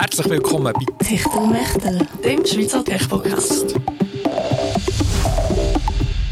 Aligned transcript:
Herzlich 0.00 0.30
willkommen 0.30 0.72
bei 0.72 1.04
Techtelmechtel, 1.04 2.06
dem 2.24 2.46
Schweizer 2.46 2.84
Tech-Podcast. 2.84 3.74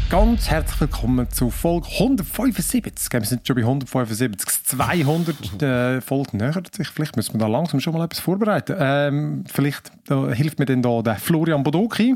Ganz 0.09 0.49
herzlich 0.49 0.79
willkommen 0.79 1.29
zu 1.29 1.49
Folge 1.49 1.85
175. 1.99 3.11
Wir 3.11 3.25
sind 3.25 3.45
schon 3.45 3.57
bei 3.57 3.63
175, 3.63 4.63
200 4.63 5.61
äh, 5.61 5.99
Folgen 5.99 6.37
näher. 6.37 6.63
Vielleicht 6.71 7.17
müssen 7.17 7.33
wir 7.33 7.39
da 7.39 7.47
langsam 7.47 7.81
schon 7.81 7.93
mal 7.93 8.05
etwas 8.05 8.21
vorbereiten. 8.21 8.77
Ähm, 8.79 9.43
vielleicht 9.51 9.91
da 10.05 10.29
hilft 10.31 10.59
mir 10.59 10.65
denn 10.65 10.81
da 10.81 11.01
der 11.01 11.17
Florian 11.17 11.61
Bodoki. 11.63 12.15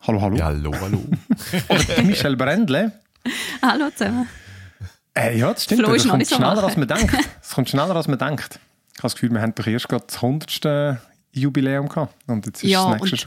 Hallo, 0.00 0.20
hallo. 0.20 0.36
Ja, 0.36 0.46
hallo, 0.46 0.72
hallo. 0.80 1.00
Oder 1.68 2.02
Michel 2.02 2.36
Brendle. 2.36 2.90
Hallo 3.62 3.88
zusammen. 3.94 4.28
Äh, 5.14 5.38
ja, 5.38 5.52
das 5.52 5.62
stimmt. 5.62 5.84
Flo 5.84 5.94
ist 5.94 6.00
das 6.00 6.06
noch 6.06 6.10
kommt 6.10 6.18
nicht 6.18 6.30
so 6.30 6.36
schneller, 6.36 6.64
als 6.64 6.76
man 6.76 6.88
denkt. 6.88 7.14
Es 7.40 7.50
kommt 7.50 7.68
schneller, 7.68 7.94
als 7.94 8.08
man 8.08 8.18
denkt. 8.18 8.58
Ich 8.96 8.98
habe 8.98 9.02
das 9.02 9.14
Gefühl, 9.14 9.30
wir 9.32 9.42
haben 9.42 9.54
doch 9.54 9.66
erst 9.66 9.88
gerade 9.88 10.04
das 10.06 10.16
100. 10.16 10.98
Jubiläum 11.32 11.88
gehabt. 11.88 12.14
Und 12.26 12.46
jetzt 12.46 12.64
ist 12.64 12.70
Ja, 12.70 12.90
das 12.96 13.02
nächste 13.10 13.26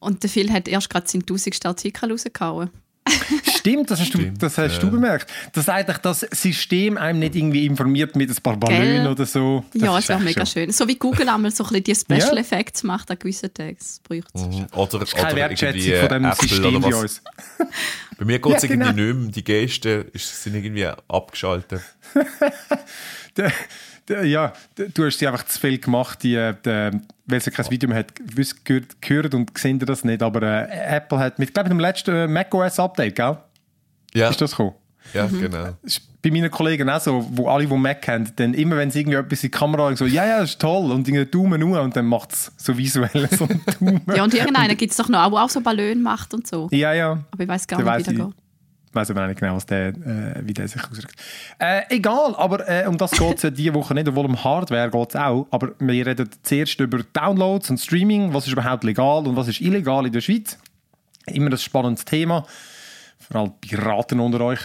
und, 0.00 0.12
und 0.12 0.22
der 0.22 0.30
Phil 0.30 0.52
hat 0.52 0.68
erst 0.68 0.90
gerade 0.90 1.08
seinen 1.08 1.22
1000. 1.22 1.64
Artikel 1.66 2.10
rausgehauen. 2.10 2.70
Stimmt, 3.58 3.90
das 3.90 4.00
hast, 4.00 4.12
du, 4.12 4.18
Stimmt, 4.18 4.42
das 4.42 4.58
hast 4.58 4.74
ja. 4.74 4.78
du 4.80 4.90
bemerkt. 4.90 5.30
Dass 5.54 5.66
eigentlich 5.70 5.96
das 5.98 6.20
System 6.20 6.98
einem 6.98 7.18
nicht 7.20 7.34
irgendwie 7.36 7.64
informiert 7.64 8.14
mit 8.16 8.28
ein 8.30 8.36
paar 8.42 8.56
Ballonen 8.58 8.82
Gell? 9.04 9.06
oder 9.08 9.24
so. 9.24 9.64
Das 9.72 9.82
ja, 9.82 9.96
ist 9.96 10.04
es 10.04 10.08
wäre 10.10 10.20
mega 10.20 10.44
schon- 10.44 10.62
schön. 10.62 10.72
So 10.72 10.86
wie 10.86 10.96
Google 10.96 11.28
einmal 11.30 11.50
so 11.50 11.64
ein 11.64 11.82
bisschen 11.82 11.84
die 11.84 11.94
Special 12.18 12.34
Ja. 12.36 12.40
Effects 12.42 12.82
macht 12.82 13.10
an 13.10 13.18
gewissen 13.18 13.52
Tagen. 13.52 13.76
Das 13.78 14.00
braucht 14.00 14.28
es. 14.34 14.42
Mhm. 14.42 14.66
Oder, 14.76 14.98
Das 14.98 15.08
ist 15.08 15.14
keine 15.16 15.26
oder 15.32 15.36
Wertschätzung 15.36 15.94
von 16.00 16.08
dem 16.10 16.24
Apple 16.26 16.48
System 16.48 16.76
oder 16.76 16.90
bei 16.90 16.96
uns. 16.96 17.22
Bei 18.18 18.24
mir 18.24 18.38
geht 18.40 18.56
es 18.56 18.62
Ja, 18.64 18.68
irgendwie 18.70 18.92
genau. 18.92 19.06
nicht 19.06 19.16
mehr. 19.22 19.30
Die 19.32 19.44
Gesten 19.44 20.04
ist- 20.12 20.42
sind 20.42 20.54
irgendwie 20.54 20.86
abgeschaltet. 21.08 21.80
Der- 23.36 23.52
ja, 24.08 24.52
du 24.76 25.04
hast 25.04 25.18
sie 25.18 25.26
einfach 25.26 25.44
zu 25.46 25.58
viel 25.60 25.78
gemacht, 25.78 26.22
die, 26.22 26.34
äh, 26.34 26.54
der, 26.64 27.00
weil 27.26 27.40
sie 27.40 27.50
kein 27.50 27.70
Video 27.70 27.88
mehr 27.88 27.98
hat, 27.98 28.12
gehört, 28.64 29.00
gehört 29.02 29.34
und 29.34 29.54
gesehen 29.54 29.78
das 29.78 30.04
nicht. 30.04 30.22
Aber 30.22 30.42
äh, 30.42 30.96
Apple 30.96 31.18
hat 31.18 31.38
mit, 31.38 31.52
glaube 31.54 31.68
ich, 31.68 31.70
dem 31.70 31.80
letzten 31.80 32.14
äh, 32.14 32.26
macOS-Update, 32.26 33.14
gell? 33.14 33.36
Ja, 34.14 34.30
Ist 34.30 34.40
das 34.40 34.52
gekommen? 34.52 34.74
ja 35.14 35.26
genau. 35.26 35.76
Das 35.82 35.96
ist 35.98 36.02
bei 36.22 36.30
meinen 36.30 36.50
Kollegen 36.50 36.90
auch 36.90 37.00
so, 37.00 37.26
wo 37.32 37.48
alle, 37.48 37.66
die 37.66 37.76
Mac 37.76 38.06
haben, 38.08 38.30
dann 38.36 38.52
immer, 38.54 38.76
wenn 38.76 38.90
sie 38.90 39.00
irgendwie 39.00 39.18
etwas 39.18 39.44
in 39.44 39.50
die 39.50 39.56
Kamera 39.56 39.84
haben, 39.84 39.96
so, 39.96 40.04
ja, 40.06 40.26
ja, 40.26 40.40
das 40.40 40.50
ist 40.50 40.60
toll, 40.60 40.90
und 40.90 41.06
irgendwie 41.06 41.26
Daumen 41.26 41.60
nur 41.60 41.80
und 41.80 41.94
dann 41.96 42.06
macht 42.06 42.32
es 42.32 42.52
so 42.56 42.76
visuell 42.76 43.28
so 43.30 43.44
einen 43.44 43.60
Daumen. 43.78 44.00
Ja, 44.14 44.24
und 44.24 44.34
irgendeinen 44.34 44.76
gibt 44.76 44.90
es 44.90 44.96
doch 44.96 45.08
noch, 45.08 45.30
der 45.30 45.44
auch 45.44 45.48
so 45.48 45.60
Ballon 45.60 46.02
macht 46.02 46.34
und 46.34 46.46
so. 46.46 46.68
ja, 46.72 46.92
ja. 46.92 47.18
Aber 47.30 47.42
ich 47.42 47.48
weiß 47.48 47.66
gar 47.66 47.82
Der 47.82 47.96
nicht, 47.96 48.08
wie 48.08 48.14
der 48.16 48.26
geht. 48.26 48.34
Weiß 48.92 49.10
aber 49.10 49.26
nicht 49.26 49.40
genau, 49.40 49.56
was 49.56 49.66
der, 49.66 49.88
äh, 49.88 50.42
wie 50.42 50.54
der 50.54 50.66
sich 50.68 50.82
ausdrückt. 50.82 51.14
Äh, 51.58 51.82
egal, 51.90 52.34
aber 52.36 52.68
äh, 52.68 52.86
um 52.86 52.96
das 52.96 53.10
geht 53.10 53.36
es 53.36 53.42
ja 53.42 53.50
diese 53.50 53.74
Woche 53.74 53.94
nicht, 53.94 54.08
obwohl 54.08 54.24
um 54.26 54.42
Hardware 54.42 54.90
geht 54.90 55.10
es 55.10 55.16
auch. 55.16 55.46
Aber 55.50 55.72
wir 55.78 56.06
reden 56.06 56.28
zuerst 56.42 56.80
über 56.80 57.00
Downloads 57.12 57.70
und 57.70 57.78
Streaming. 57.78 58.32
Was 58.32 58.46
ist 58.46 58.52
überhaupt 58.52 58.84
legal 58.84 59.26
und 59.26 59.36
was 59.36 59.48
ist 59.48 59.60
illegal 59.60 60.06
in 60.06 60.12
der 60.12 60.20
Schweiz? 60.20 60.58
Immer 61.26 61.50
ein 61.50 61.58
spannendes 61.58 62.04
Thema. 62.04 62.46
Vor 63.18 63.40
allem 63.40 63.52
Piraten 63.60 64.20
unter 64.20 64.40
euch. 64.40 64.60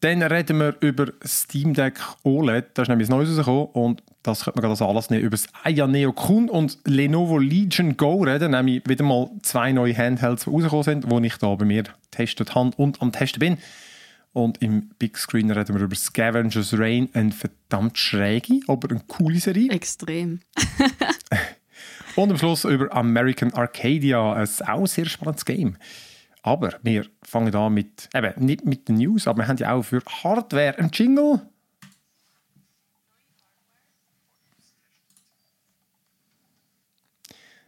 Dann 0.00 0.22
reden 0.22 0.58
wir 0.58 0.76
über 0.80 1.12
Steam 1.26 1.74
Deck 1.74 2.00
OLED. 2.22 2.70
Da 2.74 2.82
ist 2.82 2.88
nämlich 2.88 3.08
das 3.08 3.14
Neues 3.14 3.28
rausgekommen. 3.28 3.66
Und 3.66 4.02
das 4.22 4.44
könnte 4.44 4.58
man 4.58 4.62
gerade 4.62 4.72
als 4.72 4.82
Anlass 4.82 5.10
nehmen, 5.10 5.22
über 5.24 5.36
das 5.36 5.46
Aya 5.62 5.86
Neo 5.86 6.12
Kun 6.12 6.48
und 6.48 6.78
Lenovo 6.86 7.38
Legion 7.38 7.96
Go 7.96 8.22
reden. 8.22 8.52
Nämlich 8.52 8.82
wieder 8.86 9.04
mal 9.04 9.30
zwei 9.42 9.72
neue 9.72 9.96
Handhelds, 9.96 10.44
die 10.44 10.50
rausgekommen 10.50 10.84
sind, 10.84 11.12
die 11.12 11.26
ich 11.26 11.36
da 11.36 11.54
bei 11.54 11.66
mir 11.66 11.82
getestet 11.82 12.54
habe 12.54 12.70
und 12.76 13.02
am 13.02 13.12
Testen 13.12 13.40
bin. 13.40 13.58
Und 14.32 14.62
im 14.62 14.90
Big 14.98 15.18
Screen 15.18 15.50
reden 15.50 15.74
wir 15.74 15.82
über 15.82 15.96
Scavengers 15.96 16.78
Rain, 16.78 17.08
eine 17.12 17.32
verdammt 17.32 17.98
schräge, 17.98 18.60
aber 18.68 18.90
eine 18.90 19.00
coole 19.06 19.40
Serie. 19.40 19.70
Extrem. 19.70 20.40
Und 22.16 22.30
am 22.30 22.38
Schluss 22.38 22.64
über 22.64 22.92
American 22.94 23.52
Arcadia, 23.54 24.32
ein 24.34 24.48
auch 24.66 24.86
sehr 24.86 25.06
spannendes 25.06 25.44
Game. 25.44 25.76
Aber 26.42 26.78
wir 26.82 27.06
fangen 27.22 27.54
an 27.54 27.74
mit, 27.74 28.08
eben 28.14 28.44
nicht 28.44 28.64
mit 28.64 28.88
den 28.88 28.96
News, 28.96 29.26
aber 29.26 29.42
wir 29.42 29.48
haben 29.48 29.58
ja 29.58 29.72
auch 29.72 29.82
für 29.82 30.02
Hardware 30.22 30.78
einen 30.78 30.90
Jingle. 30.92 31.42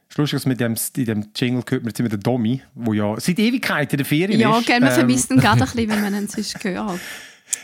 Das 0.09 0.17
ist 0.17 0.19
lustig, 0.19 0.37
dass 0.39 0.47
mit 0.47 0.61
dem, 0.61 0.75
in 0.97 1.05
dem 1.07 1.31
Jingle 1.35 1.63
gehört 1.63 1.83
man 1.85 1.91
jetzt 1.91 2.01
immer 2.01 2.09
den 2.11 2.21
Domi, 2.21 2.63
der 2.75 2.95
ja 2.95 3.19
seit 3.21 3.39
Ewigkeit 3.39 3.93
in 3.93 3.97
der 3.97 4.07
Ferien 4.07 4.39
Ja, 4.41 4.59
ist. 4.59 4.67
gell, 4.67 4.81
man 4.81 4.91
Ähm, 4.91 4.95
vermisst 4.95 5.31
ihn 5.31 5.39
gerade 5.39 5.61
ein 5.63 5.67
bisschen, 5.71 5.89
wenn 5.91 6.01
man 6.03 6.15
ihn 6.15 6.29
sonst 6.29 6.61
gehört. 6.61 7.01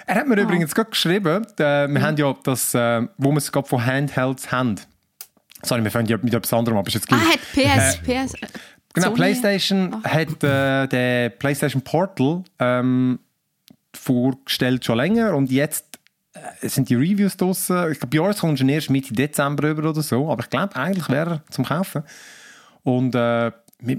Er 0.06 0.14
hat 0.16 0.26
mir 0.26 0.36
übrigens 0.40 0.74
gerade 0.74 0.90
geschrieben, 0.90 1.46
äh, 1.58 1.88
wir 1.88 2.02
haben 2.02 2.16
ja 2.16 2.34
das, 2.44 2.74
äh, 2.74 3.06
wo 3.18 3.30
wir 3.30 3.38
es 3.38 3.52
gerade 3.52 3.68
von 3.68 3.84
Handhelds 3.84 4.50
haben. 4.50 4.76
Sorry, 5.62 5.82
wir 5.82 5.90
fangen 5.90 6.06
ja 6.06 6.16
mit 6.22 6.32
etwas 6.32 6.52
anderem 6.52 6.78
ab, 6.78 6.86
ist 6.88 6.94
jetzt 6.94 7.12
Ah, 7.12 7.16
hat 7.16 7.40
PS, 7.52 7.98
PS. 8.02 8.32
Genau, 8.94 9.08
Sony- 9.08 9.14
PlayStation 9.14 10.02
hat 10.04 10.42
äh, 10.44 10.86
den 10.88 11.38
PlayStation 11.38 11.82
Portal 11.82 12.42
ähm, 12.58 13.18
vorgestellt 13.94 14.84
schon 14.84 14.96
länger 14.96 15.34
und 15.34 15.50
jetzt 15.50 15.84
äh, 16.34 16.68
sind 16.68 16.88
die 16.88 16.94
Reviews 16.94 17.36
draussen. 17.36 17.92
Ich 17.92 18.00
glaube, 18.00 18.16
bei 18.18 18.26
uns 18.26 18.38
kommt 18.38 18.58
schon 18.58 18.68
erst 18.68 18.90
Mitte 18.90 19.12
Dezember 19.12 19.70
über 19.70 19.88
oder 19.90 20.02
so, 20.02 20.30
aber 20.30 20.42
ich 20.44 20.50
glaube, 20.50 20.74
eigentlich 20.76 21.08
wäre 21.08 21.30
er 21.46 21.52
zum 21.52 21.64
Kaufen. 21.64 22.02
Und 22.82 23.14
äh, 23.14 23.52
wir, 23.80 23.96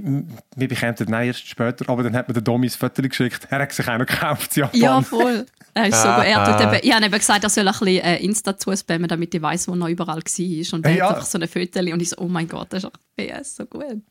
wir 0.55 0.67
bekommen 0.67 0.95
den 0.95 1.07
nein, 1.09 1.27
erst 1.27 1.47
später, 1.47 1.87
aber 1.89 2.03
dann 2.03 2.13
hat 2.15 2.27
mir 2.27 2.33
der 2.33 2.43
Domi 2.43 2.67
das 2.67 2.75
Foto 2.75 3.01
geschickt. 3.01 3.47
Er 3.49 3.59
hat 3.59 3.71
sich 3.71 3.87
auch 3.87 3.97
noch 3.97 4.05
gekauft, 4.05 4.57
in 4.57 4.61
Japan. 4.63 4.79
Ja, 4.81 5.01
voll. 5.01 5.45
Er 5.73 5.87
ist 5.87 6.01
so 6.01 6.07
Ah, 6.09 6.15
gut. 6.17 6.25
Er 6.25 6.45
tut 6.57 6.65
ah. 6.65 6.79
ich 6.81 6.93
habe 6.93 7.05
eben 7.05 7.13
gesagt, 7.17 7.43
er 7.43 7.49
soll 7.49 7.65
ein 7.67 7.71
bisschen 7.71 7.87
äh, 8.03 8.17
Insta 8.17 8.57
zuspammen, 8.57 9.07
damit 9.07 9.33
ich 9.33 9.41
weiß, 9.41 9.67
wo 9.69 9.75
er 9.75 9.87
überall 9.87 10.17
war. 10.17 10.73
Und 10.73 10.85
er 10.85 10.91
Ja. 10.95 11.05
hat 11.09 11.15
einfach 11.15 11.25
so 11.27 11.39
ein 11.39 11.47
Foto 11.47 11.79
und 11.79 12.01
ich 12.01 12.09
so, 12.09 12.17
oh 12.17 12.27
mein 12.27 12.47
Gott, 12.47 12.67
das 12.71 12.83
ist 12.83 12.89
auch 12.89 12.91
PS 13.15 13.55
so 13.55 13.65
gut. 13.65 14.01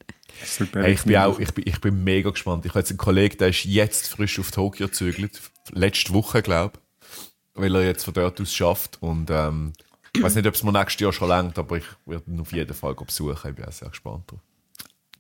Hey, 0.73 0.93
ich, 0.93 1.03
bin 1.03 1.17
auch, 1.17 1.39
ich, 1.41 1.53
bin, 1.53 1.65
ich 1.67 1.81
bin 1.81 2.05
mega 2.05 2.31
gespannt. 2.31 2.65
Ich 2.65 2.71
habe 2.71 2.81
jetzt 2.81 2.91
einen 2.91 2.99
Kollegen, 2.99 3.39
der 3.39 3.49
ist 3.49 3.65
jetzt 3.65 4.09
frisch 4.09 4.39
auf 4.39 4.51
Tokio 4.51 4.87
gezögert. 4.87 5.41
Letzte 5.73 6.13
Woche, 6.13 6.43
glaube 6.43 6.79
ich. 6.79 7.61
Weil 7.61 7.75
er 7.75 7.85
jetzt 7.85 8.05
von 8.05 8.15
dort 8.15 8.41
aus 8.41 8.55
schafft. 8.55 8.99
Und 9.01 9.31
ähm, 9.31 9.73
ich 10.15 10.23
weiß 10.23 10.37
nicht, 10.37 10.47
ob 10.47 10.55
es 10.55 10.63
mir 10.63 10.73
nächstes 10.73 11.01
Jahr 11.01 11.13
schon 11.13 11.29
langt, 11.29 11.59
aber 11.59 11.79
ich 11.79 11.85
werde 12.07 12.31
ihn 12.31 12.41
auf 12.41 12.53
jeden 12.53 12.75
Fall 12.75 12.95
besuchen. 12.95 13.51
Ich 13.51 13.57
bin 13.57 13.65
auch 13.65 13.73
sehr 13.73 13.89
gespannt 13.89 14.31
drauf. 14.31 14.41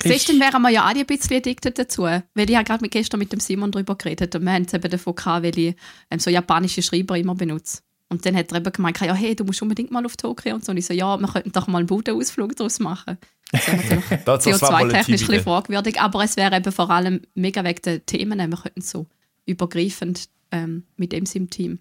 Siehst 0.00 0.28
du, 0.28 0.32
dann 0.38 0.40
wären 0.40 0.62
wir 0.62 0.70
ja 0.70 0.84
alle 0.84 1.00
ein 1.00 1.06
bisschen 1.06 1.38
addicted 1.38 1.76
dazu. 1.76 2.02
Weil 2.02 2.22
ich 2.36 2.54
habe 2.54 2.64
gerade 2.64 2.82
mit- 2.82 2.92
gestern 2.92 3.18
mit 3.18 3.32
dem 3.32 3.40
Simon 3.40 3.72
darüber 3.72 3.96
geredet 3.96 4.32
und 4.36 4.44
wir 4.44 4.52
haben 4.52 4.62
es 4.62 4.72
eben 4.72 4.88
davon 4.88 5.14
gehabt, 5.16 5.44
weil 5.44 5.58
ich 5.58 5.74
ähm, 6.10 6.20
so 6.20 6.30
japanische 6.30 6.82
Schreiber 6.82 7.18
immer 7.18 7.34
benutze. 7.34 7.80
Und 8.08 8.24
dann 8.24 8.36
hat 8.36 8.52
er 8.52 8.58
eben 8.58 8.72
gemeint, 8.72 9.00
ja, 9.00 9.12
hey, 9.12 9.34
du 9.34 9.44
musst 9.44 9.60
unbedingt 9.60 9.90
mal 9.90 10.06
auf 10.06 10.16
Tokio 10.16 10.54
und 10.54 10.64
so. 10.64 10.70
Und 10.70 10.78
ich 10.78 10.86
so, 10.86 10.94
ja, 10.94 11.18
wir 11.18 11.26
könnten 11.28 11.50
doch 11.52 11.66
mal 11.66 11.78
einen 11.78 11.88
Budenausflug 11.88 12.54
daraus 12.56 12.78
machen. 12.78 13.18
Das 13.52 13.66
wäre 13.66 13.76
natürlich 13.76 14.24
Das, 14.24 14.44
das 14.44 14.62
war 14.62 14.70
mal 14.72 14.76
eine 14.82 14.88
CO2-technisch 14.92 14.98
ein 14.98 15.06
bisschen 15.12 15.26
Teamidee. 15.28 15.42
fragwürdig, 15.44 16.00
aber 16.00 16.24
es 16.24 16.36
wäre 16.36 16.56
eben 16.56 16.72
vor 16.72 16.90
allem 16.90 17.22
mega 17.34 17.64
wegen 17.64 17.82
den 17.82 18.06
Themen, 18.06 18.38
wir 18.50 18.56
könnten 18.58 18.80
so 18.82 19.06
übergreifend 19.46 20.28
ähm, 20.52 20.84
mit 20.96 21.12
dem 21.12 21.24
im 21.34 21.50
Team. 21.50 21.78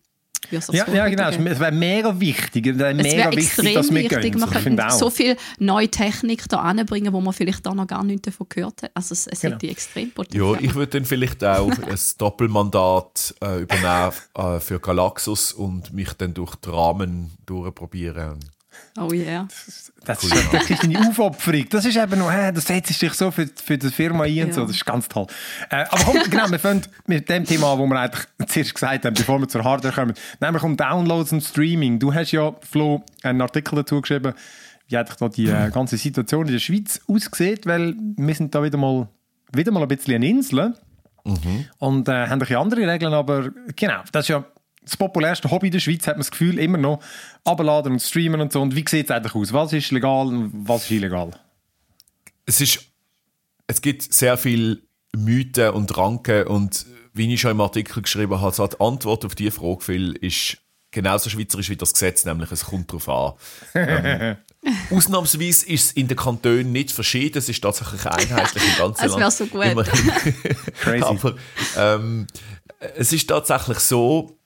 Ja, 0.51 0.61
ja, 0.71 1.07
genau. 1.09 1.23
weitergeben. 1.23 1.47
Es 1.47 1.59
wäre 1.59 1.71
mega 1.73 2.19
wichtig. 2.21 2.67
Es 2.67 2.77
wäre 2.77 2.93
mega 2.93 3.31
wichtig, 3.31 3.43
extrem 3.47 3.73
dass 3.73 3.89
wir 3.89 3.95
wichtig. 4.03 4.09
gehen. 4.21 4.33
Wir 4.35 4.45
Ich 4.45 4.51
könnten 4.51 4.59
finde 4.63 4.87
auch. 4.87 4.91
so 4.91 5.09
viel 5.09 5.35
neue 5.59 5.89
Technik 5.89 6.47
da 6.47 6.59
anbringen, 6.59 7.11
wo 7.11 7.19
man 7.19 7.33
vielleicht 7.33 7.65
da 7.65 7.73
noch 7.73 7.87
gar 7.87 8.03
nichts 8.03 8.21
davon 8.21 8.45
gehört 8.47 8.83
hat. 8.83 8.91
Also 8.93 9.11
es, 9.13 9.27
es 9.27 9.41
Genau. 9.41 9.55
hätte 9.55 9.67
extrem 9.67 10.05
Ja, 10.07 10.11
Potenzial. 10.15 10.57
ich 10.63 10.75
würde 10.75 10.99
dann 10.99 11.05
vielleicht 11.05 11.43
auch 11.43 11.69
ein 11.69 11.99
Doppelmandat 12.17 13.35
äh, 13.43 13.61
übernehmen 13.63 14.11
äh, 14.35 14.59
für 14.61 14.79
Galaxus 14.79 15.51
und 15.51 15.91
mich 15.91 16.13
dann 16.13 16.33
durch 16.33 16.55
die 16.55 16.69
Rahmen 16.69 17.31
durchprobieren. 17.45 18.39
Oh 18.97 19.11
yeah. 19.13 19.47
Das 20.05 20.23
ist 20.23 20.33
ja 20.33 20.51
wirklich 20.53 20.79
eine 20.81 20.99
Aufopferung. 21.07 21.65
Das 21.69 21.85
ist 21.85 21.97
eben 21.97 22.19
noch, 22.19 22.31
hä, 22.31 22.51
das 22.53 22.65
setzt 22.65 23.01
dich 23.01 23.13
so 23.13 23.29
für, 23.29 23.47
für 23.61 23.77
die 23.77 23.89
Firma 23.89 24.23
ein 24.23 24.31
und 24.43 24.47
Ja. 24.47 24.53
so. 24.53 24.61
Das 24.65 24.75
ist 24.75 24.85
ganz 24.85 25.07
toll. 25.09 25.27
Äh, 25.69 25.85
aber 25.89 26.03
komm, 26.05 26.17
genau, 26.29 26.49
wir 26.49 26.59
fangen 26.59 26.83
mit 27.05 27.27
dem 27.29 27.43
Thema 27.45 27.73
an, 27.73 27.79
wo 27.79 27.85
wir 27.87 27.99
eigentlich 27.99 28.25
zuerst 28.47 28.73
gesagt 28.73 29.05
haben, 29.05 29.13
bevor 29.13 29.39
wir 29.39 29.47
zur 29.49 29.63
Hardware 29.63 29.93
kommen. 29.93 30.13
Nämlich 30.39 30.63
um 30.63 30.77
Downloads 30.77 31.33
und 31.33 31.41
Streaming. 31.41 31.99
Du 31.99 32.13
hast 32.13 32.31
ja, 32.31 32.53
Flo, 32.61 33.03
einen 33.23 33.41
Artikel 33.41 33.75
dazu 33.75 33.99
geschrieben, 34.01 34.33
wie 34.87 34.97
eigentlich 34.97 35.31
die 35.31 35.47
äh, 35.49 35.69
ganze 35.71 35.97
Situation 35.97 36.45
in 36.47 36.53
der 36.53 36.59
Schweiz 36.59 37.01
aussieht, 37.07 37.65
weil 37.65 37.93
wir 38.15 38.35
sind 38.35 38.55
da 38.55 38.63
wieder 38.63 38.77
mal, 38.77 39.09
wieder 39.53 39.71
mal 39.71 39.81
ein 39.81 39.87
bisschen 39.89 40.15
eine 40.15 40.27
Insel 40.29 40.73
und 41.79 42.07
äh, 42.07 42.11
haben 42.11 42.31
ein 42.31 42.39
bisschen 42.39 42.55
andere 42.55 42.87
Regeln, 42.87 43.13
aber 43.13 43.49
genau, 43.75 43.99
das 44.13 44.23
ist 44.23 44.29
ja 44.29 44.45
das 44.87 44.97
populärste 44.97 45.51
Hobby 45.51 45.67
in 45.67 45.73
der 45.73 45.79
Schweiz, 45.79 46.07
hat 46.07 46.15
man 46.15 46.21
das 46.21 46.31
Gefühl, 46.31 46.57
immer 46.59 46.77
noch 46.77 46.99
abladen 47.43 47.93
und 47.93 47.99
streamen 48.01 48.41
und 48.41 48.51
so. 48.51 48.61
Und 48.61 48.75
wie 48.75 48.85
sieht 48.87 49.05
es 49.05 49.11
eigentlich 49.11 49.35
aus? 49.35 49.53
Was 49.53 49.73
ist 49.73 49.91
legal 49.91 50.27
und 50.27 50.51
was 50.67 50.83
ist 50.83 50.91
illegal? 50.91 51.31
es 52.47 52.61
ist, 52.61 52.79
es 53.67 53.81
gibt 53.81 54.11
sehr 54.11 54.37
viel 54.37 54.81
Mythen 55.15 55.71
und 55.71 55.95
Ranken 55.95 56.47
und 56.47 56.87
wie 57.13 57.31
ich 57.31 57.41
schon 57.41 57.51
im 57.51 57.61
Artikel 57.61 58.01
geschrieben 58.01 58.39
habe, 58.39 58.55
so 58.55 58.65
die 58.65 58.79
Antwort 58.79 59.25
auf 59.25 59.35
diese 59.35 59.51
Frage, 59.51 59.81
Phil, 59.81 60.13
ist 60.13 60.57
genauso 60.91 61.29
schweizerisch 61.29 61.69
wie 61.69 61.75
das 61.75 61.93
Gesetz, 61.93 62.25
nämlich 62.25 62.51
es 62.51 62.65
kommt 62.65 62.91
darauf 62.91 63.09
an. 63.09 63.33
ähm, 63.75 64.37
ausnahmsweise 64.89 65.67
ist 65.67 65.85
es 65.85 65.91
in 65.91 66.07
den 66.07 66.17
Kantonen 66.17 66.71
nicht 66.71 66.91
verschieden, 66.91 67.39
es 67.39 67.49
ist 67.49 67.61
tatsächlich 67.61 68.05
einheitlich 68.05 68.63
im 68.63 68.77
ganzen 68.77 69.05
Es 69.05 69.11
wär 69.11 69.19
Land. 69.19 69.33
so 69.33 69.45
gut. 69.47 69.61
Crazy. 70.81 71.03
Aber 71.03 71.35
ähm, 71.75 72.27
es 72.95 73.11
ist 73.11 73.27
tatsächlich 73.27 73.79
so, 73.79 74.36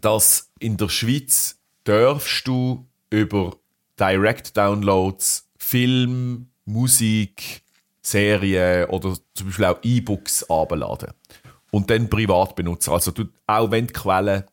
dass 0.00 0.50
in 0.58 0.76
der 0.76 0.88
Schweiz 0.88 1.58
darfst 1.84 2.46
du 2.46 2.86
über 3.10 3.56
Direct-Downloads, 3.98 5.48
Film, 5.58 6.48
Musik, 6.64 7.62
Serien 8.00 8.88
oder 8.88 9.16
zum 9.34 9.46
Beispiel 9.46 9.64
auch 9.66 9.78
E-Books 9.82 10.48
abladen. 10.50 11.12
Und 11.70 11.88
dann 11.90 12.10
privat 12.10 12.54
benutzen. 12.56 12.92
Also 12.92 13.10
du, 13.12 13.24
auch 13.46 13.70
wenn 13.70 13.86
die 13.86 13.92
Quelle 13.92 14.46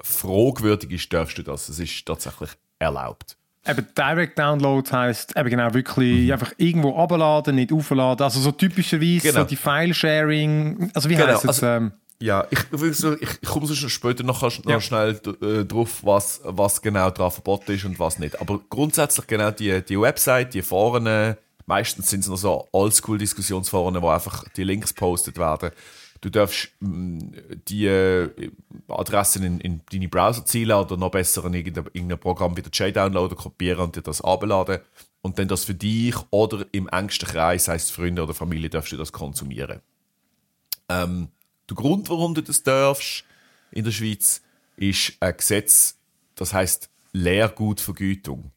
fragwürdig 0.00 0.90
ist, 0.92 1.12
darfst 1.12 1.38
du 1.38 1.42
das. 1.42 1.68
Es 1.68 1.78
ist 1.78 2.04
tatsächlich 2.04 2.50
erlaubt. 2.78 3.36
Eben 3.66 3.86
Direct 3.96 4.38
Downloads 4.38 4.92
heisst 4.92 5.36
eben 5.36 5.48
genau 5.50 5.72
wirklich 5.74 6.32
einfach 6.32 6.52
irgendwo 6.56 6.96
abladen, 6.96 7.56
nicht 7.56 7.72
aufladen. 7.72 8.22
Also 8.24 8.40
so 8.40 8.52
typischerweise 8.52 9.28
Genau. 9.28 9.40
so 9.40 9.44
die 9.46 9.56
File-Sharing. 9.56 10.90
Also 10.94 11.08
wie 11.08 11.14
Genau, 11.14 11.28
heisst 11.28 11.44
es? 11.44 11.48
also- 11.62 11.66
ähm, 11.66 11.92
Ja, 12.20 12.46
ich, 12.50 12.58
ich, 12.60 13.40
komme 13.42 13.66
sonst 13.66 13.90
später 13.90 14.22
noch, 14.24 14.42
noch 14.42 14.64
Ja. 14.66 14.80
schnell 14.80 15.20
äh, 15.42 15.64
drauf, 15.64 16.02
was, 16.02 16.40
was 16.44 16.80
genau 16.80 17.10
daran 17.10 17.30
verboten 17.30 17.72
ist 17.72 17.84
und 17.84 17.98
was 17.98 18.18
nicht. 18.18 18.40
Aber 18.40 18.60
grundsätzlich 18.70 19.26
genau 19.26 19.50
die, 19.50 19.82
die 19.82 20.00
Website, 20.00 20.54
die 20.54 20.62
Foren, 20.62 21.36
meistens 21.66 22.08
sind 22.08 22.20
es 22.20 22.28
noch 22.28 22.38
so 22.38 22.68
Oldschool-Diskussionsforen, 22.72 24.00
wo 24.00 24.08
einfach 24.08 24.44
die 24.56 24.64
Links 24.64 24.92
postet 24.94 25.36
werden. 25.36 25.72
Du 26.22 26.30
darfst 26.30 26.70
mh, 26.80 27.36
die 27.68 27.86
äh, 27.86 28.30
Adressen 28.88 29.44
in, 29.44 29.60
in 29.60 29.80
deine 29.92 30.08
Browser 30.08 30.44
zielen 30.46 30.72
oder 30.78 30.96
noch 30.96 31.10
besser 31.10 31.44
in 31.44 31.52
irgendein, 31.54 31.84
irgendein 31.92 32.18
Programm 32.18 32.56
wie 32.56 32.62
der 32.62 32.72
JDownloader 32.72 33.36
kopieren 33.36 33.80
und 33.80 33.96
dir 33.96 34.02
das 34.02 34.22
abladen. 34.22 34.78
Und 35.20 35.38
dann 35.38 35.48
das 35.48 35.64
für 35.64 35.74
dich 35.74 36.14
oder 36.30 36.64
im 36.72 36.88
engsten 36.88 37.28
Kreis, 37.28 37.68
heißt 37.68 37.92
Freunde 37.92 38.22
oder 38.22 38.32
Familie, 38.32 38.70
darfst 38.70 38.92
du 38.92 38.96
das 38.96 39.12
konsumieren. 39.12 39.80
Ähm, 40.88 41.28
der 41.68 41.76
Grund, 41.76 42.08
warum 42.10 42.34
du 42.34 42.42
das 42.42 42.62
darfst 42.62 43.24
in 43.70 43.84
der 43.84 43.92
Schweiz, 43.92 44.42
ist 44.76 45.14
ein 45.20 45.36
Gesetz, 45.36 45.98
das 46.34 46.52
heißt 46.52 46.90
Leergutvergütung. 47.12 48.52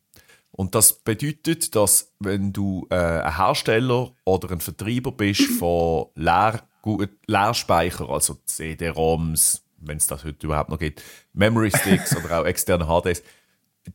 Und 0.52 0.76
das 0.76 0.94
bedeutet, 0.94 1.74
dass 1.76 2.12
wenn 2.20 2.52
du 2.52 2.86
äh, 2.90 2.96
ein 2.96 3.38
Hersteller 3.38 4.12
oder 4.26 4.52
ein 4.52 4.60
Vertreiber 4.60 5.12
bist 5.12 5.44
von 5.58 6.08
Leergut, 6.16 7.10
Leerspeicher, 7.28 8.10
also 8.10 8.38
CD-ROMs, 8.46 9.64
wenn 9.78 9.98
es 9.98 10.08
das 10.08 10.26
heute 10.26 10.48
überhaupt 10.48 10.70
noch 10.70 10.80
gibt, 10.80 11.02
Memory 11.34 11.72
Sticks 11.72 12.16
oder 12.18 12.42
auch 12.42 12.46
externe 12.46 12.88
HDs, 12.88 13.24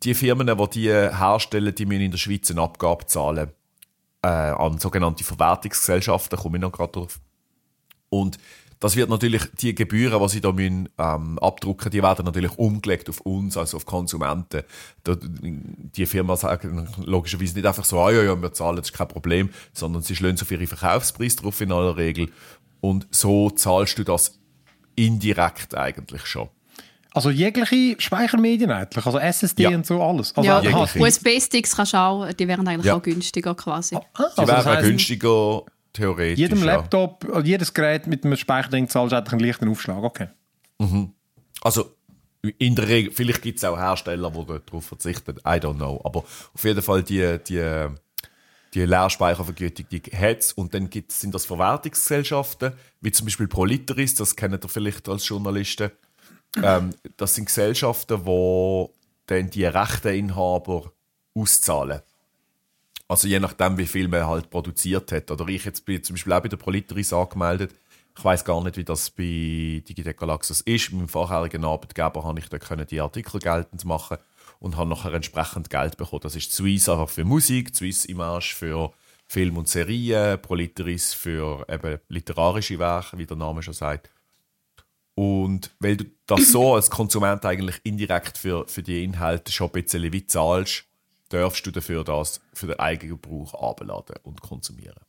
die 0.02 0.14
Firmen, 0.14 0.46
die 0.46 0.70
die 0.70 0.88
herstellen, 0.90 1.74
die 1.74 1.86
müssen 1.86 2.02
in 2.02 2.10
der 2.10 2.18
Schweiz 2.18 2.50
eine 2.50 2.62
Abgabe 2.62 3.06
zahlen 3.06 3.52
äh, 4.22 4.28
an 4.28 4.78
sogenannte 4.78 5.22
Verwertungsgesellschaften, 5.22 6.38
komme 6.38 6.56
ich 6.56 6.62
noch 6.62 6.72
gerade 6.72 6.92
drauf. 6.92 7.20
Und 8.08 8.38
das 8.84 8.96
wird 8.96 9.08
natürlich, 9.08 9.42
die 9.60 9.74
Gebühren, 9.74 10.20
die 10.22 10.28
sie 10.28 10.40
da 10.42 10.52
müssen, 10.52 10.90
ähm, 10.98 11.38
abdrucken, 11.38 11.90
die 11.90 12.02
werden 12.02 12.24
natürlich 12.26 12.58
umgelegt 12.58 13.08
auf 13.08 13.20
uns, 13.22 13.56
also 13.56 13.78
auf 13.78 13.86
Konsumenten. 13.86 14.62
Da, 15.04 15.16
die 15.16 16.04
Firma 16.04 16.36
sagen 16.36 16.86
logischerweise 17.04 17.54
nicht 17.54 17.64
einfach 17.66 17.84
so, 17.84 17.98
ah, 18.00 18.10
ja, 18.10 18.22
ja, 18.22 18.40
wir 18.40 18.52
zahlen, 18.52 18.76
das 18.76 18.90
ist 18.90 18.96
kein 18.96 19.08
Problem, 19.08 19.48
sondern 19.72 20.02
sie 20.02 20.14
schlagen 20.14 20.38
auf 20.38 20.50
ihre 20.50 20.66
Verkaufspreis 20.66 21.36
drauf 21.36 21.60
in 21.62 21.72
aller 21.72 21.96
Regel. 21.96 22.28
Und 22.82 23.06
so 23.10 23.48
zahlst 23.48 23.96
du 23.98 24.04
das 24.04 24.38
indirekt 24.96 25.74
eigentlich 25.74 26.26
schon. 26.26 26.48
also 27.14 27.30
jegliche 27.30 27.94
Speichermedien 28.00 28.70
eigentlich, 28.70 29.06
also 29.06 29.18
SSD 29.18 29.62
Ja. 29.62 29.70
und 29.70 29.86
so 29.86 30.02
alles. 30.02 30.36
Also, 30.36 30.50
ja. 30.50 30.82
USB-Sticks 30.96 31.76
kannst 31.76 31.92
du 31.92 31.96
auch, 31.96 32.32
die 32.32 32.46
wären 32.48 32.66
eigentlich 32.66 32.86
Ja. 32.86 32.96
auch 32.96 33.02
günstiger 33.02 33.54
quasi. 33.54 33.94
ah, 33.96 34.00
Die 34.00 34.22
also 34.22 34.34
das 34.42 34.48
wären 34.48 34.76
heisst, 34.76 34.88
günstiger, 34.88 35.62
theoretisch. 35.94 36.38
jedem 36.38 36.58
ja. 36.58 36.64
Laptop, 36.66 37.24
oder 37.24 37.44
jedes 37.44 37.72
Gerät 37.72 38.06
mit 38.06 38.24
einem 38.24 38.36
Speicherding 38.36 38.88
zahlst 38.88 39.12
du 39.12 39.16
einen 39.16 39.40
leichten 39.40 39.68
Aufschlag. 39.68 40.02
Okay. 40.02 40.28
Also 41.62 41.94
in 42.58 42.74
der 42.74 42.88
Regel, 42.88 43.12
vielleicht 43.12 43.40
gibt 43.40 43.58
es 43.58 43.64
auch 43.64 43.78
Hersteller, 43.78 44.30
die 44.30 44.60
darauf 44.66 44.84
verzichten, 44.84 45.38
I 45.38 45.58
don't 45.58 45.76
know. 45.76 46.00
Aber 46.04 46.20
auf 46.20 46.64
jeden 46.64 46.82
Fall 46.82 47.02
die, 47.02 47.38
die, 47.48 47.88
die 48.74 48.84
Leerspeichervergütung, 48.84 49.86
die 49.90 50.02
hat 50.14 50.40
es. 50.40 50.52
Und 50.52 50.74
dann 50.74 50.90
gibt's, 50.90 51.20
sind 51.20 51.34
das 51.34 51.46
Verwertungsgesellschaften, 51.46 52.72
wie 53.00 53.12
zum 53.12 53.26
Beispiel 53.26 53.48
Proliteris, 53.48 54.14
das 54.14 54.36
kennt 54.36 54.62
ihr 54.62 54.68
vielleicht 54.68 55.08
als 55.08 55.26
Journalisten. 55.26 55.90
Ähm, 56.62 56.90
das 57.16 57.34
sind 57.34 57.46
Gesellschaften, 57.46 58.24
die 58.24 58.86
dann 59.26 59.50
die 59.50 59.64
Rechteinhaber 59.64 60.92
auszahlen. 61.34 62.02
Also 63.08 63.28
je 63.28 63.38
nachdem, 63.38 63.76
wie 63.76 63.86
viel 63.86 64.08
man 64.08 64.26
halt 64.26 64.50
produziert 64.50 65.12
hat. 65.12 65.30
Oder 65.30 65.46
ich 65.48 65.64
jetzt 65.64 65.84
bin 65.84 66.02
zum 66.02 66.14
Beispiel 66.14 66.32
auch 66.32 66.40
bei 66.40 66.48
der 66.48 66.56
Proliteris 66.56 67.12
angemeldet. 67.12 67.74
Ich 68.16 68.24
weiß 68.24 68.44
gar 68.44 68.62
nicht, 68.62 68.76
wie 68.76 68.84
das 68.84 69.10
bei 69.10 69.82
Digitec 69.86 70.16
Galaxus 70.16 70.60
ist. 70.62 70.90
Mit 70.90 71.00
meinem 71.00 71.08
vorherigen 71.08 71.64
Arbeitgeber 71.64 72.24
habe 72.24 72.38
ich 72.38 72.48
da 72.48 72.58
können 72.58 72.86
die 72.86 73.00
Artikel 73.00 73.40
geltend 73.40 73.84
machen 73.84 74.18
und 74.60 74.76
habe 74.76 74.88
nachher 74.88 75.12
entsprechend 75.12 75.68
Geld 75.68 75.96
bekommen. 75.96 76.22
Das 76.22 76.36
ist 76.36 76.52
Swiss 76.52 76.88
einfach 76.88 77.08
für 77.08 77.24
Musik, 77.24 77.74
Swiss 77.74 78.04
Image 78.04 78.54
für 78.54 78.92
Film 79.26 79.56
und 79.56 79.68
Serien, 79.68 80.40
Proliteris 80.40 81.12
für 81.12 81.66
eben 81.68 81.98
literarische 82.08 82.78
Werke, 82.78 83.18
wie 83.18 83.26
der 83.26 83.36
Name 83.36 83.62
schon 83.62 83.74
sagt. 83.74 84.10
Und 85.14 85.70
weil 85.80 85.96
du 85.96 86.04
das 86.26 86.50
so 86.50 86.74
als 86.74 86.90
Konsument 86.90 87.44
eigentlich 87.44 87.80
indirekt 87.84 88.38
für, 88.38 88.66
für 88.66 88.82
die 88.82 89.04
Inhalte 89.04 89.52
schon 89.52 89.68
ein 89.68 89.82
bisschen 89.82 90.12
wie 90.12 90.26
zahlst, 90.26 90.84
darfst 91.28 91.66
du 91.66 91.70
dafür 91.70 92.04
das 92.04 92.40
für 92.52 92.66
den 92.66 92.78
eigenen 92.78 93.20
Gebrauch 93.20 93.54
abladen 93.54 94.16
und 94.22 94.40
konsumieren. 94.40 95.00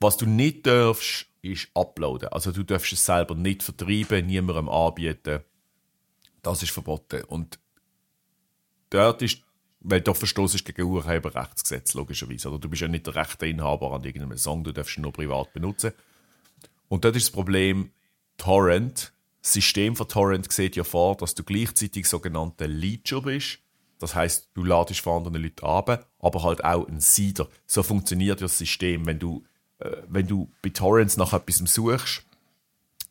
Was 0.00 0.16
du 0.16 0.26
nicht 0.26 0.66
darfst, 0.66 1.26
ist 1.42 1.68
uploaden. 1.74 2.28
Also 2.28 2.52
du 2.52 2.64
darfst 2.64 2.92
es 2.92 3.04
selber 3.04 3.34
nicht 3.34 3.62
vertreiben, 3.62 4.26
niemandem 4.26 4.68
anbieten. 4.68 5.40
Das 6.42 6.62
ist 6.62 6.72
verboten. 6.72 7.24
Und 7.24 7.58
dort 8.90 9.22
ist, 9.22 9.42
weil 9.80 10.00
du 10.00 10.12
verstoßt 10.12 10.64
gegen 10.64 10.82
Urheberrechtsgesetz, 10.82 11.94
logischerweise. 11.94 12.48
Oder 12.48 12.58
du 12.58 12.68
bist 12.68 12.82
ja 12.82 12.88
nicht 12.88 13.06
der 13.06 13.14
rechte 13.14 13.46
Inhaber 13.46 13.92
an 13.92 14.04
irgendeinem 14.04 14.38
Song, 14.38 14.64
du 14.64 14.72
darfst 14.72 14.98
ihn 14.98 15.02
nur 15.02 15.12
privat 15.12 15.52
benutzen. 15.52 15.92
Und 16.88 17.04
dort 17.04 17.16
ist 17.16 17.28
das 17.28 17.32
Problem, 17.32 17.90
Torrent, 18.36 19.12
das 19.42 19.52
System 19.52 19.96
von 19.96 20.08
Torrent 20.08 20.50
sieht 20.52 20.76
ja 20.76 20.84
vor, 20.84 21.16
dass 21.16 21.34
du 21.34 21.42
gleichzeitig 21.42 22.06
sogenannter 22.06 22.66
Leacher 22.66 23.22
bist. 23.22 23.60
Das 23.98 24.14
heißt, 24.14 24.50
du 24.54 24.64
ladest 24.64 25.00
von 25.00 25.18
anderen 25.18 25.42
Leuten 25.42 25.64
ab, 25.64 26.06
aber 26.18 26.42
halt 26.42 26.64
auch 26.64 26.86
ein 26.88 27.00
Seeder. 27.00 27.48
So 27.66 27.82
funktioniert 27.82 28.40
das 28.42 28.58
System. 28.58 29.06
Wenn 29.06 29.18
du, 29.18 29.44
äh, 29.78 29.96
wenn 30.08 30.26
du 30.26 30.50
bei 30.62 30.70
Torrents 30.70 31.16
nach 31.16 31.32
etwas 31.32 31.56
suchst, 31.56 32.24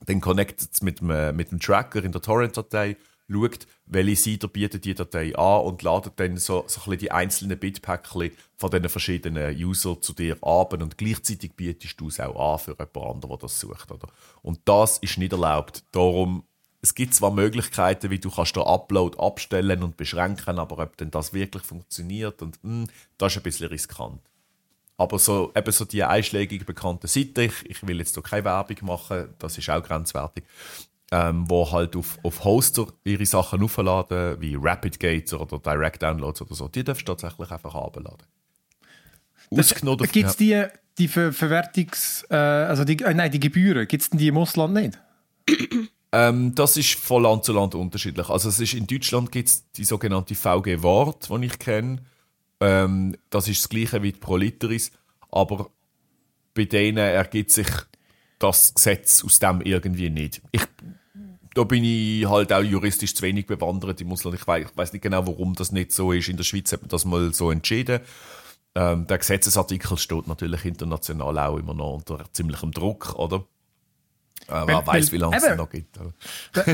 dann 0.05 0.21
connectet 0.21 0.69
es 0.71 0.81
mit 0.81 0.99
dem, 0.99 1.35
mit 1.35 1.51
dem 1.51 1.59
Tracker 1.59 2.03
in 2.03 2.11
der 2.11 2.21
Torrent-Datei, 2.21 2.97
schaut, 3.29 3.67
welche 3.85 4.15
Seite 4.15 4.47
bietet 4.47 4.85
die 4.85 4.93
Datei 4.93 5.35
an 5.35 5.61
und 5.65 5.81
ladet 5.81 6.13
dann 6.19 6.37
so, 6.37 6.63
so 6.67 6.81
ein 6.81 6.83
bisschen 6.83 6.97
die 6.99 7.11
einzelnen 7.11 7.59
Bitpäckchen 7.59 8.31
von 8.57 8.71
diesen 8.71 8.89
verschiedenen 8.89 9.55
User 9.55 9.99
zu 10.01 10.13
dir 10.13 10.37
ab 10.41 10.73
und 10.73 10.97
gleichzeitig 10.97 11.53
bietest 11.55 11.99
du 11.99 12.07
es 12.07 12.19
auch 12.19 12.53
an 12.53 12.59
für 12.59 12.71
jemand 12.71 12.97
anderen, 12.97 13.29
der 13.29 13.37
das 13.37 13.59
sucht. 13.59 13.91
Oder? 13.91 14.07
Und 14.41 14.59
das 14.65 14.97
ist 14.99 15.17
nicht 15.17 15.33
erlaubt. 15.33 15.83
Darum, 15.91 16.43
es 16.85 16.93
gibt 16.93 17.15
zwar 17.15 17.31
Möglichkeiten, 17.31 18.11
wie 18.11 18.19
du 18.19 18.29
kannst 18.29 18.55
den 18.55 18.61
Upload 18.61 19.17
abstellen 19.17 19.81
und 19.81 19.97
beschränken, 19.97 20.59
aber 20.59 20.77
ob 20.77 20.95
denn 20.97 21.09
das 21.09 21.33
wirklich 21.33 21.63
funktioniert, 21.63 22.43
und 22.43 22.63
mh, 22.63 22.85
das 23.17 23.33
ist 23.33 23.37
ein 23.37 23.43
bisschen 23.43 23.69
riskant. 23.69 24.21
Aber 24.95 25.17
so, 25.17 25.51
eben 25.55 25.71
so 25.71 25.83
die 25.83 26.03
einschlägig 26.03 26.63
bekannten 26.63 27.07
Seiten, 27.07 27.39
ich, 27.39 27.67
ich 27.67 27.87
will 27.87 27.97
jetzt 27.97 28.13
hier 28.13 28.21
keine 28.21 28.45
Werbung 28.45 28.77
machen, 28.83 29.29
das 29.39 29.57
ist 29.57 29.67
auch 29.67 29.81
grenzwertig, 29.81 30.43
ähm, 31.11 31.49
wo 31.49 31.71
halt 31.71 31.95
auf, 31.95 32.19
auf 32.21 32.43
Hoster 32.43 32.85
ihre 33.03 33.25
Sachen 33.25 33.63
aufladen, 33.63 34.39
wie 34.39 34.55
Rapid 34.55 34.99
Gates 34.99 35.33
oder 35.33 35.57
Direct 35.57 36.03
Downloads 36.03 36.43
oder 36.43 36.53
so, 36.53 36.67
die 36.67 36.83
darfst 36.83 37.07
du 37.07 37.15
tatsächlich 37.15 37.49
einfach 37.49 37.73
abladen. 37.73 38.27
Ausgenommen 39.49 40.07
Gibt 40.11 40.29
es 40.29 40.37
die, 40.37 40.65
die 40.99 41.07
Ver 41.07 41.31
Verwertungs-, 41.33 42.29
äh, 42.29 42.35
also 42.35 42.83
die, 42.83 43.01
äh, 43.01 43.13
nein, 43.15 43.31
die 43.31 43.39
Gebühren, 43.39 43.87
gibt 43.87 44.03
es 44.03 44.09
die 44.11 44.27
im 44.27 44.37
Ausland 44.37 44.75
nicht? 44.75 44.99
Ähm, 46.15 46.55
das 46.55 46.77
ist 46.77 46.93
von 46.93 47.23
Land 47.23 47.43
zu 47.43 47.51
Land 47.51 47.75
unterschiedlich. 47.75 48.29
Also 48.29 48.47
es 48.47 48.61
ist, 48.61 48.73
in 48.73 48.87
Deutschland 48.87 49.33
gibt 49.33 49.49
es 49.49 49.69
die 49.73 49.83
sogenannte 49.83 50.33
VG 50.33 50.81
Wort, 50.81 51.27
die 51.29 51.45
ich 51.45 51.59
kenne. 51.59 52.05
Ähm, 52.61 53.17
das 53.29 53.49
ist 53.49 53.63
das 53.63 53.69
gleiche 53.69 54.01
wie 54.01 54.13
die 54.13 54.19
Proliteris, 54.19 54.93
aber 55.29 55.69
bei 56.53 56.63
denen 56.63 56.99
ergibt 56.99 57.51
sich 57.51 57.67
das 58.39 58.73
Gesetz 58.73 59.25
aus 59.25 59.39
dem 59.39 59.59
irgendwie 59.59 60.09
nicht. 60.09 60.41
Ich, 60.53 60.65
da 61.53 61.65
bin 61.65 61.83
ich 61.83 62.25
halt 62.29 62.53
auch 62.53 62.63
juristisch 62.63 63.13
zu 63.13 63.21
wenig 63.23 63.45
bewandert 63.45 63.99
im 63.99 64.13
Ausland. 64.13 64.39
Ich 64.39 64.47
weiß, 64.47 64.67
ich 64.69 64.77
weiß 64.77 64.93
nicht 64.93 65.01
genau, 65.01 65.27
warum 65.27 65.53
das 65.53 65.73
nicht 65.73 65.91
so 65.91 66.13
ist. 66.13 66.29
In 66.29 66.37
der 66.37 66.45
Schweiz 66.45 66.71
hat 66.71 66.79
man 66.79 66.89
das 66.89 67.03
mal 67.03 67.33
so 67.33 67.51
entschieden. 67.51 67.99
Ähm, 68.73 69.05
der 69.05 69.17
Gesetzesartikel 69.17 69.97
steht 69.97 70.27
natürlich 70.27 70.63
international 70.63 71.37
auch 71.39 71.57
immer 71.57 71.73
noch 71.73 71.95
unter 71.95 72.23
ziemlichem 72.31 72.71
Druck, 72.71 73.15
oder? 73.15 73.43
Äh, 74.47 74.51
Weil- 74.67 74.85
weiß, 74.85 75.11
wie 75.11 75.17
lange 75.17 75.37
es 75.37 75.43
eben. 75.43 75.57
noch 75.57 75.69
gibt. 75.69 75.97
aber- 75.99 76.13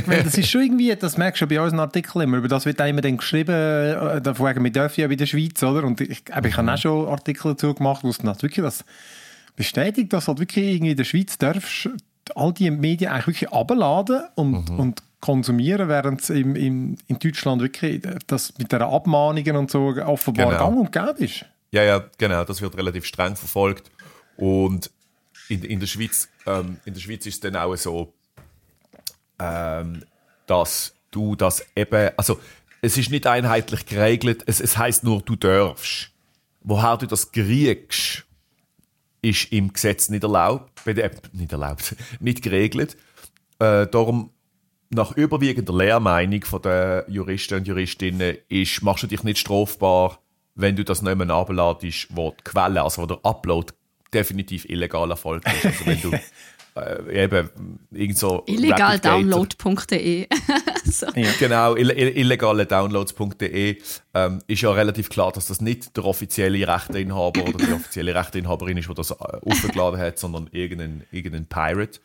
Weil 0.08 0.24
das 0.24 0.38
ist 0.38 0.50
schon 0.50 0.62
irgendwie, 0.62 0.94
das 0.96 1.18
merkst 1.18 1.42
du 1.42 1.48
bei 1.48 1.62
unseren 1.62 1.80
Artikeln 1.80 2.24
immer, 2.24 2.38
über 2.38 2.48
das 2.50 2.66
wird 2.66 2.80
immer 2.82 3.00
dann 3.02 3.18
geschrieben, 3.18 3.52
äh, 3.56 4.22
davon 4.22 4.48
wegen, 4.50 4.64
wir 4.66 4.72
dürfen 4.72 5.02
ja 5.02 5.08
bei 5.08 5.16
der 5.16 5.26
Schweiz, 5.26 5.62
oder? 5.64 5.84
Und 5.86 6.02
ich, 6.02 6.24
aber 6.32 6.48
ich 6.50 6.58
habe 6.58 6.74
auch 6.74 6.78
schon 6.78 7.08
Artikel 7.08 7.52
dazu 7.54 7.74
gemacht, 7.74 8.04
wo 8.04 8.10
es 8.10 8.18
dann 8.18 8.28
halt 8.28 8.44
wirklich 8.44 8.64
das 8.66 8.84
bestätigt, 9.56 10.12
dass 10.14 10.28
halt 10.28 10.40
wirklich 10.40 10.66
irgendwie 10.66 10.92
in 10.92 10.98
der 10.98 11.04
Schweiz 11.06 11.38
darfst 11.38 11.90
all 12.36 12.54
die 12.54 12.70
Medien 12.72 13.12
eigentlich 13.12 13.28
wirklich 13.28 13.52
abladen 13.52 14.22
und, 14.36 14.70
und 14.70 15.04
konsumieren, 15.22 15.88
während 15.90 16.22
es 16.22 16.30
in, 16.30 16.56
in, 16.56 16.98
in 17.08 17.20
Deutschland 17.20 17.62
wirklich 17.62 18.02
das 18.28 18.54
mit 18.58 18.72
der 18.72 18.82
Abmahnungen 18.82 19.56
und 19.56 19.72
so 19.72 19.94
offenbar 20.06 20.48
Genau. 20.48 20.58
gang 20.60 20.78
und 20.78 20.92
gäbe 20.92 21.26
ist. 21.26 21.46
Ja, 21.72 21.84
ja, 21.84 22.04
genau, 22.18 22.44
das 22.44 22.62
wird 22.62 22.76
relativ 22.78 23.06
streng 23.06 23.36
verfolgt. 23.36 23.90
Und 24.38 24.90
in, 25.52 25.64
in, 25.64 25.80
der, 25.82 25.88
Schweiz, 25.88 26.30
ähm, 26.46 26.80
in 26.86 26.94
der 26.94 27.02
Schweiz 27.02 27.26
ist 27.26 27.36
es 27.36 27.40
dann 27.42 27.58
auch 27.58 27.76
so, 27.76 28.14
ähm, 29.38 30.04
dass 30.48 30.96
du 31.12 31.36
das 31.36 31.66
eben, 31.76 32.12
also 32.16 32.40
es 32.82 32.98
ist 32.98 33.12
nicht 33.12 33.28
einheitlich 33.28 33.86
geregelt, 33.86 34.44
es, 34.46 34.62
es 34.62 34.78
heißt 34.78 35.04
nur, 35.04 35.22
du 35.22 35.36
darfst. 35.36 36.12
Woher 36.62 36.96
du 36.98 37.06
das 37.06 37.32
kriegst, 37.32 38.24
ist 39.22 39.52
im 39.52 39.74
Gesetz 39.74 40.10
nicht 40.10 40.24
erlaubt, 40.24 40.88
äh, 40.88 41.12
nicht 41.34 41.52
erlaubt, 41.52 41.96
nicht 42.22 42.42
geregelt. 42.42 42.96
Äh, 43.60 43.88
darum, 43.88 44.32
nach 44.90 45.12
überwiegender 45.12 45.74
Lehrmeinung 45.74 46.44
von 46.46 46.62
der 46.62 47.06
Juristen 47.10 47.56
und 47.56 47.68
Juristinnen 47.68 48.38
ist, 48.48 48.82
machst 48.84 49.04
du 49.04 49.08
dich 49.08 49.24
nicht 49.24 49.40
strafbar, 49.40 50.20
wenn 50.56 50.76
du 50.78 50.86
das 50.86 51.02
nicht 51.02 51.16
mehr 51.16 51.30
abladest, 51.30 52.08
wo 52.12 52.32
die 52.32 52.44
Quelle, 52.44 52.84
also 52.84 53.02
wo 53.02 53.06
der 53.06 53.20
Upload 53.24 53.74
definitiv 54.14 54.66
illegal 54.66 55.10
erfolgt 55.10 55.48
ist. 55.48 55.66
Also 55.66 55.86
wenn 55.86 56.02
du 56.02 56.12
äh, 56.76 57.24
eben 57.24 57.50
irgend 57.92 58.18
so 58.18 58.44
Illegaldownload.de. 58.46 60.28
so. 60.86 61.08
Genau, 61.40 61.76
ill 61.76 61.90
ill 61.90 62.18
illegaledownloads.de 62.18 63.82
ähm, 64.14 64.42
ist 64.48 64.62
ja 64.62 64.72
relativ 64.72 65.10
klar, 65.10 65.32
dass 65.32 65.48
das 65.48 65.62
nicht 65.62 65.96
der 65.98 66.06
offizielle 66.06 66.68
Rechteinhaber 66.68 67.44
oder 67.44 67.66
die 67.66 67.74
offizielle 67.74 68.16
Rechteinhaberin 68.16 68.78
ist, 68.78 68.90
die 68.90 68.94
das 68.94 69.12
äh, 69.12 69.16
aufgeladen 69.16 70.00
hat, 70.00 70.20
sondern 70.20 70.50
irgendein, 70.52 71.04
irgendein 71.12 71.46
Pirate. 71.46 72.00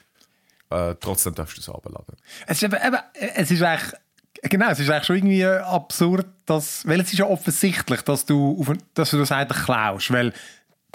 Äh, 0.71 0.97
trotzdem 1.01 1.35
darfst 1.35 1.57
du 1.57 1.61
es 1.61 1.69
abladen. 1.69 2.17
Es 2.47 2.61
ist, 2.61 2.65
eben, 2.65 2.77
eben, 2.85 2.99
es 3.37 3.51
ist 3.51 3.63
eigentlich, 3.63 3.93
genau, 4.43 4.71
es 4.71 4.81
ist 4.81 4.91
eigentlich 4.91 5.05
schon 5.05 5.17
irgendwie 5.17 5.45
absurd, 5.45 6.27
dass, 6.45 6.87
weil 6.89 7.01
es 7.01 7.13
ist 7.13 7.19
ja 7.19 7.27
offensichtlich, 7.27 8.03
dass 8.03 8.27
du, 8.27 8.59
auf, 8.61 8.77
dass 8.95 9.11
du 9.11 9.19
das 9.19 9.31
eigentlich 9.31 9.65
klaust, 9.65 10.11
weil, 10.13 10.33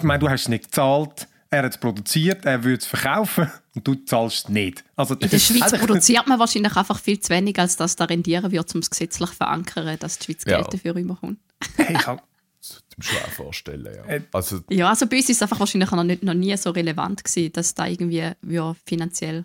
ich 0.02 0.06
meine, 0.06 0.18
du 0.18 0.28
hast 0.28 0.42
es 0.42 0.48
nicht 0.48 0.64
gezahlt, 0.64 1.28
er 1.50 1.64
hat 1.64 1.72
es 1.72 1.78
produziert, 1.78 2.44
er 2.44 2.64
würde 2.64 2.78
es 2.78 2.86
verkaufen 2.86 3.50
und 3.74 3.86
du 3.86 3.94
zahlst 3.94 4.44
es 4.44 4.48
nicht. 4.48 4.84
Also, 4.96 5.14
In 5.14 5.28
der 5.28 5.38
Schweiz 5.38 5.70
produziert 5.78 6.26
man 6.26 6.38
wahrscheinlich 6.38 6.76
einfach 6.76 6.98
viel 6.98 7.20
zu 7.20 7.30
wenig, 7.30 7.58
als 7.58 7.76
dass 7.76 7.94
da 7.96 8.04
rendieren 8.04 8.50
wird, 8.50 8.74
um 8.74 8.80
es 8.80 8.90
gesetzlich 8.90 9.30
zu 9.30 9.36
verankern, 9.36 9.96
dass 10.00 10.18
die 10.18 10.26
Schweiz 10.26 10.44
Ja. 10.46 10.56
Geld 10.60 10.74
dafür 10.74 10.96
überkommt. 10.96 11.38
Hey, 11.76 11.94
ich 11.96 12.02
Das 12.02 12.18
ist 12.60 12.98
mir 12.98 13.04
schwer 13.04 13.28
vorstellen, 13.30 13.86
ja. 13.94 14.04
Äh, 14.06 14.22
Also, 14.32 14.60
Ja, 14.70 14.88
also 14.88 15.06
bei 15.06 15.16
uns 15.16 15.28
ist 15.28 15.36
es 15.36 15.42
einfach 15.42 15.60
wahrscheinlich 15.60 15.90
noch, 15.90 16.04
nicht, 16.04 16.22
noch 16.22 16.34
nie 16.34 16.56
so 16.56 16.70
relevant 16.70 17.22
gewesen, 17.22 17.52
dass 17.52 17.74
da 17.74 17.86
irgendwie 17.86 18.30
ja, 18.48 18.74
finanziell 18.86 19.44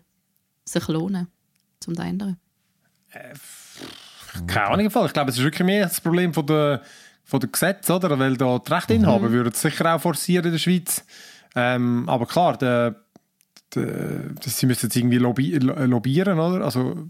sich 0.66 0.88
lohnen, 0.88 1.28
zum 1.80 1.94
da 1.94 2.04
ändern. 2.04 2.38
Keine 4.46 4.68
Ahnung, 4.68 4.86
ich 4.86 5.14
glaube, 5.14 5.32
es 5.32 5.38
ist 5.38 5.44
wirklich 5.44 5.66
mehr 5.66 5.84
das 5.84 6.00
Problem 6.00 6.34
von 6.34 6.46
der, 6.46 6.82
von 7.28 7.42
der 7.42 7.50
Gesetz, 7.50 7.90
oder? 7.90 8.18
Weil 8.18 8.38
da 8.38 8.58
die 8.58 8.72
Rechteinhaber 8.74 9.32
würden 9.32 9.52
es 9.54 9.62
sicher 9.62 9.94
auch 9.94 10.02
forcieren 10.02 10.46
in 10.46 10.52
der 10.54 10.60
Schweiz. 10.60 11.04
Ähm, 11.56 12.08
aber 12.08 12.26
klar, 12.26 12.58
der, 12.58 12.96
der, 13.76 14.32
sie 14.46 14.66
müssen 14.66 14.86
jetzt 14.86 14.96
irgendwie 14.96 15.18
lobby, 15.18 15.58
lo- 15.58 15.86
lobbyieren, 15.86 16.40
oder? 16.40 16.64
Also, 16.64 17.06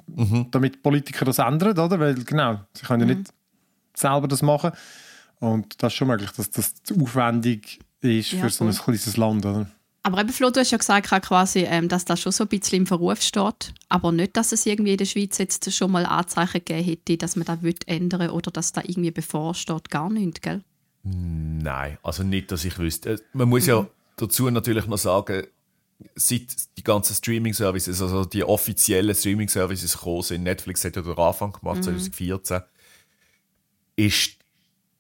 damit 0.51 0.81
Politiker 0.81 1.23
das 1.23 1.37
ändern, 1.37 1.77
oder? 1.77 1.99
Weil, 1.99 2.15
genau, 2.23 2.61
sie 2.73 2.85
können 2.85 3.07
ja 3.07 3.15
nicht 3.15 3.29
selber 3.95 4.27
das 4.27 4.41
machen. 4.41 4.71
Und 5.39 5.83
das 5.83 5.93
ist 5.93 5.97
schon 5.97 6.07
möglich, 6.07 6.31
dass 6.31 6.49
das 6.49 6.73
zu 6.81 6.99
aufwendig 6.99 7.79
ist 8.01 8.31
Ja, 8.31 8.41
für 8.41 8.49
so 8.49 8.65
ein 8.65 8.71
kleines 8.71 9.17
Land, 9.17 9.45
oder? 9.45 9.67
Aber 10.07 10.21
eben, 10.21 10.29
Flo, 10.29 10.49
du 10.49 10.61
hast 10.61 10.71
ja 10.71 10.77
gesagt, 10.77 11.09
quasi, 11.25 11.65
ähm, 11.67 11.89
dass 11.89 12.05
das 12.05 12.21
schon 12.21 12.31
so 12.31 12.45
ein 12.45 12.47
bisschen 12.47 12.77
im 12.77 12.87
Verruf 12.87 13.21
steht, 13.21 13.73
aber 13.89 14.13
nicht, 14.13 14.37
dass 14.37 14.53
es 14.53 14.65
irgendwie 14.65 14.93
in 14.93 14.97
der 14.97 15.03
Schweiz 15.03 15.37
jetzt 15.37 15.69
schon 15.73 15.91
mal 15.91 16.05
Anzeichen 16.05 16.63
gegeben 16.63 16.81
hätte, 16.81 17.17
dass 17.17 17.35
man 17.35 17.43
das 17.43 17.61
will 17.61 17.75
ändern 17.87 18.29
oder 18.29 18.49
dass 18.49 18.71
da 18.71 18.79
irgendwie 18.85 19.11
bevorsteht, 19.11 19.89
gar 19.89 20.09
nicht, 20.09 20.41
gell? 20.41 20.63
nein, 21.03 21.97
also 22.03 22.23
nicht, 22.23 22.53
dass 22.53 22.63
ich 22.63 22.79
wüsste. 22.79 23.15
Äh, 23.15 23.17
Man 23.33 23.49
muss 23.49 23.65
ja 23.65 23.85
dazu 24.15 24.49
natürlich 24.49 24.87
noch 24.87 24.97
sagen, 24.97 25.45
seit 26.15 26.55
die 26.77 26.83
ganzen 26.83 27.13
Streaming-Services, 27.13 28.01
also 28.01 28.23
die 28.23 28.45
offiziellen 28.45 29.13
Streaming-Services 29.13 29.91
gekommen 29.91 30.21
sind, 30.21 30.43
Netflix 30.43 30.85
hat 30.85 30.95
ja 30.95 31.01
den 31.01 31.17
Anfang 31.17 31.51
gemacht, 31.51 31.83
2014, 31.83 32.61
ist, 33.97 34.37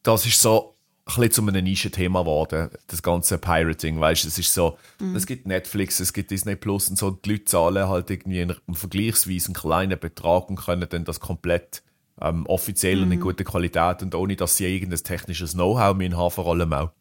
das 0.03 0.25
ist 0.25 0.41
so 0.41 0.76
bisschen 1.15 1.31
zu 1.31 1.41
einem 1.47 1.63
Nischenthema 1.63 2.21
geworden, 2.21 2.69
das 2.87 3.01
ganze 3.01 3.37
Pirating, 3.37 3.99
weißt 3.99 4.23
du, 4.23 4.27
es 4.27 4.37
ist 4.37 4.53
so, 4.53 4.77
es 5.15 5.25
gibt 5.25 5.47
Netflix, 5.47 5.99
es 5.99 6.13
gibt 6.13 6.31
Disney 6.31 6.55
Plus 6.55 6.89
und 6.89 6.97
so, 6.97 7.07
und 7.07 7.25
die 7.25 7.31
Leute 7.31 7.45
zahlen 7.45 7.87
halt 7.87 8.09
irgendwie 8.09 8.41
einen, 8.41 8.55
vergleichsweise 8.71 9.47
einen 9.47 9.53
kleinen 9.55 9.99
Betrag 9.99 10.49
und 10.49 10.57
können 10.57 10.87
dann 10.89 11.05
das 11.05 11.19
komplett 11.19 11.81
ähm, 12.21 12.45
offiziell 12.47 13.01
und 13.03 13.11
in 13.11 13.19
guter 13.19 13.43
Qualität 13.43 14.01
und 14.01 14.15
ohne, 14.15 14.35
dass 14.35 14.57
sie 14.57 14.65
irgendein 14.65 15.03
technisches 15.03 15.53
Know-how 15.53 15.95
mehr 15.95 16.15
haben, 16.17 16.31
vor 16.31 16.47
allem 16.47 16.73
auch, 16.73 16.91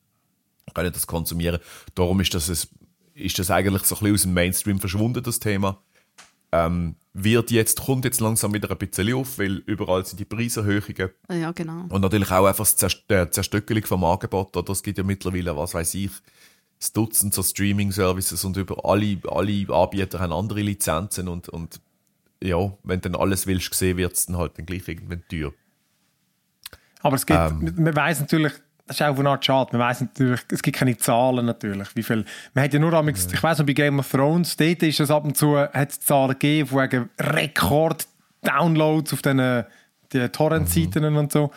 können 0.75 0.93
das 0.93 1.07
konsumieren. 1.07 1.59
Darum 1.95 2.21
ist 2.21 2.35
das, 2.35 2.49
ein, 2.49 2.69
ist 3.15 3.39
das 3.39 3.51
eigentlich 3.51 3.85
so 3.85 3.97
ein 3.97 4.01
bisschen 4.01 4.15
aus 4.15 4.23
dem 4.23 4.35
Mainstream 4.35 4.79
verschwunden, 4.79 5.23
das 5.23 5.41
Thema. 5.41 5.83
Ähm, 6.53 6.97
wird 7.18 7.50
jetzt, 7.50 7.80
kommt 7.80 8.04
jetzt 8.04 8.20
langsam 8.20 8.52
wieder 8.52 8.70
ein 8.70 8.76
bisschen 8.76 9.14
auf, 9.14 9.38
weil 9.38 9.56
überall 9.66 10.04
sind 10.04 10.20
die 10.20 10.25
Preiserhöhungen 10.26 11.11
Ja, 11.30 11.50
genau. 11.52 11.87
und 11.88 12.00
natürlich 12.02 12.30
auch 12.30 12.44
einfach 12.46 12.66
das 12.78 13.02
äh, 13.08 13.30
Zerstückelung 13.30 13.85
vom 13.85 14.04
Angebot. 14.04 14.54
Oder? 14.56 14.73
Es 14.73 14.82
gibt 14.82 14.99
ja 14.99 15.04
mittlerweile, 15.04 15.56
was 15.56 15.73
weiß 15.73 15.94
ich, 15.94 16.11
das 16.78 16.92
Dutzend 16.92 17.32
so 17.32 17.42
Streaming-Services 17.42 18.44
und 18.44 18.58
über 18.58 18.85
alle, 18.85 19.18
alle 19.28 19.66
Anbieter 19.75 20.20
haben 20.20 20.32
andere 20.32 20.61
Lizenzen 20.61 21.28
und, 21.28 21.49
und 21.49 21.80
ja, 22.42 22.70
wenn 22.82 23.00
dann 23.00 23.14
alles 23.14 23.46
willst 23.46 23.73
sehen, 23.73 23.96
wird 23.96 24.12
es 24.12 24.26
dann 24.26 24.37
halt 24.37 24.58
dann 24.58 24.66
gleich 24.66 24.87
irgendwann 24.87 25.23
teuer. 25.30 25.52
Aber 27.00 27.16
es 27.16 27.25
gibt, 27.25 27.38
Ähm. 27.38 27.73
man 27.76 27.96
weiß 27.96 28.20
natürlich, 28.20 28.52
das 28.87 29.00
ist 29.00 29.02
auch 29.02 29.19
eine 29.19 29.31
Art 29.31 29.45
schade, 29.45 29.76
man 29.76 29.88
weiß 29.88 30.02
natürlich, 30.02 30.40
es 30.52 30.62
gibt 30.62 30.76
keine 30.76 30.97
Zahlen 30.97 31.47
natürlich, 31.47 31.88
wie 31.95 32.02
viel, 32.02 32.25
man 32.55 32.64
hat 32.64 32.73
ja 32.73 32.78
nur 32.78 32.93
einmal, 32.93 33.14
ich 33.14 33.43
weiß 33.43 33.59
noch, 33.59 33.66
bei 33.66 33.73
Game 33.73 33.99
of 33.99 34.11
Thrones, 34.11 34.57
dort 34.57 34.83
ist 34.83 35.00
es 35.00 35.11
ab 35.11 35.25
und 35.25 35.37
zu, 35.37 35.59
hat 35.59 35.90
es 35.90 36.00
Zahlen 36.00 36.33
gegeben, 36.33 36.69
von 36.69 36.83
wegen 36.83 37.11
Rekord-Downloads 37.19 39.12
auf 39.12 39.23
den 39.23 39.64
die 40.12 40.28
Torrent-Seiten 40.28 41.05
und 41.16 41.33
so, 41.33 41.50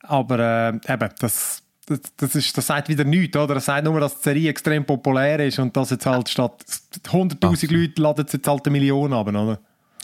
aber 0.00 0.38
äh, 0.38 0.92
eben, 0.92 1.10
das, 1.18 1.62
das, 1.86 2.00
das, 2.16 2.34
ist, 2.34 2.56
das 2.56 2.66
sagt 2.66 2.88
wieder 2.88 3.04
nichts, 3.04 3.36
oder? 3.36 3.54
Das 3.54 3.66
sagt 3.66 3.84
nur, 3.84 4.00
dass 4.00 4.16
die 4.18 4.22
Serie 4.22 4.50
extrem 4.50 4.84
populär 4.84 5.40
ist 5.40 5.58
und 5.58 5.76
dass 5.76 5.90
jetzt 5.90 6.06
halt 6.06 6.28
statt 6.28 6.64
100'000 7.04 7.72
Leute 7.72 8.00
laden 8.00 8.26
jetzt 8.30 8.48
halt 8.48 8.66
eine 8.66 8.72
Million 8.72 9.12
ab, 9.12 9.28
oder? 9.28 9.58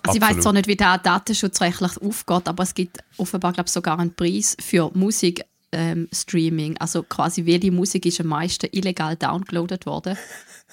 Also 0.07 0.17
ich 0.17 0.23
weiß 0.23 0.41
zwar 0.41 0.53
nicht, 0.53 0.69
wie 0.69 0.77
der 0.77 0.99
datenschutzrechtlich 0.99 2.01
aufgeht, 2.01 2.49
aber 2.49 2.63
es 2.63 2.75
gibt 2.75 2.99
offenbar 3.17 3.53
glaub, 3.53 3.69
sogar 3.69 3.99
einen 3.99 4.15
Preis 4.15 4.57
für 4.61 4.91
Musik. 4.95 5.45
Ähm, 5.71 6.09
Streaming, 6.15 6.79
also 6.79 7.03
quasi 7.03 7.45
welche 7.45 7.71
Musik 7.71 8.07
ist 8.07 8.21
am 8.23 8.29
meisten 8.29 8.69
illegal 8.73 9.17
downgeloadet 9.17 9.85
worden. 9.85 10.17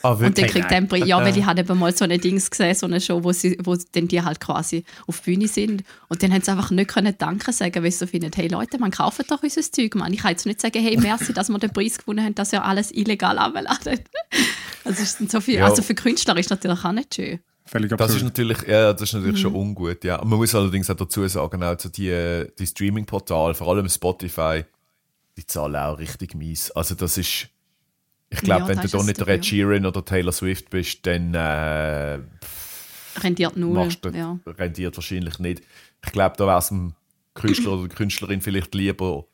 Ah, 0.03 0.11
Und 0.11 0.37
dann 0.37 0.47
kriegt 0.47 0.69
Preis, 0.87 1.05
ja, 1.05 1.19
weil 1.19 1.35
Äh. 1.35 1.39
ich 1.39 1.45
habe 1.45 1.59
eben 1.59 1.77
mal 1.79 1.93
so 1.95 2.05
eine 2.05 2.17
Dings 2.17 2.49
gesehen, 2.49 2.75
so 2.75 2.85
eine 2.85 3.01
Show, 3.01 3.23
wo, 3.23 3.33
sie, 3.33 3.57
wo 3.63 3.75
dann 3.91 4.07
die 4.07 4.21
halt 4.21 4.39
quasi 4.39 4.85
auf 5.07 5.19
die 5.19 5.31
Bühne 5.31 5.47
sind 5.49 5.83
und 6.07 6.23
dann 6.23 6.31
haben 6.31 6.41
sie 6.41 6.51
einfach 6.51 6.71
nicht 6.71 6.89
können 6.89 7.13
Danke 7.17 7.51
sagen, 7.51 7.83
weil 7.83 7.91
sie 7.91 7.97
so 7.97 8.07
finden, 8.07 8.31
hey 8.33 8.47
Leute, 8.47 8.77
man 8.79 8.91
kauft 8.91 9.29
doch 9.29 9.43
unser 9.43 9.61
Zeug, 9.69 9.95
man. 9.95 10.13
Ich 10.13 10.19
kann 10.21 10.31
jetzt 10.31 10.45
nicht 10.45 10.61
sagen, 10.61 10.81
hey, 10.81 10.95
merci, 10.97 11.33
dass 11.33 11.49
wir 11.49 11.59
den 11.59 11.73
Preis 11.73 11.97
gewonnen 11.97 12.23
haben, 12.23 12.35
dass 12.35 12.53
ihr 12.53 12.63
alles 12.63 12.91
illegal 12.91 13.37
abladen. 13.37 13.99
Also, 14.85 15.01
ist 15.03 15.31
so 15.31 15.41
viel, 15.41 15.55
Ja. 15.55 15.65
also 15.65 15.81
für 15.81 15.95
Künstler 15.95 16.37
ist 16.37 16.49
natürlich 16.49 16.85
auch 16.85 16.91
nicht 16.93 17.15
schön. 17.15 17.39
Völlig 17.65 17.89
Das 17.97 18.13
ist 18.13 18.21
natürlich, 18.23 18.59
ja, 18.67 18.93
das 18.93 19.01
ist 19.01 19.13
natürlich 19.13 19.39
schon 19.41 19.55
ungut, 19.55 20.03
ja. 20.03 20.23
Man 20.23 20.37
muss 20.37 20.53
allerdings 20.53 20.87
auch 20.89 20.95
dazu 20.95 21.27
sagen, 21.27 21.63
also 21.63 21.89
die, 21.89 22.45
die 22.59 22.67
Streaming-Portale, 22.67 23.55
vor 23.55 23.69
allem 23.69 23.89
Spotify, 23.89 24.63
die 25.37 25.45
zahlen 25.45 25.75
auch 25.75 25.97
richtig 25.99 26.35
mies. 26.35 26.71
Also 26.71 26.95
das 26.95 27.17
ist, 27.17 27.47
ich 28.29 28.39
glaube, 28.41 28.61
Ja, 28.63 28.67
wenn 28.69 28.79
du 28.81 28.87
da 28.87 28.97
es 28.99 29.05
nicht 29.05 29.17
der 29.19 29.25
dafür. 29.25 29.33
Ed 29.35 29.45
Sheeran 29.45 29.85
oder 29.85 30.03
Taylor 30.03 30.31
Swift 30.31 30.69
bist, 30.69 31.05
dann 31.05 31.33
äh, 31.33 32.19
Rendiert 33.17 33.55
null. 33.55 33.89
ja. 34.13 34.37
rendiert 34.45 34.97
wahrscheinlich 34.97 35.39
nicht. 35.39 35.63
Ich 36.05 36.11
glaube, 36.11 36.35
da 36.37 36.45
wäre 36.47 36.59
es 36.59 36.67
dem 36.67 36.93
Künstler 37.33 37.73
oder 37.73 37.87
der 37.87 37.95
Künstlerin 37.97 38.41
vielleicht 38.41 38.75
lieber, 38.75 39.25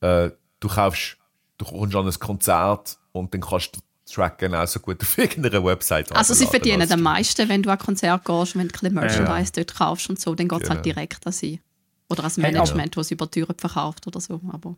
äh, 0.00 0.30
du 0.60 0.68
kaufst, 0.68 1.16
du 1.58 1.64
kommst 1.64 1.94
an 1.94 2.06
ein 2.06 2.14
Konzert 2.18 2.98
und 3.12 3.32
dann 3.32 3.40
kannst 3.40 3.76
du 3.76 3.80
den 3.80 4.12
Track 4.14 4.38
genauso 4.38 4.80
gut 4.80 5.00
auf 5.02 5.16
irgendeiner 5.18 5.64
Website 5.64 6.10
Also 6.14 6.34
sie 6.34 6.46
verdienen 6.46 6.80
als 6.82 6.90
am 6.90 7.02
meisten, 7.02 7.48
wenn 7.48 7.62
du 7.62 7.70
an 7.70 7.78
ein 7.78 7.84
Konzert 7.84 8.24
gehst, 8.24 8.56
wenn 8.56 8.66
du 8.68 8.74
ein 8.74 8.80
bisschen 8.80 8.94
Merchandise 8.94 9.52
dort 9.52 9.74
kaufst 9.76 10.10
und 10.10 10.18
so, 10.20 10.34
dann 10.34 10.48
geht 10.48 10.62
es 10.62 10.68
halt 10.70 10.82
Genau. 10.82 10.94
direkt 10.94 11.24
an 11.26 11.32
sie. 11.32 11.60
Oder 12.08 12.24
als 12.24 12.36
Hey, 12.36 12.42
Management, 12.52 12.96
das 12.96 13.10
über 13.12 13.26
die 13.26 13.40
Türen 13.40 13.56
verkauft 13.56 14.06
oder 14.08 14.20
so. 14.20 14.40
Aber 14.52 14.76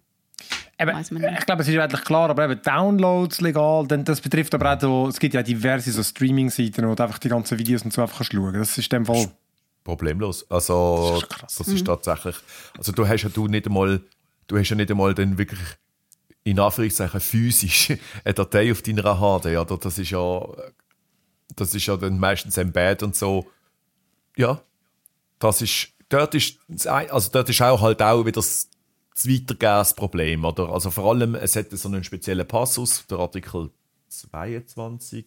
Eben, 0.79 0.99
ich 0.99 1.47
glaube, 1.47 1.63
es 1.63 1.69
ist 1.69 1.79
eigentlich 1.79 2.03
klar, 2.05 2.29
aber 2.31 2.45
eben 2.51 2.61
Downloads 2.63 3.41
legal, 3.41 3.87
denn 3.87 4.05
das 4.05 4.21
betrifft 4.21 4.55
aber 4.55 4.75
auch, 4.75 4.81
so, 4.81 5.09
es 5.09 5.19
gibt 5.21 5.35
ja 5.35 5.43
diverse 5.43 5.93
so 5.93 6.03
Streaming-Seiten, 6.03 6.89
wo 6.89 6.95
du 6.95 7.03
einfach 7.03 7.19
die 7.19 7.29
ganzen 7.29 7.59
Videos 7.59 7.83
und 7.83 7.93
so 7.93 8.03
einfach 8.03 8.17
kannst 8.19 8.33
schauen. 8.33 8.55
Das 8.55 8.77
ist 8.77 8.93
in 8.93 9.05
dem 9.05 9.07
Fall. 9.07 9.31
Problemlos. 9.85 10.49
Also, 10.51 11.13
Das 11.15 11.23
ist 11.23 11.29
krass. 11.31 11.55
das 11.59 11.69
ist 11.69 11.87
tatsächlich. 11.87 12.37
Also, 12.77 12.93
du 12.93 13.07
hast 13.07 13.23
ja 13.23 13.29
du 13.29 13.47
nicht 13.49 13.67
einmal, 13.67 14.01
du 14.49 14.59
hast 14.59 14.69
ja 14.71 14.77
nicht 14.77 14.91
einmal 14.91 15.15
dann 15.15 15.39
wirklich 15.39 15.61
in 16.45 16.59
Anführungszeichen 16.59 17.21
physisch 17.21 17.93
eine 18.25 18.35
Datei 18.35 18.73
auf 18.73 18.83
deiner 18.83 19.03
HD. 19.17 19.47
Oder? 19.57 19.79
Das 19.79 19.99
ist 19.99 20.11
ja, 20.11 20.41
das 21.55 21.75
ist 21.75 21.87
ja 21.87 21.97
dann 21.97 22.19
meistens 22.19 22.57
Embed 22.57 23.03
und 23.03 23.15
so. 23.15 23.47
Ja, 24.37 24.61
das 25.39 25.63
ist, 25.63 25.89
dort 26.09 26.35
ist, 26.35 26.59
das 26.69 26.87
ein- 26.87 27.11
also 27.11 27.31
dort 27.33 27.49
ist 27.49 27.61
auch 27.63 27.81
halt 27.81 28.01
auch 28.03 28.23
wieder 28.25 28.33
das, 28.41 28.69
das 29.15 29.29
Weitergehen-Problem, 29.29 30.45
oder? 30.45 30.71
Also 30.71 30.91
vor 30.91 31.11
allem, 31.11 31.35
es 31.35 31.57
hat 31.57 31.71
so 31.71 31.89
einen 31.89 32.05
speziellen 32.05 32.47
Passus, 32.47 33.07
der 33.07 33.19
Artikel 33.19 33.71
22, 34.09 35.27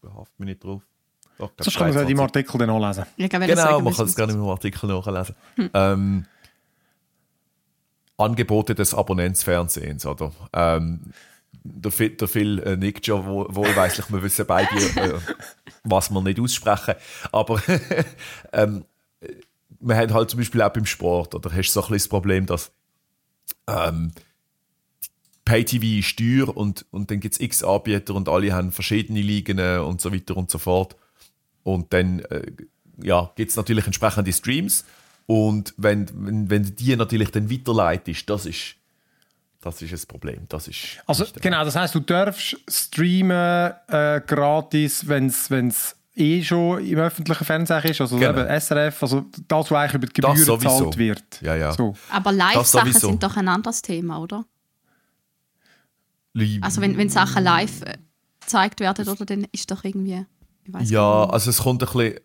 behaft 0.00 0.38
mich 0.38 0.48
nicht 0.48 0.64
drauf. 0.64 0.82
Doch, 1.38 1.50
Sonst 1.58 1.76
kann 1.76 1.88
man 1.88 1.90
es 1.90 1.96
ja 1.96 2.02
im 2.02 2.16
22. 2.16 2.20
Artikel 2.20 2.58
dann 2.58 2.80
nachlesen. 2.80 3.04
Ich 3.16 3.28
glaube, 3.28 3.46
Genau, 3.46 3.60
sagen, 3.62 3.84
man 3.84 3.92
wir 3.92 3.96
kann 3.96 4.06
es 4.06 4.16
gerne 4.16 4.32
im 4.32 4.42
Artikel 4.44 4.86
nachlesen. 4.88 5.34
Ähm, 5.72 6.26
Angebote 8.16 8.74
des 8.74 8.94
Abonnentsfernsehens, 8.94 10.06
oder? 10.06 10.32
Ähm, 10.52 11.00
der 11.64 11.90
Phil, 11.90 12.10
der 12.10 12.28
Phil 12.28 12.58
äh, 12.60 12.76
nickt 12.76 13.06
schon 13.06 13.24
wohl, 13.26 13.46
wohlweislich, 13.48 14.10
wir 14.12 14.22
wissen 14.22 14.46
beide, 14.46 14.68
äh, 14.74 15.18
was 15.82 16.10
wir 16.10 16.20
nicht 16.22 16.38
aussprechen. 16.38 16.94
Aber 17.32 17.60
ähm, 18.52 18.84
wir 19.86 19.96
haben 19.96 20.14
halt 20.14 20.30
zum 20.30 20.38
Beispiel 20.38 20.62
auch 20.62 20.72
beim 20.72 20.86
Sport, 20.86 21.34
oder 21.34 21.50
hast 21.52 21.68
du 21.68 21.72
so 21.72 21.80
ein 21.80 21.82
bisschen 21.82 21.96
das 21.96 22.08
Problem, 22.08 22.46
dass 22.46 22.72
ähm, 23.66 24.12
Pay-TV 25.44 25.98
ist 26.00 26.16
teuer 26.18 26.56
und, 26.56 26.86
und 26.90 27.10
dann 27.10 27.20
gibt 27.20 27.34
es 27.34 27.40
x 27.40 27.62
Anbieter 27.62 28.14
und 28.14 28.28
alle 28.28 28.52
haben 28.52 28.72
verschiedene 28.72 29.20
Ligen 29.20 29.60
und 29.80 30.00
so 30.00 30.12
weiter 30.12 30.36
und 30.36 30.50
so 30.50 30.58
fort. 30.58 30.96
Und 31.62 31.92
dann 31.92 32.20
äh, 32.20 32.50
ja, 33.02 33.30
gibt 33.36 33.50
es 33.50 33.56
natürlich 33.56 33.86
entsprechende 33.86 34.32
Streams. 34.32 34.84
Und 35.26 35.74
wenn, 35.76 36.08
wenn, 36.14 36.50
wenn 36.50 36.76
die 36.76 36.96
natürlich 36.96 37.30
dann 37.30 37.50
weiterleitest, 37.50 38.28
das 38.28 38.46
ist, 38.46 38.76
das 39.60 39.80
ist 39.80 39.92
ein 39.92 40.08
Problem. 40.08 40.44
Das 40.48 40.68
ist 40.68 40.98
Also 41.06 41.24
genau, 41.40 41.64
das 41.64 41.76
heißt, 41.76 41.94
du 41.94 42.00
darfst 42.00 42.56
streamen 42.68 43.72
äh, 43.88 44.20
gratis, 44.26 45.08
wenn 45.08 45.26
es 45.26 45.96
eh 46.16 46.42
schon 46.42 46.84
im 46.84 46.98
öffentlichen 46.98 47.44
Fernsehen 47.44 47.82
ist, 47.84 48.00
also 48.00 48.16
Genau. 48.18 48.40
eben 48.40 48.60
SRF, 48.60 49.02
also 49.02 49.24
das, 49.48 49.70
was 49.70 49.72
eigentlich 49.72 49.94
über 49.94 50.06
die 50.06 50.20
Das 50.20 50.38
Gebühren 50.38 50.60
gezahlt 50.60 50.96
wird. 50.98 51.40
Ja, 51.42 51.56
ja. 51.56 51.72
So. 51.72 51.94
Aber 52.10 52.30
Das 52.32 52.38
Live-Sachen 52.72 52.92
sind 52.92 53.22
doch 53.22 53.36
ein 53.36 53.48
anderes 53.48 53.82
Thema, 53.82 54.18
oder? 54.20 54.44
Li- 56.32 56.58
Also 56.62 56.80
wenn, 56.80 56.96
wenn 56.98 57.08
Sachen 57.08 57.42
live 57.44 57.82
äh, 57.82 57.98
gezeigt 58.40 58.80
werden, 58.80 59.08
oder 59.08 59.24
dann 59.24 59.46
ist 59.52 59.70
doch 59.70 59.84
irgendwie... 59.84 60.24
Ja, 60.84 61.24
also 61.28 61.50
es 61.50 61.58
kommt 61.58 61.82
ein 61.82 61.86
bisschen, 61.92 62.20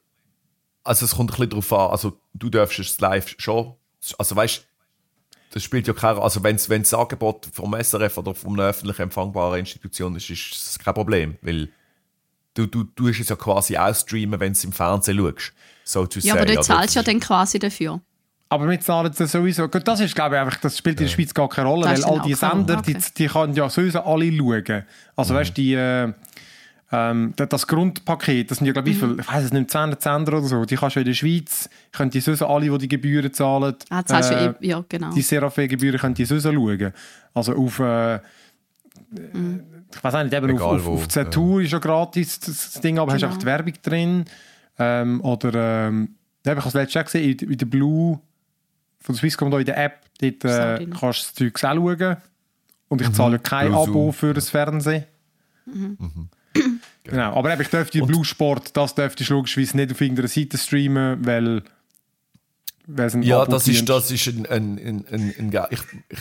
also 0.83 1.05
es 1.05 1.15
kommt 1.15 1.31
ein 1.31 1.33
bisschen 1.35 1.49
darauf 1.49 1.73
an. 1.73 1.91
Also 1.91 2.19
du 2.33 2.49
darfst 2.49 2.79
es 2.79 2.99
live 2.99 3.35
schon. 3.37 3.75
Also 4.17 4.35
weißt 4.35 4.65
das 5.51 5.63
spielt 5.63 5.87
ja 5.87 5.93
keine 5.93 6.21
Also 6.21 6.43
wenn 6.43 6.55
es 6.55 6.67
das 6.67 6.93
Angebot 6.93 7.47
vom 7.51 7.73
SRF 7.73 8.17
oder 8.19 8.35
von 8.35 8.53
einer 8.53 8.69
öffentlich 8.69 8.99
empfangbaren 8.99 9.59
Institution 9.59 10.15
ist, 10.15 10.29
ist 10.29 10.53
es 10.53 10.79
kein 10.79 10.93
Problem. 10.93 11.37
Weil 11.41 11.69
du, 12.67 12.83
du, 12.83 12.83
du 12.95 13.07
tust 13.07 13.19
es 13.21 13.29
ja 13.29 13.35
quasi 13.35 13.77
ausstreamen, 13.77 14.39
wenn 14.39 14.53
du 14.53 14.57
es 14.57 14.63
im 14.63 14.71
Fernsehen 14.71 15.17
schaust. 15.17 15.53
So 15.83 16.05
to 16.05 16.19
ja, 16.19 16.33
aber 16.35 16.45
say. 16.47 16.53
zahlst 16.55 16.67
du 16.67 16.73
ja 16.73 16.81
Also, 16.81 17.01
dann 17.03 17.19
quasi 17.19 17.59
dafür. 17.59 18.01
Aber 18.51 18.67
wir 18.67 18.79
zahlen 18.79 19.11
das 19.15 19.31
sowieso. 19.31 19.67
Gut, 19.67 19.87
das 19.87 19.99
ist, 19.99 20.15
glaube 20.15 20.35
ich, 20.35 20.41
einfach, 20.41 20.57
das 20.59 20.77
spielt 20.77 20.99
in 20.99 21.05
der 21.05 21.11
Schweiz 21.13 21.33
gar 21.33 21.47
keine 21.49 21.67
Rolle, 21.69 21.83
Das 21.83 21.91
weil 21.91 21.99
ist 21.99 22.05
all 22.05 22.21
die 22.21 22.33
auch 22.33 22.37
Sender, 22.39 22.73
Rolle, 22.75 22.85
die, 22.85 22.95
okay. 22.95 23.05
die 23.17 23.27
können 23.27 23.53
ja 23.53 23.69
sowieso 23.69 24.01
alle 24.01 24.31
schauen. 24.35 24.83
Also, 25.15 25.33
weißt 25.35 25.49
du, 25.51 25.53
die, 25.53 25.73
äh, 25.73 26.11
ähm, 26.91 27.33
das- 27.35 27.49
das 27.49 27.67
Grundpaket, 27.67 28.49
das 28.49 28.57
sind 28.57 28.65
ja, 28.65 28.73
glaube 28.73 28.89
ich, 28.89 28.95
wie 28.95 28.99
viel, 28.99 29.19
ich 29.19 29.27
weiß 29.31 29.43
es 29.45 29.53
nicht, 29.53 29.69
200 29.69 30.01
Sender 30.01 30.33
oder 30.39 30.47
so, 30.47 30.65
die 30.65 30.75
kannst 30.75 30.95
du 30.95 30.99
in 31.01 31.05
der 31.05 31.13
Schweiz, 31.13 31.69
können 31.91 32.09
die 32.09 32.19
sowieso 32.21 32.47
alle, 32.47 32.67
die 32.71 32.77
die 32.79 32.87
Gebühren 32.87 33.31
zahlen, 33.31 33.75
Ah, 33.91 34.03
zahlst 34.03 34.31
äh, 34.31 34.53
du 34.53 34.57
eh, 34.61 34.67
ja, 34.67 34.83
genau. 34.89 35.11
die 35.13 35.21
Seraphim-Gebühren 35.21 35.99
können 35.99 36.15
die 36.15 36.25
sowieso 36.25 36.51
schauen. 36.51 36.91
Also 37.35 37.53
auf, 37.55 37.77
äh, 37.79 38.19
ich 39.93 40.03
weiß 40.03 40.23
nicht, 40.23 40.33
eben 40.33 40.49
Egal 40.49 40.61
auf, 40.61 40.87
auf, 40.87 40.87
auf 40.87 41.07
Z-Tour 41.07 41.61
ist 41.61 41.71
ja 41.71 41.79
gratis 41.79 42.39
das 42.39 42.71
das 42.73 42.81
Ding, 42.81 42.99
aber 42.99 43.11
hast 43.13 43.19
Genau. 43.21 43.27
einfach 43.29 43.39
die 43.39 43.45
Werbung 43.45 43.73
drin. 43.81 44.25
Ähm, 44.77 45.21
oder, 45.21 45.87
ähm, 45.87 46.15
da 46.43 46.51
habe 46.51 46.59
ich 46.59 46.63
das 46.65 46.73
letzte 46.73 46.95
Jahr 46.95 47.03
gesehen, 47.05 47.37
in, 47.39 47.51
in 47.51 47.57
der 47.57 47.65
Blue 47.65 48.19
von 49.01 49.15
der 49.15 49.19
Swisscom 49.19 49.49
da 49.51 49.59
in 49.59 49.65
der 49.65 49.77
App, 49.83 50.01
dort 50.21 50.43
Ist 50.43 50.45
auch 50.45 50.63
äh, 50.65 50.77
drin. 50.77 50.89
kannst 50.99 51.39
du 51.39 51.45
das 51.45 51.53
Zeug 51.61 51.63
auch 51.63 51.75
schauen. 51.75 52.17
Und 52.89 53.01
ich 53.01 53.11
zahle 53.13 53.39
kein 53.39 53.67
Blue 53.69 53.81
Abo 53.81 53.93
Zoom, 53.93 54.13
für 54.13 54.33
das 54.33 54.49
Fernsehen. 54.49 55.05
Genau, 57.03 57.33
aber 57.35 57.53
eben, 57.53 57.61
ich 57.61 57.69
dürfte 57.69 58.01
Blue 58.03 58.25
Sport, 58.25 58.75
das 58.77 58.93
dürfte 58.93 59.23
ich 59.23 59.29
logischerweise 59.29 59.77
nicht 59.77 59.91
auf 59.91 60.01
irgendeiner 60.01 60.27
Seite 60.27 60.57
streamen, 60.57 61.25
weil, 61.25 61.63
weil 62.85 63.07
es 63.07 63.15
ein 63.15 63.23
Ja, 63.23 63.41
Abo 63.41 63.51
das 63.51 63.67
ist, 63.67 63.87
das 63.89 64.11
ist 64.11 64.27
ein, 64.27 64.45
ein, 64.45 64.77
ein, 64.77 65.05
ein, 65.39 65.53
ich, 65.71 65.79
ich, 66.09 66.19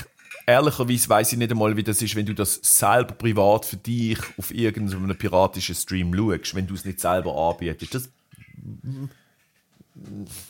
Ehrlicherweise 0.49 1.11
weiß 1.11 1.33
ich 1.33 1.39
nicht 1.39 1.51
einmal, 1.51 1.77
wie 1.77 1.83
das 1.83 2.01
ist, 2.01 2.17
wenn 2.17 2.25
du 2.25 2.35
das 2.35 2.59
selber 2.63 3.13
privat 3.13 3.67
für 3.67 3.77
dich 3.77 4.19
auf 4.39 4.51
irgendeinem 4.51 5.15
piratischen 5.15 5.75
Stream 5.75 6.15
schaust, 6.15 6.55
wenn 6.55 6.67
du 6.67 6.73
es 6.73 6.87
nicht 6.87 7.01
selber 7.01 7.37
anbietest. 7.37 7.95
Das, 7.95 8.09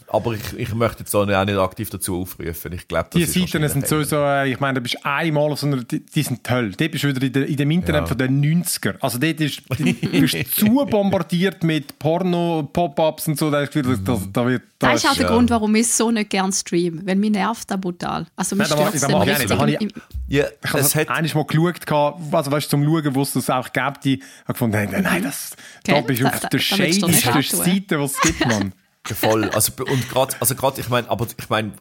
aber 0.08 0.34
ich, 0.34 0.40
ich 0.56 0.74
möchte 0.74 1.00
jetzt 1.00 1.14
auch 1.14 1.26
nicht, 1.26 1.34
auch 1.34 1.44
nicht 1.44 1.58
aktiv 1.58 1.90
dazu 1.90 2.20
aufrufen. 2.22 2.72
Ich 2.72 2.88
glaube, 2.88 3.08
das 3.12 3.20
Die 3.32 3.46
Seiten 3.46 3.68
sind 3.68 3.86
sowieso, 3.86 4.16
äh, 4.16 4.50
ich 4.50 4.60
meine, 4.60 4.74
du 4.74 4.80
bist 4.80 4.98
einmal 5.04 5.52
auf 5.52 5.58
so 5.60 5.66
einer, 5.66 5.82
die, 5.84 6.04
die 6.04 6.22
sind 6.22 6.42
toll. 6.44 6.72
Dort 6.76 6.90
bist 6.90 7.04
du 7.04 7.08
wieder 7.08 7.22
in, 7.22 7.32
der, 7.32 7.46
in 7.46 7.56
dem 7.56 7.70
Internet 7.70 8.02
Ja. 8.02 8.06
von 8.06 8.18
den 8.18 8.42
90er. 8.64 8.94
Also 9.00 9.18
dort 9.18 9.40
ist, 9.40 9.62
du 9.68 10.20
bist 10.20 10.54
zu 10.54 10.66
bombardiert 10.86 11.62
mit 11.62 11.98
Porno, 11.98 12.68
Pop-Ups 12.72 13.28
und 13.28 13.38
so. 13.38 13.50
Da, 13.50 13.64
du 13.66 13.82
das, 13.82 14.02
das, 14.04 14.20
da 14.32 14.46
wird, 14.46 14.62
Das 14.78 15.02
ist 15.04 15.10
auch 15.10 15.14
der 15.14 15.22
ja. 15.26 15.32
Grund, 15.32 15.50
warum 15.50 15.74
ich 15.74 15.88
so 15.92 16.10
nicht 16.10 16.30
gerne 16.30 16.52
streame. 16.52 17.00
Weil 17.04 17.16
mich 17.16 17.30
nervt 17.30 17.70
das 17.70 17.80
brutal. 17.80 18.26
Also 18.36 18.56
mich 18.56 18.68
Nein, 18.68 18.78
da 18.78 18.86
stört 18.90 18.94
da 18.94 18.96
es 18.96 19.00
dann 19.12 19.28
ich 19.28 19.38
richtig. 19.40 19.58
Da 19.58 19.66
ich- 19.66 19.94
Ja, 20.28 20.44
Ich 20.64 20.70
habe 20.70 20.80
es 20.80 20.94
hat, 20.94 21.08
eines 21.08 21.34
mal 21.34 21.44
geschaut, 21.44 21.90
also 22.32 22.50
weißt, 22.50 22.66
du, 22.66 22.70
zum 22.70 22.84
Schauen, 22.84 23.14
wo 23.14 23.22
es 23.22 23.32
das 23.32 23.50
auch 23.50 23.72
gibt, 23.72 24.04
die 24.04 24.22
habe 24.44 24.52
gefunden, 24.54 24.76
nein, 24.90 25.02
nein, 25.02 25.22
das, 25.22 25.56
da 25.84 25.94
Gell? 25.94 26.02
bist 26.02 26.20
du 26.20 26.24
Da- 26.24 26.30
auf 26.30 26.40
da- 26.40 26.48
der 26.48 26.60
da 26.60 26.76
du 26.76 27.06
antun. 27.06 27.42
Seite, 27.64 28.00
was 28.00 28.12
es 28.12 28.20
gibt, 28.20 28.46
Mann. 28.46 28.72
Voll. 29.14 29.44
Also, 29.50 29.72
und 29.84 30.08
gerade, 30.08 30.36
also 30.40 30.54
gerade, 30.54 30.80
ich 30.80 30.88
meine, 30.88 31.08
aber 31.10 31.26
ich 31.36 31.48
meine, 31.48 31.72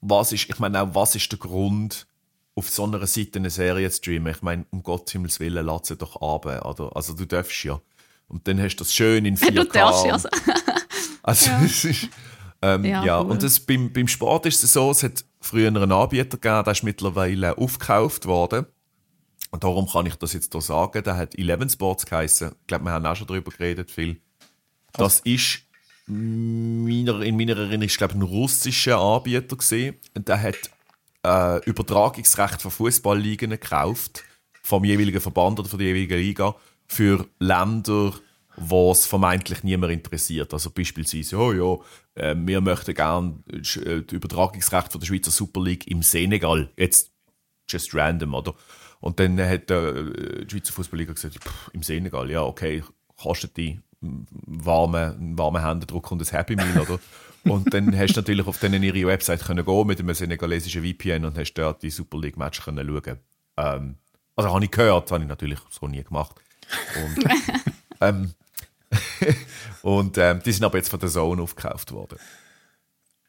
was 0.00 0.32
ist, 0.32 0.48
ich 0.48 0.58
meine 0.58 0.82
auch, 0.82 0.94
was 0.94 1.14
ist 1.14 1.30
der 1.32 1.38
Grund, 1.38 2.06
auf 2.54 2.68
so 2.70 2.84
einer 2.84 3.06
Seite 3.06 3.38
eine 3.38 3.50
Serie 3.50 3.88
zu 3.90 3.96
streamen? 3.98 4.32
Ich 4.32 4.42
meine, 4.42 4.64
um 4.70 4.82
Gottes 4.82 5.12
Himmels 5.12 5.40
Willen, 5.40 5.64
lass 5.66 5.88
sie 5.88 5.96
doch 5.96 6.16
ab, 6.16 6.46
oder? 6.64 6.94
Also, 6.96 7.14
du 7.14 7.24
darfst 7.26 7.62
ja. 7.64 7.80
Und 8.28 8.46
dann 8.46 8.60
hast 8.60 8.76
du 8.76 8.84
das 8.84 8.92
schön 8.94 9.24
in 9.24 9.36
4K. 9.36 9.50
Du 9.54 9.64
darfst 9.64 10.04
ja. 10.06 10.18
so- 10.18 10.28
Also, 11.22 11.50
es 11.64 11.84
ist, 11.84 12.08
ähm, 12.62 12.84
ja, 12.84 13.04
Ja, 13.04 13.20
cool. 13.20 13.30
und 13.32 13.42
das, 13.42 13.60
beim, 13.60 13.92
beim 13.92 14.08
Sport 14.08 14.46
ist 14.46 14.62
es 14.64 14.72
so, 14.72 14.90
es 14.90 15.02
hat 15.02 15.24
früher 15.40 15.68
einen 15.68 15.92
Anbieter 15.92 16.36
gegeben, 16.38 16.64
der 16.64 16.72
ist 16.72 16.82
mittlerweile 16.82 17.56
aufgekauft 17.58 18.26
worden. 18.26 18.66
Und 19.50 19.64
darum 19.64 19.88
kann 19.88 20.04
ich 20.06 20.14
das 20.16 20.32
jetzt 20.34 20.52
hier 20.52 20.60
sagen. 20.60 21.02
Der 21.04 21.16
hat 21.16 21.38
Eleven 21.38 21.70
Sports 21.70 22.04
geheißen. 22.06 22.50
Ich 22.60 22.66
glaube, 22.66 22.84
wir 22.84 22.90
haben 22.92 23.06
auch 23.06 23.16
schon 23.16 23.26
darüber 23.26 23.50
geredet, 23.50 23.90
viel. 23.90 24.20
Das 24.92 25.20
ist 25.20 25.60
meiner, 26.08 27.20
in 27.22 27.36
meiner 27.36 27.56
Erinnerung 27.56 27.82
ist, 27.82 27.98
glaube 27.98 28.14
ein 28.14 28.22
russischer 28.22 28.98
Anbieter 28.98 29.56
gesehen. 29.56 29.96
Und 30.14 30.28
der 30.28 30.42
hat 30.42 30.70
äh, 31.24 31.64
Übertragungsrecht 31.64 32.62
von 32.62 32.70
Fußballligen 32.70 33.50
gekauft 33.50 34.24
vom 34.62 34.84
jeweiligen 34.84 35.20
Verband 35.20 35.58
oder 35.58 35.68
von 35.68 35.78
der 35.78 35.88
jeweiligen 35.88 36.18
Liga 36.18 36.54
für 36.86 37.26
Länder, 37.38 38.14
wo 38.56 38.92
es 38.92 39.06
vermeintlich 39.06 39.62
niemand 39.62 39.92
interessiert. 39.92 40.52
Also 40.52 40.70
beispielsweise, 40.70 41.36
oh 41.36 41.52
ja, 41.52 42.22
äh, 42.22 42.34
wir 42.36 42.60
möchten 42.60 42.94
gerne 42.94 43.38
äh, 43.50 43.60
das 43.60 44.12
Übertragungsrecht 44.12 44.92
von 44.92 45.00
der 45.00 45.06
Schweizer 45.06 45.30
Super 45.30 45.62
League 45.62 45.86
im 45.86 46.02
Senegal. 46.02 46.70
Jetzt 46.76 47.12
just 47.68 47.94
random, 47.94 48.34
oder? 48.34 48.54
Und 49.00 49.20
dann 49.20 49.38
hat 49.40 49.70
äh, 49.70 50.44
die 50.44 50.50
Schweizer 50.50 50.72
Fußballliga 50.72 51.12
gesagt, 51.12 51.36
pff, 51.42 51.70
im 51.72 51.82
Senegal, 51.82 52.30
ja, 52.30 52.42
okay, 52.42 52.82
kostet 53.16 53.56
die 53.56 53.80
warme, 54.00 55.16
einen 55.18 55.38
warmen 55.38 55.64
Händedruck 55.64 56.10
und 56.10 56.22
ein 56.22 56.36
Happy 56.36 56.56
Meal, 56.56 56.80
oder? 56.80 56.98
Und 57.44 57.72
dann 57.72 57.96
hast 57.96 58.14
du 58.14 58.20
natürlich 58.20 58.46
auf 58.46 58.58
denen 58.58 58.82
ihre 58.82 59.06
Website 59.06 59.42
können 59.42 59.64
gehen 59.64 59.86
mit 59.86 60.00
einem 60.00 60.12
senegalesischen 60.12 60.84
VPN 60.84 61.24
und 61.24 61.38
hast 61.38 61.54
dort 61.54 61.82
die 61.82 61.88
Super 61.88 62.18
League 62.18 62.36
Match 62.36 62.62
können 62.62 62.86
schauen. 62.86 63.18
Ähm, 63.56 63.94
also 64.36 64.52
habe 64.52 64.64
ich 64.64 64.70
gehört, 64.70 65.10
habe 65.10 65.22
ich 65.22 65.28
natürlich 65.28 65.58
so 65.70 65.86
nie 65.86 66.02
gemacht. 66.02 66.34
Und, 66.96 67.24
ähm, 68.00 68.34
und 69.82 70.18
ähm, 70.18 70.42
die 70.44 70.52
sind 70.52 70.64
aber 70.64 70.76
jetzt 70.76 70.90
von 70.90 71.00
der 71.00 71.08
Zone 71.08 71.40
aufgekauft 71.40 71.92
worden. 71.92 72.18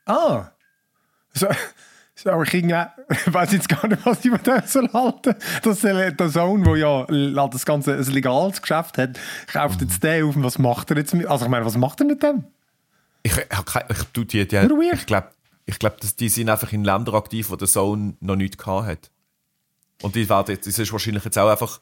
Ah. 0.06 0.50
So 1.34 1.48
aber 2.28 2.44
ich 2.44 2.54
ich 2.54 2.64
weiß 3.34 3.52
jetzt 3.54 3.70
gar 3.70 3.88
nicht, 3.88 4.06
was 4.06 4.24
ich 4.24 4.32
mit 4.32 4.46
dem 4.46 4.62
soll 4.66 4.90
halten. 4.94 5.36
Das 5.64 5.84
ist 5.84 5.84
der 6.20 6.30
Zone, 6.30 6.64
der 6.64 6.76
ja 6.78 7.06
l- 7.06 7.50
das 7.52 7.66
ganze 7.66 7.96
ein 7.96 8.04
legales 8.04 8.62
Geschäft 8.62 8.98
hat, 8.98 9.20
kauft 9.52 9.82
jetzt 9.82 10.04
den 10.04 10.26
auf 10.26 10.36
und 10.36 10.44
was 10.44 10.58
macht 10.60 10.92
er 10.92 10.98
jetzt 10.98 11.14
mit, 11.14 11.28
also 11.28 11.46
ich 11.46 11.52
meine, 11.52 11.66
was 11.66 11.78
macht 11.78 12.00
er 12.02 12.06
mit 12.06 12.22
dem? 12.24 12.44
Ich, 13.24 13.36
ich, 13.38 13.38
ich, 13.38 13.98
ich, 13.98 14.04
die, 14.28 14.48
die, 14.48 14.58
ich 14.94 15.06
glaube, 15.06 15.30
ich 15.66 15.78
glaub, 15.80 16.00
dass 16.02 16.16
die 16.16 16.30
sind 16.30 16.50
einfach 16.50 16.72
in 16.74 16.84
Ländern 16.84 17.16
aktiv, 17.16 17.50
wo 17.50 17.56
der 17.56 17.68
Zone 17.68 18.16
noch 18.22 18.36
nichts 18.36 18.58
gehabt 18.58 18.88
hat. 18.88 19.12
Und 20.02 20.16
die 20.16 20.28
werden 20.30 20.52
jetzt, 20.56 20.66
das 20.68 20.80
ist 20.80 20.92
wahrscheinlich 20.92 21.26
jetzt 21.26 21.38
auch 21.38 21.50
einfach, 21.50 21.80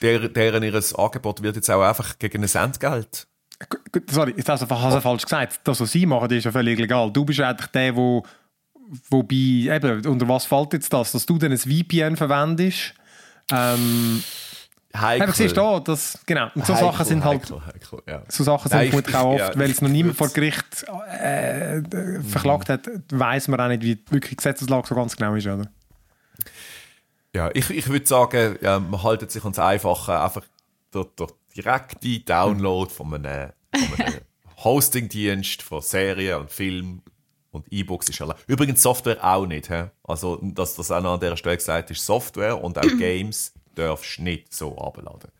der, 0.00 0.28
deren 0.28 0.62
ihres 0.62 0.94
Angebot 0.94 1.42
wird 1.42 1.56
jetzt 1.56 1.70
auch 1.70 1.82
einfach 1.82 2.18
gegen 2.18 2.42
ein 2.42 2.48
Centgeld. 2.48 3.26
Sorry, 4.10 4.34
hast 4.36 4.48
du 4.48 4.74
also 4.74 5.00
falsch 5.00 5.22
gesagt. 5.22 5.60
Das, 5.64 5.80
was 5.80 5.92
sie 5.92 6.04
machen, 6.04 6.28
das 6.28 6.38
ist 6.38 6.44
ja 6.44 6.52
völlig 6.52 6.78
legal. 6.78 7.12
Du 7.12 7.24
bist 7.24 7.38
eigentlich 7.40 7.68
der, 7.68 7.94
wo, 7.94 8.24
wobei, 9.10 9.34
eben, 9.74 10.06
unter 10.06 10.28
was 10.28 10.44
fällt 10.46 10.72
jetzt 10.74 10.92
das? 10.92 11.12
Dass 11.12 11.26
du 11.26 11.38
dann 11.38 11.52
ein 11.52 11.58
VPN 11.58 12.16
verwendest, 12.16 12.94
ähm, 13.50 14.22
heikel. 14.94 15.22
Aber 15.22 15.32
siehst 15.32 15.56
du 15.56 15.60
da, 15.60 15.80
das, 15.80 16.18
genau. 16.26 16.48
Und 16.54 16.66
so 16.66 16.74
Sachen 16.74 17.04
sind 17.06 17.24
halt, 17.24 17.42
heikel, 17.42 17.66
heikel, 17.66 18.02
ja. 18.06 18.22
so 18.28 18.44
Sachen 18.44 18.70
Nein, 18.70 18.78
sind 18.80 18.84
ich- 18.86 18.90
vermutlich 18.90 19.16
auch 19.16 19.38
ja, 19.38 19.48
oft, 19.48 19.58
weil 19.58 19.70
es 19.70 19.80
noch 19.80 19.88
ich 19.88 19.92
niemand 19.92 20.16
vor 20.16 20.28
Gericht 20.28 20.84
äh, 21.20 21.78
äh, 21.78 22.20
verklagt 22.22 22.68
hat, 22.68 22.88
weiß 23.10 23.48
man 23.48 23.60
auch 23.60 23.68
nicht, 23.68 23.82
wie 23.82 23.98
wirklich 24.10 24.30
die 24.30 24.36
Gesetzeslage 24.36 24.86
so 24.86 24.94
ganz 24.94 25.16
genau 25.16 25.34
ist, 25.34 25.46
oder? 25.46 25.66
Ja, 27.34 27.50
ich, 27.54 27.70
ich 27.70 27.88
würde 27.88 28.06
sagen, 28.06 28.58
ja, 28.60 28.78
man 28.78 29.02
haltet 29.02 29.30
sich 29.30 29.42
ans 29.42 29.58
Einfache 29.58 30.20
einfach 30.20 30.42
der, 30.92 31.06
der 31.18 31.28
direkte 31.56 32.20
Download 32.20 32.90
von 32.92 33.14
einem, 33.14 33.52
von 33.74 34.04
einem 34.04 34.20
Hosting-Dienst 34.64 35.62
von 35.62 35.80
Serien 35.80 36.40
und 36.40 36.50
Film 36.50 37.02
und 37.52 37.66
E-Books 37.70 38.08
ist 38.08 38.20
erlaubt. 38.20 38.42
Übrigens 38.46 38.82
Software 38.82 39.22
auch 39.22 39.46
nicht. 39.46 39.68
He? 39.68 39.84
Also, 40.02 40.36
dass 40.42 40.74
das 40.74 40.90
auch 40.90 41.00
noch 41.00 41.14
an 41.14 41.20
dieser 41.20 41.36
Stelle 41.36 41.56
gesagt 41.56 41.90
ist, 41.90 42.04
Software 42.04 42.62
und 42.62 42.78
auch 42.78 42.82
Games 42.98 43.52
darfst 43.74 44.18
du 44.18 44.22
nicht 44.22 44.52
so 44.52 44.76
abladen. 44.76 45.30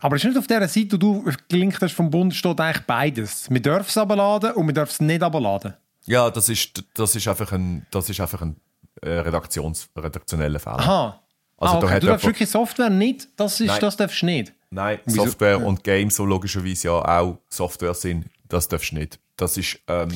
Aber 0.00 0.16
ist 0.16 0.24
nicht 0.24 0.36
auf 0.36 0.48
dieser 0.48 0.66
Seite, 0.66 0.88
die 0.88 0.98
du 0.98 1.24
gelinkt 1.48 1.80
hast 1.80 1.94
vom 1.94 2.10
Bund, 2.10 2.34
steht 2.34 2.60
eigentlich 2.60 2.84
beides. 2.86 3.48
Wir 3.48 3.62
dürfen 3.62 3.86
es 3.88 3.96
abladen 3.96 4.52
und 4.52 4.66
wir 4.66 4.74
dürfen 4.74 4.90
es 4.90 5.00
nicht 5.00 5.22
abladen. 5.22 5.74
Ja, 6.04 6.28
das 6.28 6.48
ist, 6.48 6.82
das 6.94 7.14
ist 7.14 7.28
einfach 7.28 7.52
ein, 7.52 7.86
das 7.92 8.10
ist 8.10 8.20
einfach 8.20 8.42
ein 8.42 8.56
äh, 9.00 9.10
Redaktions, 9.10 9.88
redaktioneller 9.96 10.58
Fehler. 10.58 10.80
Aha. 10.80 11.22
Also 11.56 11.76
ah, 11.76 11.78
da 11.78 11.86
okay. 11.86 11.94
hat 11.94 12.02
Du 12.02 12.06
darfst 12.08 12.26
wirklich 12.26 12.50
Software 12.50 12.90
nicht, 12.90 13.28
das, 13.36 13.60
ist, 13.60 13.68
Nein. 13.68 13.80
das 13.80 13.96
darfst 13.96 14.22
du 14.22 14.26
nicht. 14.26 14.52
Nein, 14.70 14.98
Wieso? 15.04 15.24
Software 15.24 15.64
und 15.64 15.84
Games, 15.84 16.16
so 16.16 16.24
logischerweise 16.24 16.88
ja 16.88 17.20
auch 17.20 17.38
Software 17.48 17.94
sind, 17.94 18.26
das 18.48 18.66
darfst 18.66 18.90
du 18.90 18.96
nicht. 18.96 19.20
Das 19.36 19.56
ist, 19.56 19.78
ähm, 19.86 20.10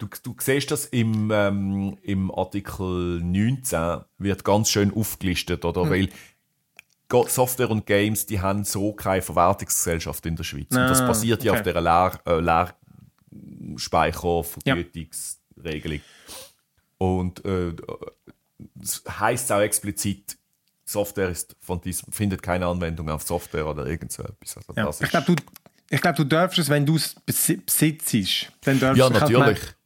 du, 0.00 0.08
du 0.22 0.34
siehst 0.40 0.70
das 0.72 0.86
im, 0.86 1.30
ähm, 1.32 1.96
im 2.02 2.30
Artikel 2.34 3.20
19, 3.22 4.00
wird 4.18 4.42
ganz 4.44 4.68
schön 4.70 4.92
aufgelistet, 4.94 5.64
oder? 5.64 5.82
Hm. 5.84 5.90
Weil 5.90 6.08
Software 7.28 7.70
und 7.70 7.86
Games, 7.86 8.26
die 8.26 8.40
haben 8.40 8.64
so 8.64 8.92
keine 8.92 9.22
Verwertungsgesellschaft 9.22 10.24
in 10.26 10.36
der 10.36 10.44
Schweiz. 10.44 10.66
und 10.70 10.76
das 10.78 11.00
Ah, 11.00 11.06
basiert 11.08 11.42
ja 11.44 11.52
okay. 11.52 11.60
auf 11.60 11.66
dieser 11.66 11.80
Leer, 11.80 12.20
äh, 12.26 12.40
Leerspeichervergütungsregelung. 14.80 16.00
Und 16.98 17.44
äh, 17.44 17.72
das 18.74 19.02
heisst 19.18 19.50
auch 19.52 19.60
explizit, 19.60 20.36
Software 20.84 21.30
ist 21.30 21.56
von 21.60 21.80
diesem, 21.80 22.12
findet 22.12 22.42
keine 22.42 22.66
Anwendung 22.66 23.08
auf 23.10 23.22
Software 23.22 23.66
oder 23.66 23.86
irgend 23.86 24.12
so 24.12 24.22
etwas. 24.24 24.56
Also 24.56 24.72
Ja. 24.76 24.90
Ich 24.90 25.10
glaube, 25.10 25.26
du, 25.26 25.36
ich 25.88 26.00
glaub, 26.00 26.16
du 26.16 26.24
darfst 26.24 26.58
es, 26.58 26.68
wenn 26.68 26.84
du 26.84 26.96
es 26.96 27.16
besi- 27.26 27.64
besitzt. 27.64 28.52
Dann 28.62 28.78
darfst 28.80 28.98
Ja, 28.98 29.08
du- 29.08 29.14
ich 29.14 29.20
hab 29.20 29.30
natürlich. 29.30 29.60
gemeint- 29.60 29.76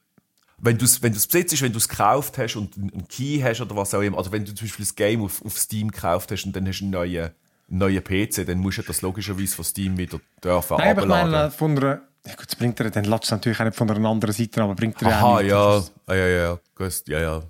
Wenn 0.64 0.78
du 0.78 0.84
es 0.86 1.02
wenn 1.02 1.12
du's 1.12 1.26
besitzt, 1.26 1.60
wenn 1.62 1.72
du 1.72 1.78
es 1.78 1.88
gekauft 1.88 2.38
hast 2.38 2.56
und 2.56 2.76
einen 2.76 3.06
Key 3.08 3.40
hast 3.42 3.60
oder 3.60 3.76
was 3.76 3.92
auch 3.94 4.00
immer, 4.00 4.16
also 4.18 4.32
wenn 4.32 4.44
du 4.44 4.54
zum 4.54 4.66
Beispiel 4.66 4.84
das 4.84 4.94
Game 4.94 5.22
auf, 5.22 5.44
auf 5.44 5.58
Steam 5.58 5.90
gekauft 5.90 6.30
hast 6.30 6.44
und 6.46 6.56
dann 6.56 6.66
hast 6.66 6.80
du 6.80 6.84
einen 6.84 6.92
neuen, 6.92 7.24
einen 7.70 7.78
neuen 7.78 8.02
PC, 8.02 8.46
dann 8.46 8.58
musst 8.58 8.78
du 8.78 8.82
das 8.82 9.02
logischerweise 9.02 9.54
von 9.54 9.64
Steam 9.64 9.98
wieder 9.98 10.20
dürfen 10.42 10.76
Nein, 10.78 10.90
aber 10.96 11.02
ich 11.02 11.08
meine, 11.08 11.50
von 11.50 11.76
einer. 11.76 12.00
Ja, 12.26 12.34
gut, 12.34 12.46
das 12.46 12.56
bringt 12.56 12.80
er, 12.80 12.90
dann 12.90 13.04
lässt 13.04 13.24
es 13.24 13.30
natürlich 13.32 13.60
auch 13.60 13.64
nicht 13.66 13.76
von 13.76 13.90
einer 13.90 14.08
anderen 14.08 14.34
Seite, 14.34 14.62
aber 14.62 14.74
bringt 14.74 15.00
er 15.02 15.08
Aha, 15.08 15.42
nicht. 15.42 15.50
ja, 15.50 15.82
ah, 16.06 16.14
ja, 16.14 16.14
ja, 16.14 16.26
ja, 16.28 16.58
gewusst, 16.74 17.06
ja, 17.08 17.20
ja. 17.20 17.42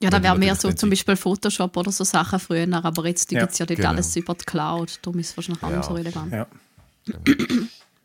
Ja, 0.00 0.10
da 0.10 0.22
wäre 0.22 0.38
mehr 0.38 0.54
so 0.54 0.68
nicht 0.68 0.78
zum 0.78 0.90
Beispiel 0.90 1.16
Photoshop 1.16 1.76
oder 1.76 1.90
so 1.90 2.04
Sachen 2.04 2.38
früher, 2.38 2.68
aber 2.72 3.06
jetzt 3.06 3.32
Ja, 3.32 3.40
gibt 3.40 3.52
es 3.52 3.58
ja 3.58 3.66
dort 3.66 3.78
genau. 3.78 3.88
alles 3.90 4.14
über 4.14 4.34
die 4.34 4.44
Cloud. 4.44 4.98
Darum 5.02 5.18
ist 5.18 5.30
es 5.30 5.36
wahrscheinlich 5.36 5.62
auch 5.62 5.68
nicht 5.68 5.76
Ja. 5.78 5.82
so 5.82 5.94
relevant. 5.94 6.32
Ja. 6.32 6.46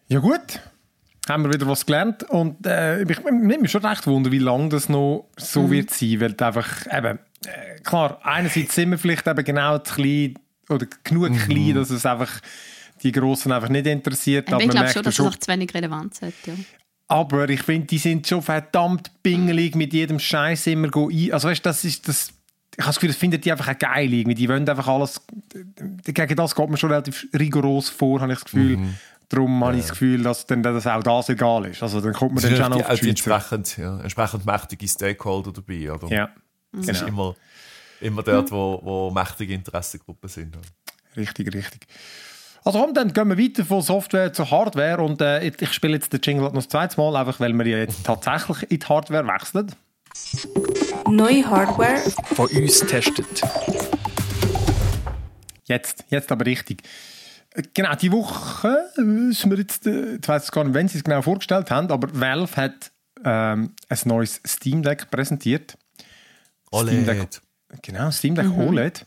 ja, 0.07 0.19
gut. 0.19 0.59
Haben 1.29 1.43
wir 1.43 1.53
wieder 1.53 1.67
was 1.67 1.85
gelernt. 1.85 2.23
Und 2.23 2.65
äh, 2.65 3.03
ich 3.03 3.23
nimmt 3.23 3.61
mich 3.61 3.71
schon 3.71 3.85
recht 3.85 4.07
wunder, 4.07 4.31
wie 4.31 4.39
lange 4.39 4.69
das 4.69 4.89
noch 4.89 5.29
so 5.37 5.69
wird 5.69 5.91
sein. 5.91 6.19
Weil 6.19 6.35
einfach, 6.39 6.85
eben, 6.91 7.19
äh, 7.45 7.79
klar, 7.83 8.19
einerseits 8.23 8.75
sind 8.75 8.91
wir 8.91 8.97
vielleicht 8.97 9.27
eben 9.27 9.43
genau 9.43 9.77
zu 9.77 9.93
klein 9.93 10.33
oder 10.69 10.87
genug 11.03 11.37
klein, 11.45 11.75
dass 11.75 11.89
es 11.89 12.05
einfach 12.05 12.41
die 13.03 13.11
Grossen 13.11 13.51
einfach 13.51 13.69
nicht 13.69 13.87
interessiert. 13.87 14.51
Aber 14.51 14.63
ich 14.63 14.69
glaube 14.69 14.89
schon, 14.89 15.03
dass 15.03 15.17
es 15.17 15.25
auch 15.25 15.35
zu 15.35 15.51
wenig 15.51 15.73
Relevanz 15.73 16.21
hat. 16.21 16.33
Ja. 16.45 16.53
Aber 17.07 17.49
ich 17.49 17.63
finde, 17.63 17.87
die 17.87 17.97
sind 17.97 18.27
schon 18.27 18.41
verdammt 18.41 19.11
pingelig 19.23 19.75
mit 19.75 19.93
jedem 19.93 20.19
Scheiß 20.19 20.67
immer 20.67 20.89
go 20.89 21.09
ein. 21.09 21.31
Also 21.31 21.47
weißt, 21.47 21.65
das 21.65 21.83
ist 21.83 22.07
das. 22.07 22.33
Ich 22.77 22.83
habe 22.83 22.89
das 22.89 22.95
Gefühl, 22.95 23.09
das 23.09 23.17
findet 23.17 23.43
die 23.43 23.51
einfach 23.51 23.67
auch 23.67 23.77
geil 23.77 24.13
irgendwie. 24.13 24.35
Die 24.35 24.47
wollen 24.47 24.69
einfach 24.69 24.87
alles. 24.87 25.21
Gegen 26.05 26.35
das 26.35 26.55
geht 26.55 26.69
man 26.69 26.77
schon 26.77 26.91
relativ 26.91 27.27
rigoros 27.37 27.89
vor, 27.89 28.21
habe 28.21 28.31
ich 28.31 28.39
das 28.39 28.45
Gefühl. 28.45 28.77
Darum 29.29 29.63
habe 29.63 29.75
ich 29.75 29.81
das 29.81 29.91
Gefühl, 29.91 30.23
dass 30.23 30.47
dann 30.47 30.63
dass 30.63 30.87
auch 30.87 31.03
das 31.03 31.29
egal 31.29 31.65
ist. 31.67 31.83
Also 31.83 32.01
dann 32.01 32.13
kommt 32.13 32.33
man 32.33 32.43
Es 32.43 32.49
dann 32.49 32.57
schon 32.57 32.73
auch 32.73 32.77
auf 32.79 32.85
die, 32.87 32.93
auch 32.93 32.99
die 32.99 33.09
entsprechend, 33.09 33.77
ja, 33.77 33.99
entsprechend 33.99 34.45
mächtige 34.45 34.87
Stakeholder 34.87 35.51
dabei. 35.53 35.91
Oder? 35.91 36.07
Ja, 36.07 36.29
Es 36.73 36.87
ist 36.87 37.05
genau. 37.05 37.07
immer, 37.07 37.35
immer 38.01 38.23
dort, 38.23 38.51
wo, 38.51 38.79
wo 38.83 39.11
mächtige 39.11 39.53
Interessengruppen 39.53 40.27
sind. 40.29 40.57
oder? 40.57 40.65
Richtig, 41.15 41.53
richtig. 41.53 41.85
Also 42.63 42.79
komm, 42.79 42.93
dann 42.93 43.13
gehen 43.13 43.29
wir 43.29 43.37
weiter 43.37 43.63
von 43.63 43.81
Software 43.81 44.33
zu 44.33 44.49
Hardware 44.49 45.01
und 45.01 45.21
äh, 45.21 45.47
ich 45.47 45.61
ich 45.61 45.73
spiele 45.73 45.93
jetzt 45.93 46.11
den 46.11 46.19
Jingle 46.21 46.45
noch 46.45 46.53
das 46.53 46.67
zweite 46.67 46.99
Mal, 46.99 47.15
einfach 47.15 47.39
weil 47.39 47.53
wir 47.53 47.65
ja 47.65 47.77
jetzt 47.77 48.03
tatsächlich 48.03 48.63
in 48.71 48.79
die 48.79 48.85
Hardware 48.85 49.25
wechseln. 49.27 49.71
Neue 51.07 51.45
Hardware 51.49 52.01
von 52.35 52.47
uns 52.47 52.79
testet. 52.79 53.41
Jetzt, 55.67 56.03
jetzt 56.09 56.31
aber 56.31 56.45
richtig. 56.45 56.81
Genau, 57.73 57.95
die 57.95 58.11
Woche 58.11 58.77
ist 59.31 59.45
mir 59.45 59.55
jetzt, 59.55 59.87
äh, 59.87 60.15
ich 60.15 60.27
weiß 60.27 60.51
gar 60.51 60.63
nicht, 60.63 60.73
wenn 60.73 60.87
sie 60.87 60.99
es 60.99 61.03
genau 61.03 61.21
vorgestellt 61.21 61.71
haben, 61.71 61.89
aber 61.89 62.07
Valve 62.19 62.55
hat 62.55 62.91
ähm, 63.23 63.73
ein 63.89 63.99
neues 64.05 64.39
Steam 64.45 64.83
Deck 64.83 65.09
präsentiert. 65.09 65.77
Steam 66.73 67.05
Deck, 67.05 67.17
OLED. 67.17 67.41
genau, 67.81 68.11
Steam 68.11 68.35
Deck 68.35 68.45
OLED. 68.55 69.05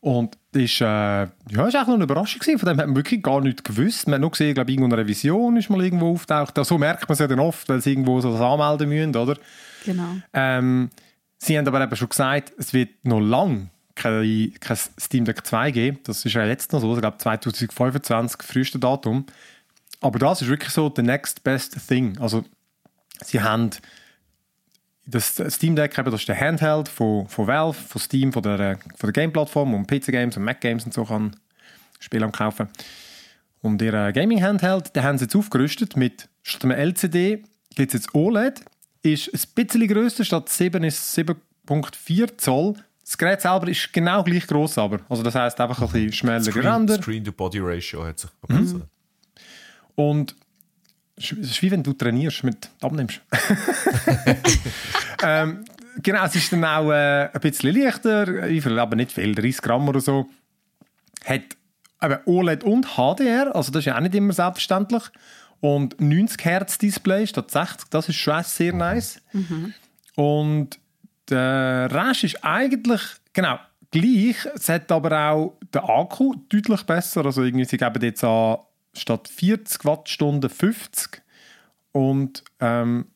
Und 0.00 0.36
das 0.52 0.62
ist, 0.62 0.80
äh, 0.80 0.84
ja, 0.84 1.26
ist 1.26 1.54
eigentlich 1.54 1.74
noch 1.74 1.94
eine 1.94 2.04
Überraschung 2.04 2.40
gewesen. 2.40 2.58
Von 2.58 2.68
dem 2.68 2.78
hat 2.78 2.86
man 2.86 2.96
wirklich 2.96 3.22
gar 3.22 3.40
nichts 3.40 3.64
gewusst. 3.64 4.06
Man 4.06 4.14
hat 4.14 4.20
nur 4.20 4.30
gesehen, 4.30 4.54
glaube 4.54 4.70
ich, 4.70 4.76
irgendeine 4.76 5.02
Revision 5.02 5.56
ist 5.56 5.70
mal 5.70 5.82
irgendwo 5.82 6.12
auftaucht. 6.12 6.54
So 6.64 6.78
merkt 6.78 7.08
man 7.08 7.14
es 7.14 7.18
ja 7.18 7.26
dann 7.26 7.40
oft, 7.40 7.68
weil 7.68 7.80
sie 7.80 7.90
irgendwo 7.92 8.20
so 8.20 8.32
das 8.32 8.40
anmelden 8.40 8.88
müssen, 8.88 9.16
oder? 9.16 9.36
Genau. 9.84 10.16
Ähm, 10.32 10.90
sie 11.38 11.58
haben 11.58 11.66
aber 11.66 11.82
eben 11.82 11.96
schon 11.96 12.08
gesagt, 12.08 12.52
es 12.58 12.72
wird 12.72 12.90
noch 13.04 13.20
lange 13.20 13.70
kein, 13.98 14.54
kein 14.60 14.76
Steam 14.98 15.24
Deck 15.24 15.46
2 15.46 15.70
geben. 15.70 15.98
Das 16.04 16.24
ist 16.24 16.32
ja 16.32 16.46
jetzt 16.46 16.72
noch 16.72 16.80
so, 16.80 16.94
ich 16.94 17.00
glaube 17.00 17.18
2025, 17.18 18.42
früheste 18.42 18.78
Datum. 18.78 19.26
Aber 20.00 20.18
das 20.18 20.42
ist 20.42 20.48
wirklich 20.48 20.70
so 20.70 20.92
the 20.94 21.02
next 21.02 21.42
best 21.42 21.76
thing. 21.88 22.16
Also 22.18 22.44
sie 23.24 23.40
haben 23.40 23.70
das 25.06 25.42
Steam 25.48 25.74
Deck, 25.74 25.98
eben, 25.98 26.10
das 26.10 26.20
ist 26.20 26.28
der 26.28 26.38
Handheld 26.38 26.88
von, 26.88 27.26
von 27.28 27.46
Valve, 27.46 27.78
von 27.78 28.00
Steam, 28.00 28.32
von 28.32 28.42
der, 28.42 28.78
von 28.96 29.12
der 29.12 29.12
Game-Plattform, 29.12 29.72
man 29.72 29.86
PC-Games 29.86 30.36
und 30.36 30.44
Mac-Games 30.44 30.84
und 30.84 30.94
so 30.94 31.04
kann 31.04 31.34
Spiele 31.98 32.30
kaufen. 32.30 32.68
Und 33.60 33.82
ihr 33.82 34.12
Gaming-Handheld, 34.12 34.94
den 34.94 35.02
haben 35.02 35.18
sie 35.18 35.24
jetzt 35.24 35.34
aufgerüstet 35.34 35.96
mit 35.96 36.28
statt 36.42 36.64
einem 36.64 36.78
LCD 36.78 37.42
gibt 37.74 37.94
es 37.94 38.00
jetzt 38.00 38.14
OLED, 38.14 38.60
ist 39.02 39.32
ein 39.32 39.40
bisschen 39.54 39.88
grösser, 39.88 40.24
statt 40.24 40.48
7 40.48 40.84
ist 40.84 41.16
7.4 41.16 42.36
Zoll. 42.38 42.74
Das 43.08 43.16
Gerät 43.16 43.40
selber 43.40 43.68
ist 43.68 43.90
genau 43.90 44.22
gleich 44.22 44.46
groß, 44.46 44.76
aber. 44.76 45.00
Also 45.08 45.22
das 45.22 45.34
heißt 45.34 45.58
einfach 45.62 45.80
ein 45.80 45.88
bisschen 45.88 46.12
schmäler 46.12 46.42
Screen, 46.42 46.62
gerendert. 46.62 47.02
Screen-to-Body-Ratio 47.02 48.04
hat 48.04 48.18
sich 48.18 48.30
Mhm. 48.46 48.46
verbessert. 48.54 48.88
Und 49.94 50.36
es 51.16 51.32
ist 51.32 51.62
wie 51.62 51.70
wenn 51.70 51.82
du 51.82 51.94
trainierst, 51.94 52.44
mit 52.44 52.68
abnimmst. 52.82 53.22
ähm, 55.22 55.64
genau, 56.02 56.22
es 56.26 56.34
ist 56.34 56.52
dann 56.52 56.62
auch 56.66 56.90
äh, 56.90 57.30
ein 57.32 57.40
bisschen 57.40 57.74
leichter, 57.74 58.46
wie 58.46 58.60
viel, 58.60 58.78
aber 58.78 58.94
nicht 58.94 59.12
viel, 59.12 59.34
30 59.34 59.62
Gramm 59.62 59.88
oder 59.88 60.00
so. 60.00 60.28
Hat 61.24 61.44
eben 62.02 62.18
OLED 62.26 62.62
und 62.62 62.88
HDR, 62.96 63.56
also 63.56 63.72
das 63.72 63.80
ist 63.80 63.86
ja 63.86 63.96
auch 63.96 64.00
nicht 64.00 64.14
immer 64.14 64.34
selbstverständlich. 64.34 65.04
Und 65.60 65.98
90 65.98 66.44
Hertz 66.44 66.76
Display 66.76 67.26
statt 67.26 67.50
60, 67.50 67.88
das 67.88 68.10
ist 68.10 68.16
schon 68.16 68.44
sehr 68.44 68.74
nice. 68.74 69.22
Und 70.14 70.78
der 71.30 71.88
Rest 71.90 72.24
ist 72.24 72.44
eigentlich, 72.44 73.00
genau, 73.32 73.58
gleich. 73.90 74.36
Es 74.54 74.68
hat 74.68 74.90
aber 74.92 75.30
auch 75.30 75.58
der 75.72 75.88
Akku 75.88 76.34
deutlich 76.48 76.82
besser. 76.84 77.24
Also 77.24 77.42
irgendwie, 77.42 77.64
sie 77.64 77.76
geben 77.76 78.02
jetzt 78.02 78.24
an 78.24 78.58
statt 78.94 79.28
40 79.28 79.84
Wattstunden 79.84 80.50
50. 80.50 81.22
Und 81.92 82.44
ähm, 82.60 83.06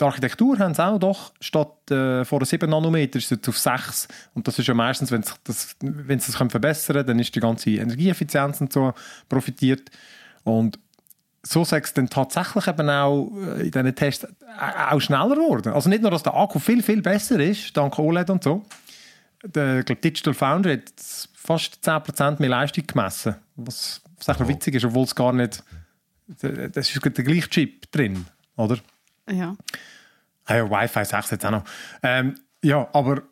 die 0.00 0.04
Architektur 0.04 0.58
haben 0.58 0.74
sie 0.74 0.84
auch 0.84 0.98
doch, 0.98 1.32
statt 1.40 1.90
äh, 1.90 2.24
vor 2.24 2.44
7 2.44 2.68
Nanometer 2.70 3.18
ist 3.18 3.24
es 3.24 3.30
jetzt 3.30 3.48
auf 3.48 3.58
6. 3.58 4.08
Und 4.34 4.48
das 4.48 4.58
ist 4.58 4.66
ja 4.66 4.74
meistens, 4.74 5.10
wenn 5.10 5.22
sie 5.22 5.34
das, 5.44 5.76
wenn 5.80 6.18
sie 6.18 6.28
das 6.28 6.38
können 6.38 6.50
verbessern 6.50 6.94
können, 6.94 7.06
dann 7.06 7.18
ist 7.18 7.34
die 7.34 7.40
ganze 7.40 7.70
Energieeffizienz 7.70 8.60
und 8.60 8.72
so 8.72 8.94
profitiert. 9.28 9.90
Und 10.42 10.78
so 11.42 11.64
sagt 11.64 11.86
es 11.86 11.94
dann 11.94 12.08
tatsächlich 12.08 12.66
eben 12.66 12.88
auch 12.90 13.30
äh, 13.36 13.62
in 13.62 13.70
diesen 13.70 13.94
Tests 13.94 14.24
äh, 14.24 14.90
auch 14.90 15.00
schneller 15.00 15.36
geworden. 15.36 15.72
Also 15.72 15.88
nicht 15.88 16.02
nur, 16.02 16.10
dass 16.10 16.22
der 16.22 16.34
Akku 16.34 16.58
viel, 16.58 16.82
viel 16.82 17.02
besser 17.02 17.40
ist, 17.40 17.76
dank 17.76 17.98
OLED 17.98 18.30
und 18.30 18.44
so. 18.44 18.64
Der 19.42 19.78
ich 19.78 19.86
glaub, 19.86 20.02
Digital 20.02 20.34
Foundry 20.34 20.76
hat 20.76 20.92
fast 21.34 21.78
10% 21.82 22.40
mehr 22.40 22.50
Leistung 22.50 22.86
gemessen. 22.86 23.36
Was, 23.56 24.02
echt 24.26 24.40
noch 24.40 24.48
witzig 24.48 24.74
ist, 24.74 24.84
obwohl 24.84 25.04
es 25.04 25.14
gar 25.14 25.32
nicht... 25.32 25.62
Das 26.26 26.94
ist 26.94 27.04
der 27.04 27.24
gleiche 27.24 27.48
Chip 27.48 27.90
drin, 27.90 28.26
oder? 28.56 28.78
Ja. 29.28 29.56
Ah 30.44 30.56
ja, 30.56 30.70
Wi-Fi 30.70 31.04
6 31.04 31.30
jetzt 31.30 31.46
auch 31.46 31.50
noch. 31.50 31.64
Ähm, 32.02 32.36
ja, 32.62 32.88
aber 32.92 33.22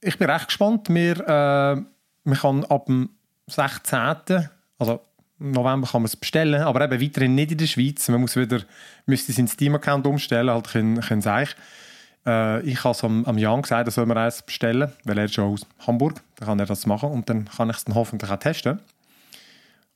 ich 0.00 0.18
bin 0.18 0.30
recht 0.30 0.46
gespannt. 0.46 0.88
Wir, 0.88 1.20
äh, 1.20 1.82
man 2.24 2.38
kann 2.38 2.64
ab 2.64 2.86
dem 2.86 3.10
16. 3.46 4.48
Also 4.78 5.00
November 5.38 5.86
kann 5.86 6.02
man 6.02 6.06
es 6.06 6.16
bestellen, 6.16 6.62
aber 6.62 6.82
eben 6.82 7.00
weiterhin 7.00 7.34
nicht 7.34 7.52
in 7.52 7.58
der 7.58 7.66
Schweiz. 7.66 8.08
Man 8.08 8.20
muss 8.20 8.36
wieder, 8.36 8.60
müsste 9.06 9.32
seinen 9.32 9.48
Steam-Account 9.48 10.06
umstellen, 10.06 10.50
halt 10.50 10.68
können, 10.68 11.00
können 11.00 11.42
ich. 11.42 11.54
Äh, 12.26 12.62
ich 12.62 12.82
habe 12.84 12.92
es 12.92 13.04
am, 13.04 13.24
am 13.24 13.38
Jan 13.38 13.62
gesagt, 13.62 13.86
er 13.86 13.90
soll 13.90 14.06
mir 14.06 14.16
eins 14.16 14.42
bestellen, 14.42 14.92
weil 15.04 15.18
er 15.18 15.24
ist 15.24 15.34
schon 15.34 15.52
aus 15.52 15.66
Hamburg, 15.86 16.20
dann 16.36 16.48
kann 16.48 16.58
er 16.58 16.66
das 16.66 16.86
machen 16.86 17.10
und 17.10 17.28
dann 17.28 17.46
kann 17.46 17.70
ich 17.70 17.76
es 17.76 17.84
dann 17.84 17.94
hoffentlich 17.94 18.30
auch 18.30 18.38
testen. 18.38 18.80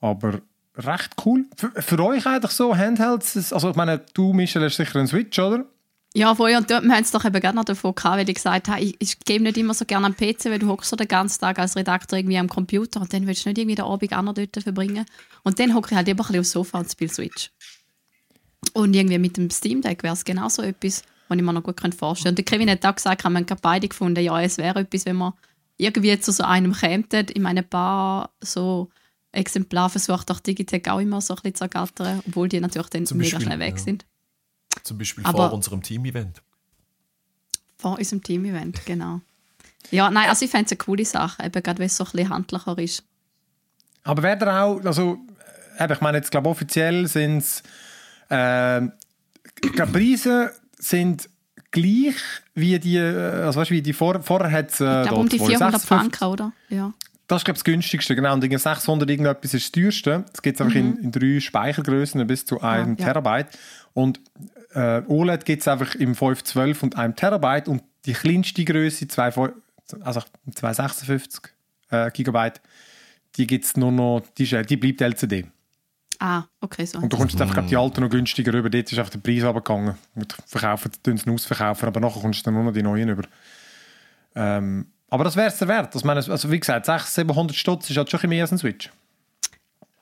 Aber 0.00 0.40
recht 0.76 1.12
cool. 1.24 1.44
Für, 1.56 1.70
für 1.82 2.04
euch 2.04 2.26
eigentlich 2.26 2.52
so 2.52 2.76
Handhelds, 2.76 3.52
also 3.52 3.70
ich 3.70 3.76
meine, 3.76 4.00
du 4.14 4.32
Michel 4.32 4.64
hast 4.64 4.76
sicher 4.76 4.98
einen 4.98 5.08
Switch, 5.08 5.38
oder? 5.38 5.64
Ja, 6.14 6.34
vorher 6.34 6.58
und 6.58 6.70
dort, 6.70 6.84
wir 6.84 6.92
haben 6.92 7.02
es 7.02 7.10
doch 7.10 7.24
eben 7.24 7.40
gerne 7.40 7.64
davon 7.64 7.94
gehabt, 7.94 8.18
weil 8.18 8.28
ich 8.28 8.34
gesagt 8.34 8.68
habe, 8.68 8.82
ich, 8.82 8.96
ich 8.98 9.18
gebe 9.20 9.44
nicht 9.44 9.56
immer 9.56 9.72
so 9.72 9.86
gerne 9.86 10.06
am 10.06 10.14
PC, 10.14 10.46
weil 10.46 10.58
du 10.58 10.68
hockst 10.68 10.90
so 10.90 10.96
den 10.96 11.08
ganzen 11.08 11.40
Tag 11.40 11.58
als 11.58 11.74
Redakteur 11.74 12.18
irgendwie 12.18 12.36
am 12.36 12.48
Computer 12.48 13.00
und 13.00 13.12
dann 13.12 13.26
willst 13.26 13.44
du 13.44 13.48
nicht 13.48 13.58
irgendwie 13.58 13.76
den 13.76 13.86
Abend 13.86 14.12
auch 14.12 14.22
noch 14.22 14.34
dort 14.34 14.62
verbringen. 14.62 15.06
Und 15.42 15.58
dann 15.58 15.74
hocke 15.74 15.92
ich 15.92 15.96
halt 15.96 16.08
immer 16.08 16.20
ein 16.20 16.26
bisschen 16.26 16.40
aufs 16.40 16.50
Sofa 16.50 16.80
und 16.80 16.90
spiele 16.90 17.10
Switch. 17.10 17.50
Und 18.74 18.94
irgendwie 18.94 19.18
mit 19.18 19.38
dem 19.38 19.48
Steam 19.48 19.80
Deck 19.80 20.02
wäre 20.02 20.12
es 20.12 20.24
genau 20.24 20.48
so 20.50 20.62
etwas, 20.62 21.02
was 21.28 21.38
ich 21.38 21.42
mir 21.42 21.52
noch 21.52 21.62
gut 21.62 21.80
vorstellen 21.80 21.98
könnte. 21.98 22.28
Und 22.28 22.38
der 22.38 22.44
Kevin 22.44 22.70
hat 22.70 22.84
auch 22.84 22.94
gesagt, 22.94 23.24
haben 23.24 23.34
wir 23.34 23.56
beide 23.56 23.88
gefunden, 23.88 24.22
ja, 24.22 24.40
es 24.42 24.58
wäre 24.58 24.80
etwas, 24.80 25.06
wenn 25.06 25.16
man 25.16 25.32
irgendwie 25.78 26.18
zu 26.20 26.30
so 26.30 26.44
einem 26.44 26.74
kämen. 26.74 27.06
Ich 27.10 27.40
meine, 27.40 27.60
ein 27.60 27.68
paar 27.68 28.30
so 28.40 28.90
Exemplare 29.32 29.88
versucht 29.88 30.30
auch 30.30 30.40
Digitech 30.40 30.90
auch 30.90 31.00
immer 31.00 31.22
so 31.22 31.34
ein 31.34 31.36
bisschen 31.36 31.54
zu 31.54 31.64
ergattern, 31.64 32.22
obwohl 32.26 32.48
die 32.50 32.60
natürlich 32.60 32.90
dann 32.90 33.06
Zum 33.06 33.16
mega 33.16 33.38
Beispiel, 33.38 33.46
schnell 33.46 33.58
weg 33.58 33.76
ja. 33.78 33.82
sind. 33.82 34.04
Zum 34.84 34.98
Beispiel 34.98 35.24
Aber- 35.24 35.48
vor 35.48 35.52
unserem 35.52 35.82
Team-Event. 35.82 36.42
Vor 37.78 37.98
unserem 37.98 38.22
Team-Event, 38.22 38.84
genau. 38.86 39.20
Ja, 39.90 40.10
nein, 40.10 40.28
also 40.28 40.44
ich 40.44 40.50
fände 40.50 40.66
es 40.66 40.72
eine 40.72 40.78
coole 40.78 41.04
Sache, 41.04 41.42
eben 41.44 41.62
gerade 41.62 41.78
weil 41.80 41.86
es 41.86 41.96
so 41.96 42.04
ein 42.04 42.10
bisschen 42.12 42.28
handlicher 42.30 42.78
ist. 42.78 43.02
Aber 44.04 44.22
wäre 44.22 44.38
da 44.38 44.62
auch, 44.64 44.84
also, 44.84 45.18
äh, 45.78 45.84
eben, 45.84 45.92
ich 45.92 46.00
meine, 46.00 46.18
jetzt 46.18 46.30
glaube 46.30 46.48
offiziell 46.48 47.06
sind 47.08 47.38
es, 47.38 47.62
äh, 48.30 48.84
ich 48.84 49.72
glaube, 49.74 49.92
Preise 49.92 50.52
sind 50.78 51.28
gleich 51.70 52.14
wie 52.54 52.78
die, 52.78 52.96
äh, 52.96 53.42
also 53.42 53.60
weißt, 53.60 53.70
du, 53.70 53.74
wie 53.74 53.82
die 53.82 53.92
vor, 53.92 54.22
vorher 54.22 54.50
hat 54.50 54.70
es, 54.70 54.80
äh, 54.80 55.02
Ich 55.02 55.08
glaube, 55.08 55.20
um 55.22 55.28
die 55.28 55.38
dort 55.38 55.50
400 55.50 55.80
56 55.80 55.88
Franken, 55.88 56.24
oder? 56.32 56.52
Ja. 56.68 56.92
Das 57.28 57.40
ist, 57.40 57.44
glaube 57.44 57.56
ich, 57.56 57.62
das 57.62 57.64
günstigste, 57.64 58.14
genau. 58.14 58.34
Und 58.34 58.44
irgendwie 58.44 58.58
600 58.60 59.08
irgendetwas 59.08 59.54
ist 59.54 59.64
das 59.66 59.72
teuerste. 59.72 60.24
Das 60.32 60.42
gibt 60.42 60.56
es 60.56 60.60
einfach 60.60 60.76
in, 60.76 60.96
in 60.98 61.12
drei 61.12 61.40
Speichergrößen 61.40 62.26
bis 62.26 62.44
zu 62.44 62.60
1 62.60 62.88
Mhm. 62.88 62.96
ja. 62.98 63.04
Terabyte. 63.06 63.48
Und 63.94 64.20
äh, 64.74 65.02
OLED 65.06 65.44
gibt 65.44 65.62
es 65.62 65.68
einfach 65.68 65.94
im 65.94 66.14
512 66.14 66.82
und 66.82 66.96
1 66.96 67.16
Terabyte. 67.16 67.68
Und 67.68 67.82
die 68.06 68.12
kleinste 68.12 68.64
Größe, 68.64 69.08
2, 69.08 69.52
also 70.00 70.22
256 70.54 71.52
äh, 71.90 72.10
Gigabyte, 72.10 72.60
die 73.36 73.46
gibt 73.46 73.64
es 73.64 73.76
nur 73.76 73.92
noch, 73.92 74.22
die, 74.36 74.44
ist, 74.44 74.52
äh, 74.52 74.62
die 74.62 74.76
bleibt 74.76 75.00
LCD. 75.00 75.46
Ah, 76.18 76.44
okay, 76.60 76.84
so. 76.84 76.98
Und 76.98 77.12
du 77.12 77.16
kommst 77.16 77.32
jetzt 77.32 77.42
einfach 77.42 77.66
die 77.66 77.76
alten 77.76 78.00
noch 78.00 78.10
günstiger 78.10 78.52
rüber. 78.52 78.70
Dort 78.70 78.92
ist 78.92 78.98
einfach 78.98 79.10
der 79.10 79.18
Preis 79.18 79.42
runtergegangen. 79.42 79.94
Und 80.14 80.32
verkaufen, 80.46 80.92
tun 81.02 81.20
ihn 81.24 81.32
ausverkaufen, 81.32 81.88
aber 81.88 82.00
nachher 82.00 82.20
kommst 82.20 82.40
du 82.40 82.44
dann 82.44 82.54
nur 82.54 82.64
noch 82.64 82.72
die 82.72 82.82
neuen 82.82 83.08
über. 83.08 83.24
Ähm, 84.36 84.86
aber 85.08 85.24
das 85.24 85.36
wäre 85.36 85.48
es 85.48 85.60
wert. 85.60 85.94
Ich 85.94 86.04
meine, 86.04 86.20
also 86.20 86.50
wie 86.50 86.60
gesagt, 86.60 86.86
600, 86.86 87.28
700 87.28 87.56
Stutz 87.56 87.90
ist 87.90 87.96
halt 87.96 88.08
schon 88.08 88.20
ein 88.20 88.28
mehr 88.28 88.44
als 88.44 88.52
ein 88.52 88.58
Switch. 88.58 88.90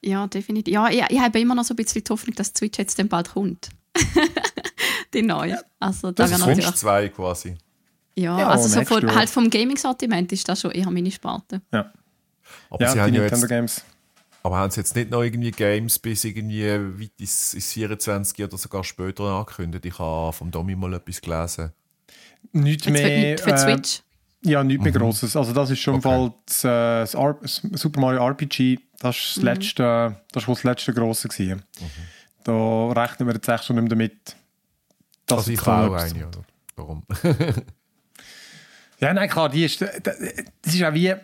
Ja, 0.03 0.27
definitiv. 0.27 0.73
Ja, 0.73 0.89
ich, 0.89 1.03
ich 1.09 1.21
habe 1.21 1.41
immer 1.41 1.55
noch 1.55 1.65
so 1.65 1.75
ein 1.75 1.77
bisschen 1.77 2.05
die 2.05 2.11
Hoffnung, 2.11 2.35
dass 2.35 2.53
die 2.53 2.59
Switch 2.59 2.79
jetzt 2.79 2.99
dann 2.99 3.09
bald 3.09 3.31
kommt. 3.31 3.71
die 5.15 5.23
neue. 5.23 5.59
Also, 5.79 6.13
da 6.13 6.27
das 6.27 6.41
ist 6.41 6.79
2 6.79 7.09
quasi. 7.09 7.57
Ja, 8.17 8.39
Ja, 8.39 8.49
also 8.49 8.69
so 8.69 8.85
von, 8.85 9.15
halt 9.15 9.31
vom 9.31 9.49
Gaming-Sortiment 9.51 10.31
ist 10.33 10.49
das 10.49 10.61
schon 10.61 10.73
eher 10.73 10.91
meine 10.91 11.11
Sparte. 11.11 11.63
Ja, 11.73 11.93
Aber 12.69 12.83
ja 12.85 12.93
sie 12.93 13.01
haben 13.01 13.15
ja 13.15 13.21
Nintendo 13.21 13.47
jetzt, 13.47 13.49
Games. 13.49 13.85
aber 14.43 14.57
haben 14.59 14.71
sie 14.71 14.81
jetzt 14.81 14.95
nicht 14.97 15.11
noch 15.11 15.23
irgendwie 15.23 15.51
Games 15.51 15.99
bis 15.99 16.25
irgendwie 16.25 16.65
weit 16.69 17.13
ins, 17.19 17.55
ins 17.55 17.73
24 17.73 18.45
oder 18.45 18.59
sogar 18.59 18.85
später 18.85 19.25
angekündigt? 19.25 19.87
Ich 19.87 19.99
habe 19.99 20.33
vom 20.33 20.51
Domi 20.51 20.75
mal 20.77 20.93
etwas 20.95 21.21
gelesen. 21.21 21.73
Nichts 22.53 22.87
Jetzt 22.87 22.93
mehr. 22.93 23.39
für, 23.39 23.45
für 23.45 23.51
äh, 23.55 23.59
Switch. 23.59 24.01
ja, 24.43 24.65
nichts 24.65 24.83
mehr 24.83 24.93
Grosses. 24.93 25.37
Also, 25.37 25.53
das 25.53 25.71
ist 25.71 25.79
schon 25.79 25.97
Okay. 25.97 26.03
Fall 26.03 26.33
das, 26.47 26.65
äh, 26.65 26.69
das, 27.43 27.61
das 27.63 27.81
Super 27.81 28.01
Mario 28.01 28.27
RPG. 28.27 28.79
Das 28.99 29.17
ist 29.17 29.37
das, 29.37 29.43
letzte, 29.45 30.17
das, 30.33 30.43
ist 30.43 30.49
wohl 30.49 30.55
das 30.57 30.65
letzte 30.65 30.93
Grosse. 30.93 31.29
Gewesen. 31.29 31.63
Da 32.45 32.93
rechnen 32.93 33.29
wir 33.29 33.35
jetzt 33.35 33.49
echt 33.49 33.65
schon 33.65 33.77
nicht 33.77 33.83
mehr 33.83 33.91
damit. 33.91 34.37
dass 35.27 35.39
Also 35.39 35.51
ich 35.53 35.67
habe 35.67 35.91
auch 35.91 36.01
eine, 36.01 36.27
oder? 36.27 36.43
Warum? 36.77 37.03
Ja, 39.01 39.15
nein, 39.15 39.31
klar, 39.31 39.49
die 39.49 39.65
ist, 39.65 39.81
das 39.81 40.75
ist 40.75 40.85
auch 40.85 40.93
wie 40.93 41.09
äh, 41.09 41.19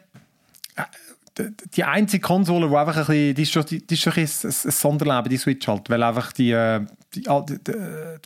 die 1.75 1.85
einzige 1.85 2.23
Konsole, 2.23 2.69
die 2.69 2.75
einfach 2.75 2.97
ein 2.97 3.07
bisschen, 3.07 3.35
die 3.35 3.43
ist 3.43 3.53
schon, 3.53 3.67
die, 3.67 3.87
die 3.87 3.95
ist 3.95 4.01
schon 4.01 4.15
ein, 4.15 4.23
bisschen 4.23 4.51
ein, 4.51 4.57
ein 4.65 4.71
Sonderleben, 4.71 5.29
die 5.29 5.37
Switch 5.37 5.69
halt, 5.69 5.91
weil 5.91 6.03
einfach 6.03 6.33
die, 6.33 6.53
äh, 6.53 6.81
die, 7.15 7.21
die, 7.21 7.59
die 7.65 7.73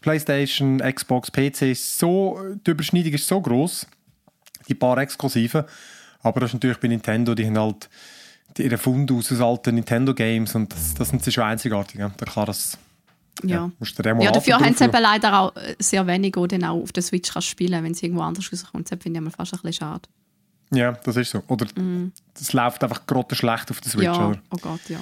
Playstation, 0.00 0.79
Xbox, 0.79 1.33
PC 1.33 1.62
ist 1.62 1.98
so, 1.98 2.38
die 2.64 2.70
Überschneidung 2.70 3.12
ist 3.12 3.26
so 3.26 3.40
groß, 3.40 3.88
die 4.68 4.74
paar 4.74 4.98
Exklusiven, 4.98 5.64
aber 6.22 6.40
das 6.40 6.50
ist 6.50 6.55
natürlich 6.55 6.79
bei 6.79 6.87
Nintendo, 6.87 7.35
die 7.35 7.46
haben 7.46 7.59
halt 7.59 7.90
die- 8.56 8.64
ihren 8.64 8.78
Fund 8.78 9.10
aus 9.12 9.32
alten 9.40 9.74
Nintendo-Games 9.76 10.54
und 10.54 10.72
das, 10.72 10.94
das 10.94 11.08
sind 11.08 11.22
sie 11.24 11.32
schon 11.32 11.44
einzigartig, 11.44 11.98
ja. 12.00 12.10
Da 12.16 12.24
klar, 12.26 12.46
das 12.46 12.78
Ja. 13.42 13.70
musst 13.78 13.98
du 13.98 14.02
den 14.02 14.16
mal 14.16 14.24
Ja, 14.24 14.30
dafür 14.32 14.58
haben 14.58 14.74
sie 14.74 14.84
eben 14.84 15.02
leider 15.02 15.38
auch 15.40 15.56
äh, 15.56 15.74
sehr 15.78 16.06
wenig, 16.06 16.32
die 16.36 16.48
dann 16.48 16.64
auch 16.64 16.82
auf 16.82 16.92
der 16.92 17.02
Switch 17.02 17.32
kannst 17.32 17.48
spielen 17.48 17.82
wenn 17.84 17.92
es 17.92 18.02
irgendwo 18.02 18.22
anders 18.22 18.52
rauskommt. 18.52 18.90
Das 18.90 18.98
finde 19.02 19.20
ich 19.26 19.34
fast 19.34 19.52
ein 19.54 19.60
bisschen 19.62 19.72
schade. 19.86 20.08
Ja, 20.72 20.92
das 20.92 21.16
ist 21.16 21.30
so. 21.30 21.42
Oder 21.48 21.66
das 22.34 22.52
läuft 22.52 22.84
einfach 22.84 23.04
gerade 23.06 23.34
schlecht 23.34 23.70
auf 23.70 23.80
der 23.80 23.90
Switch, 23.90 24.04
ja, 24.04 24.28
oder? 24.28 24.38
oh 24.50 24.56
Gott, 24.60 24.80
ja. 24.88 25.00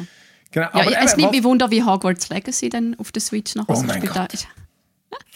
Genau, 0.50 0.66
ja 0.66 0.72
aber 0.74 1.02
es 1.04 1.16
nimmt 1.16 1.32
mich 1.32 1.44
Wunder, 1.44 1.70
wie 1.70 1.82
Hogwarts 1.84 2.30
Legacy 2.30 2.70
dann 2.70 2.94
auf 2.98 3.12
der 3.12 3.20
Switch 3.20 3.54
noch 3.54 3.68
Oh 3.68 3.82
mein 3.82 4.00
Gott. 4.00 4.14
hat. 4.16 4.46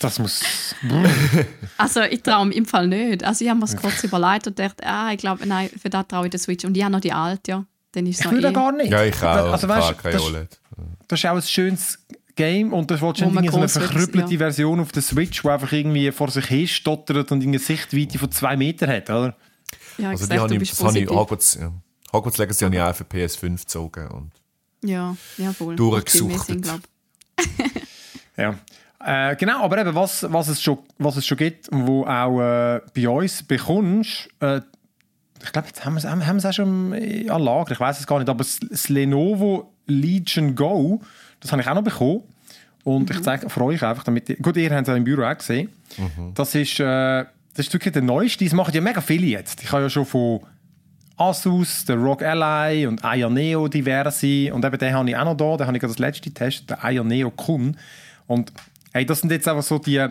Das 0.00 0.18
muss. 0.18 0.42
Also 1.76 2.02
ich 2.02 2.22
traue 2.22 2.52
im 2.52 2.64
Fall 2.66 2.86
nicht. 2.88 3.24
Also 3.24 3.44
ich 3.44 3.50
habe 3.50 3.58
mir 3.60 3.66
das 3.66 3.76
kurz 3.80 4.02
überlegt 4.04 4.46
und 4.46 4.58
dachte, 4.58 4.86
ah, 4.86 5.10
ich 5.12 5.18
glaube, 5.18 5.46
nein, 5.46 5.68
für 5.80 5.90
das 5.90 6.06
traue 6.08 6.26
ich 6.26 6.30
der 6.30 6.40
Switch. 6.40 6.64
Und 6.64 6.76
ich 6.76 6.82
habe 6.82 6.92
noch 6.92 7.00
die 7.00 7.12
alte, 7.12 7.50
ja. 7.50 7.64
Dann 7.92 8.06
ist 8.06 8.20
es 8.20 8.26
Ich 8.26 8.30
will 8.30 8.38
eh. 8.38 8.42
da 8.42 8.50
gar 8.50 8.72
nicht. 8.72 8.90
Ja, 8.90 9.04
ich 9.04 9.16
auch. 9.22 9.52
Also, 9.52 9.68
weißt, 9.68 9.98
keine 9.98 10.14
das, 10.14 10.22
OLED. 10.22 10.60
das 11.08 11.18
ist 11.20 11.26
auch 11.26 11.36
ein 11.36 11.42
schönes 11.42 11.98
Game 12.34 12.72
und 12.72 12.90
das 12.90 13.02
willst 13.02 13.20
du 13.20 13.30
so 13.30 13.38
eine 13.38 13.68
verkrüppelte 13.68 14.32
ja. 14.32 14.38
Version 14.38 14.80
auf 14.80 14.92
der 14.92 15.02
Switch, 15.02 15.42
die 15.42 15.48
einfach 15.48 15.72
irgendwie 15.72 16.10
vor 16.12 16.30
sich 16.30 16.46
hin 16.46 16.66
stottert 16.66 17.30
und 17.30 17.42
eine 17.42 17.58
Sichtweite 17.58 18.18
von 18.18 18.30
zwei 18.30 18.56
Metern 18.56 18.90
hat, 18.90 19.10
oder? 19.10 19.36
Ja, 19.98 20.10
Also 20.10 20.24
die 20.24 20.32
sag, 20.32 20.40
habe 20.40 20.54
ich, 20.56 20.70
das 20.70 20.82
habe 20.82 20.98
ich. 20.98 21.08
Hogwarts, 21.08 21.58
ja. 21.60 21.72
Hogwarts 22.12 22.38
Legacy 22.38 22.64
habe 22.64 22.74
ich 22.74 22.80
auch 22.80 22.94
für 22.94 23.04
PS5 23.04 23.60
gezogen. 23.60 24.08
Und 24.08 24.32
Ja, 24.82 25.16
jawohl. 25.36 25.76
Sinn, 26.06 26.62
glaub. 26.62 26.80
Ja. 28.36 28.58
Äh, 29.04 29.36
genau, 29.36 29.64
aber 29.64 29.78
eben, 29.78 29.94
was, 29.94 30.24
was, 30.32 30.48
es 30.48 30.62
schon, 30.62 30.78
was 30.98 31.16
es 31.16 31.26
schon 31.26 31.36
gibt, 31.36 31.68
wo 31.72 32.04
auch 32.04 32.40
äh, 32.40 32.80
bei 32.94 33.08
uns 33.08 33.42
bekommst, 33.42 34.28
äh, 34.40 34.60
ich 35.44 35.52
glaube, 35.52 35.68
jetzt 35.68 35.84
haben 35.84 35.94
wir 35.94 35.98
es 35.98 36.06
haben 36.06 36.40
auch 36.44 36.52
schon 36.52 36.92
im- 36.92 37.30
an 37.30 37.42
Lager, 37.42 37.72
ich 37.72 37.80
weiß 37.80 38.00
es 38.00 38.06
gar 38.06 38.18
nicht, 38.18 38.28
aber 38.28 38.38
das 38.38 38.58
das 38.60 38.88
Lenovo 38.88 39.72
Legion 39.86 40.54
Go, 40.54 41.00
das 41.40 41.50
habe 41.52 41.62
ich 41.62 41.68
auch 41.68 41.74
noch 41.74 41.82
bekommen. 41.84 42.22
Und 42.84 43.10
ich 43.10 43.20
zeige 43.22 43.48
für 43.48 43.62
euch 43.62 43.82
einfach, 43.84 44.02
damit 44.04 44.26
gut, 44.42 44.56
ihr 44.56 44.70
habt 44.70 44.82
es 44.82 44.88
ja 44.88 44.96
im 44.96 45.04
Büro 45.04 45.22
auch 45.22 45.36
gesehen. 45.38 45.68
Das 46.34 46.54
ist, 46.54 46.80
äh, 46.80 47.24
das 47.54 47.66
ist 47.66 47.72
wirklich 47.72 47.92
der 47.92 48.02
neueste. 48.02 48.44
Das 48.44 48.54
machen 48.54 48.74
ja 48.74 48.80
mega 48.80 49.00
viele 49.00 49.26
jetzt. 49.26 49.62
Ich 49.62 49.70
habe 49.70 49.82
ja 49.82 49.90
schon 49.90 50.04
von 50.04 50.40
Asus, 51.16 51.84
der 51.84 51.96
ROG 51.96 52.22
Ally 52.22 52.86
und 52.86 53.04
Aya 53.04 53.28
Neo 53.28 53.68
diverse. 53.68 54.52
Und 54.52 54.64
eben 54.64 54.78
den 54.78 54.94
habe 54.94 55.08
ich 55.10 55.16
auch 55.16 55.24
noch 55.24 55.36
da. 55.36 55.56
Den 55.58 55.66
habe 55.68 55.76
ich 55.76 55.80
gerade 55.80 55.92
das 55.92 55.98
letzte 56.00 56.22
getestet, 56.30 56.70
der 56.70 56.84
Aya 56.84 57.04
Neo 57.04 57.30
Kun. 57.30 57.76
Und 58.26 58.52
hey, 58.92 59.06
das 59.06 59.20
sind 59.20 59.30
jetzt 59.30 59.46
einfach 59.46 59.62
so 59.62 59.78
die, 59.78 60.04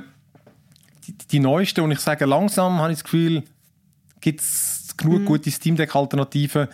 die, 1.08 1.14
die 1.30 1.40
neuesten. 1.40 1.82
Und 1.82 1.92
ich 1.92 2.00
sage, 2.00 2.26
langsam 2.26 2.80
habe 2.80 2.92
ich 2.94 3.00
das 3.00 3.04
Gefühl, 3.04 3.44
gibt 4.22 4.40
es 4.40 4.81
genug 5.02 5.26
gute 5.26 5.52
Steam 5.52 5.76
Deck-Alternativen. 5.76 6.68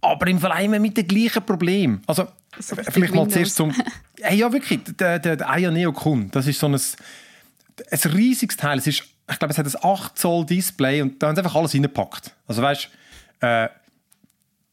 Aber 0.00 0.26
im 0.26 0.38
immer 0.38 0.78
mit 0.78 0.96
dem 0.96 1.06
gleichen 1.06 1.44
Problem. 1.44 2.00
Also, 2.06 2.28
So 2.58 2.76
vielleicht 2.76 3.14
mal 3.14 3.28
zuerst 3.28 3.56
zum. 3.56 3.74
Hey, 4.20 4.38
ja, 4.38 4.50
wirklich, 4.50 4.80
der, 4.98 5.18
der, 5.18 5.36
der 5.36 5.50
Aya 5.50 5.70
Neo 5.70 5.92
Kun, 5.92 6.30
das 6.30 6.46
ist 6.46 6.58
so 6.58 6.66
ein, 6.66 6.74
ein 6.74 8.10
riesiges 8.12 8.56
Teil. 8.56 8.78
Es 8.78 8.86
ist, 8.86 9.02
ich 9.30 9.38
glaube, 9.38 9.52
es 9.52 9.58
hat 9.58 9.66
ein 9.66 9.84
8 9.84 10.16
Zoll 10.16 10.46
Display 10.46 11.02
und 11.02 11.22
da 11.22 11.26
haben 11.26 11.36
sie 11.36 11.42
einfach 11.42 11.56
alles 11.56 11.74
reingepackt. 11.74 12.34
Also, 12.46 12.62
weißt 12.62 12.88
äh, 13.40 13.68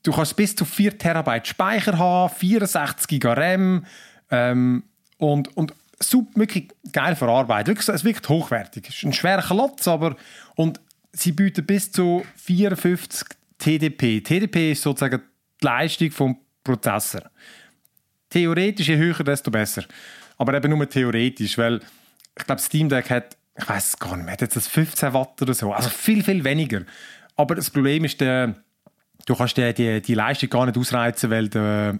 du 0.04 0.12
kannst 0.12 0.36
bis 0.36 0.56
zu 0.56 0.66
4 0.66 0.98
Terabyte 0.98 1.48
Speicher 1.48 1.98
haben, 1.98 2.34
64 2.34 3.08
GB 3.08 3.28
RAM 3.28 3.86
ähm, 4.30 4.84
und, 5.18 5.56
und 5.58 5.74
super, 6.00 6.40
wirklich 6.40 6.70
geil 6.92 7.16
verarbeitet. 7.16 7.68
Wirklich, 7.68 7.90
es 7.90 8.04
wirklich 8.04 8.30
hochwertig. 8.30 8.88
Es 8.90 8.96
ist 8.96 9.04
ein 9.04 9.14
schwerer 9.14 9.42
Klotz, 9.42 9.88
aber 9.88 10.16
und 10.56 10.80
sie 11.14 11.32
bieten 11.32 11.66
bis 11.66 11.92
zu 11.92 12.26
54 12.36 13.28
TDP. 13.58 14.22
TDP 14.22 14.72
ist 14.72 14.82
sozusagen 14.82 15.22
die 15.62 15.66
Leistung 15.66 16.12
vom 16.12 16.38
Prozessor. 16.64 17.30
Theoretisch, 18.30 18.88
je 18.88 18.98
höher, 18.98 19.24
desto 19.24 19.52
besser. 19.52 19.84
Aber 20.38 20.54
eben 20.54 20.72
nur 20.72 20.90
theoretisch, 20.90 21.58
weil 21.58 21.82
ich 22.38 22.46
glaube, 22.46 22.62
Steam 22.62 22.90
Deck 22.90 23.10
hat, 23.10 23.38
ich 23.58 23.68
weiß 23.68 23.90
es 23.90 24.00
gar 24.00 24.16
nicht 24.16 24.26
mehr, 24.26 24.34
hat 24.34 24.42
jetzt 24.42 24.56
das 24.56 24.68
15 24.68 25.14
Watt 25.14 25.42
oder 25.42 25.54
so. 25.54 25.74
Also 25.74 25.90
viel, 25.90 26.24
viel 26.24 26.44
weniger. 26.44 26.84
Aber 27.36 27.56
das 27.56 27.70
Problem 27.70 28.06
ist, 28.06 28.22
der, 28.22 28.56
du 29.26 29.36
kannst 29.36 29.58
die, 29.58 29.74
die, 29.74 30.02
die 30.02 30.14
Leistung 30.14 30.50
gar 30.50 30.66
nicht 30.66 30.78
ausreizen, 30.78 31.30
weil 31.30 31.50
die, 31.50 31.98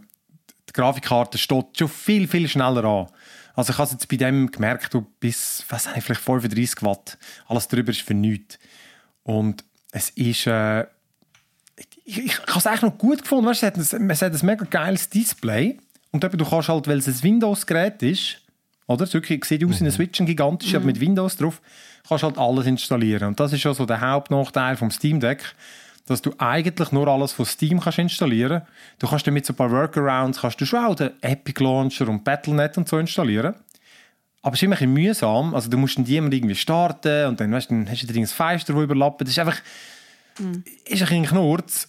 die 0.70 0.74
Grafikkarte 0.74 1.38
steht 1.38 1.78
schon 1.78 1.90
viel, 1.90 2.28
viel 2.28 2.48
schneller 2.48 2.84
an. 2.86 3.08
Also 3.54 3.74
ich 3.74 3.78
habe 3.78 3.86
es 3.88 3.92
jetzt 3.92 4.08
bei 4.08 4.18
dem 4.18 4.50
gemerkt, 4.50 4.94
du 4.94 5.02
bis, 5.20 5.66
was 5.70 5.90
ich, 5.96 6.04
vielleicht 6.04 6.22
35 6.22 6.84
Watt. 6.84 7.18
Alles 7.48 7.68
drüber 7.68 7.92
ist 7.92 8.02
für 8.02 8.14
nichts. 8.14 8.58
Und 9.24 9.64
es 9.92 10.10
ist, 10.12 10.48
äh, 10.48 10.82
ich, 11.76 11.88
ich, 12.06 12.18
ich 12.26 12.40
habe 12.40 12.60
es 12.60 12.68
eigentlich 12.68 12.82
noch 12.82 12.98
gut 12.98 13.22
gefunden. 13.22 13.46
Weißt, 13.46 13.64
es, 13.64 13.68
hat 13.68 13.78
ein, 13.78 14.10
es 14.10 14.22
hat 14.22 14.34
ein 14.34 14.46
mega 14.46 14.66
geiles 14.66 15.10
Display. 15.10 15.78
Und 16.12 16.24
eben, 16.24 16.38
du 16.38 16.46
kannst 16.46 16.70
halt, 16.70 16.88
weil 16.88 16.98
es 16.98 17.08
ein 17.08 17.24
Windows-Gerät 17.24 18.02
ist, 18.04 18.42
oder? 18.88 19.04
Es 19.04 19.14
wirklich, 19.14 19.46
sieht 19.46 19.64
aus 19.64 19.80
wie 19.80 19.84
eine 19.84 19.92
Switch, 19.92 20.20
ein 20.20 20.26
gigantisch, 20.26 20.76
aber 20.76 20.86
mit 20.86 21.00
Windows 21.00 21.38
drauf, 21.38 21.62
kannst 22.08 22.24
halt 22.24 22.38
alles 22.38 22.66
installieren. 22.66 23.30
Und 23.30 23.40
das 23.40 23.54
ist 23.54 23.62
schon 23.62 23.74
so 23.74 23.86
der 23.86 24.02
Hauptnachteil 24.02 24.76
vom 24.76 24.92
Steam 24.92 25.20
Deck, 25.20 25.56
dass 26.08 26.22
du 26.22 26.34
eigentlich 26.38 26.92
nur 26.92 27.08
alles 27.08 27.32
von 27.32 27.46
Steam 27.46 27.80
kannst 27.80 28.00
installieren. 28.00 28.64
Du 29.00 29.08
kannst 29.08 29.26
damit 29.26 29.46
so 29.46 29.54
ein 29.54 29.56
paar 29.56 29.72
Workarounds, 29.72 30.42
kannst 30.42 30.60
du 30.60 30.66
schon 30.66 30.84
auch 30.84 30.96
den 30.96 31.12
Epic 31.22 31.64
Launcher 31.64 32.10
und 32.10 32.24
Battle.net 32.24 32.78
und 32.78 32.90
so 32.90 32.98
installieren. 32.98 33.56
Aber 34.42 34.54
es 34.54 34.60
ist 34.60 34.64
immer 34.64 34.76
ein 34.76 34.80
bisschen 34.80 34.94
mühsam. 34.94 35.54
Also 35.54 35.70
du 35.70 35.78
musst 35.78 35.98
dann 35.98 36.06
die 36.06 36.18
immer 36.18 36.32
irgendwie 36.32 36.56
starten 36.56 37.28
und 37.28 37.40
dann, 37.40 37.52
weißt, 37.52 37.70
dann 37.70 37.90
hast 37.90 38.02
du 38.02 38.08
dir 38.08 38.20
ein 38.20 38.28
Feister, 38.28 38.74
das 38.74 38.84
überlappen. 38.84 39.26
Das 39.26 39.30
ist 39.30 39.40
einfach 39.40 39.62
ist 40.40 41.02
ein 41.02 41.08
bisschen 41.08 41.26
Knurz. 41.26 41.88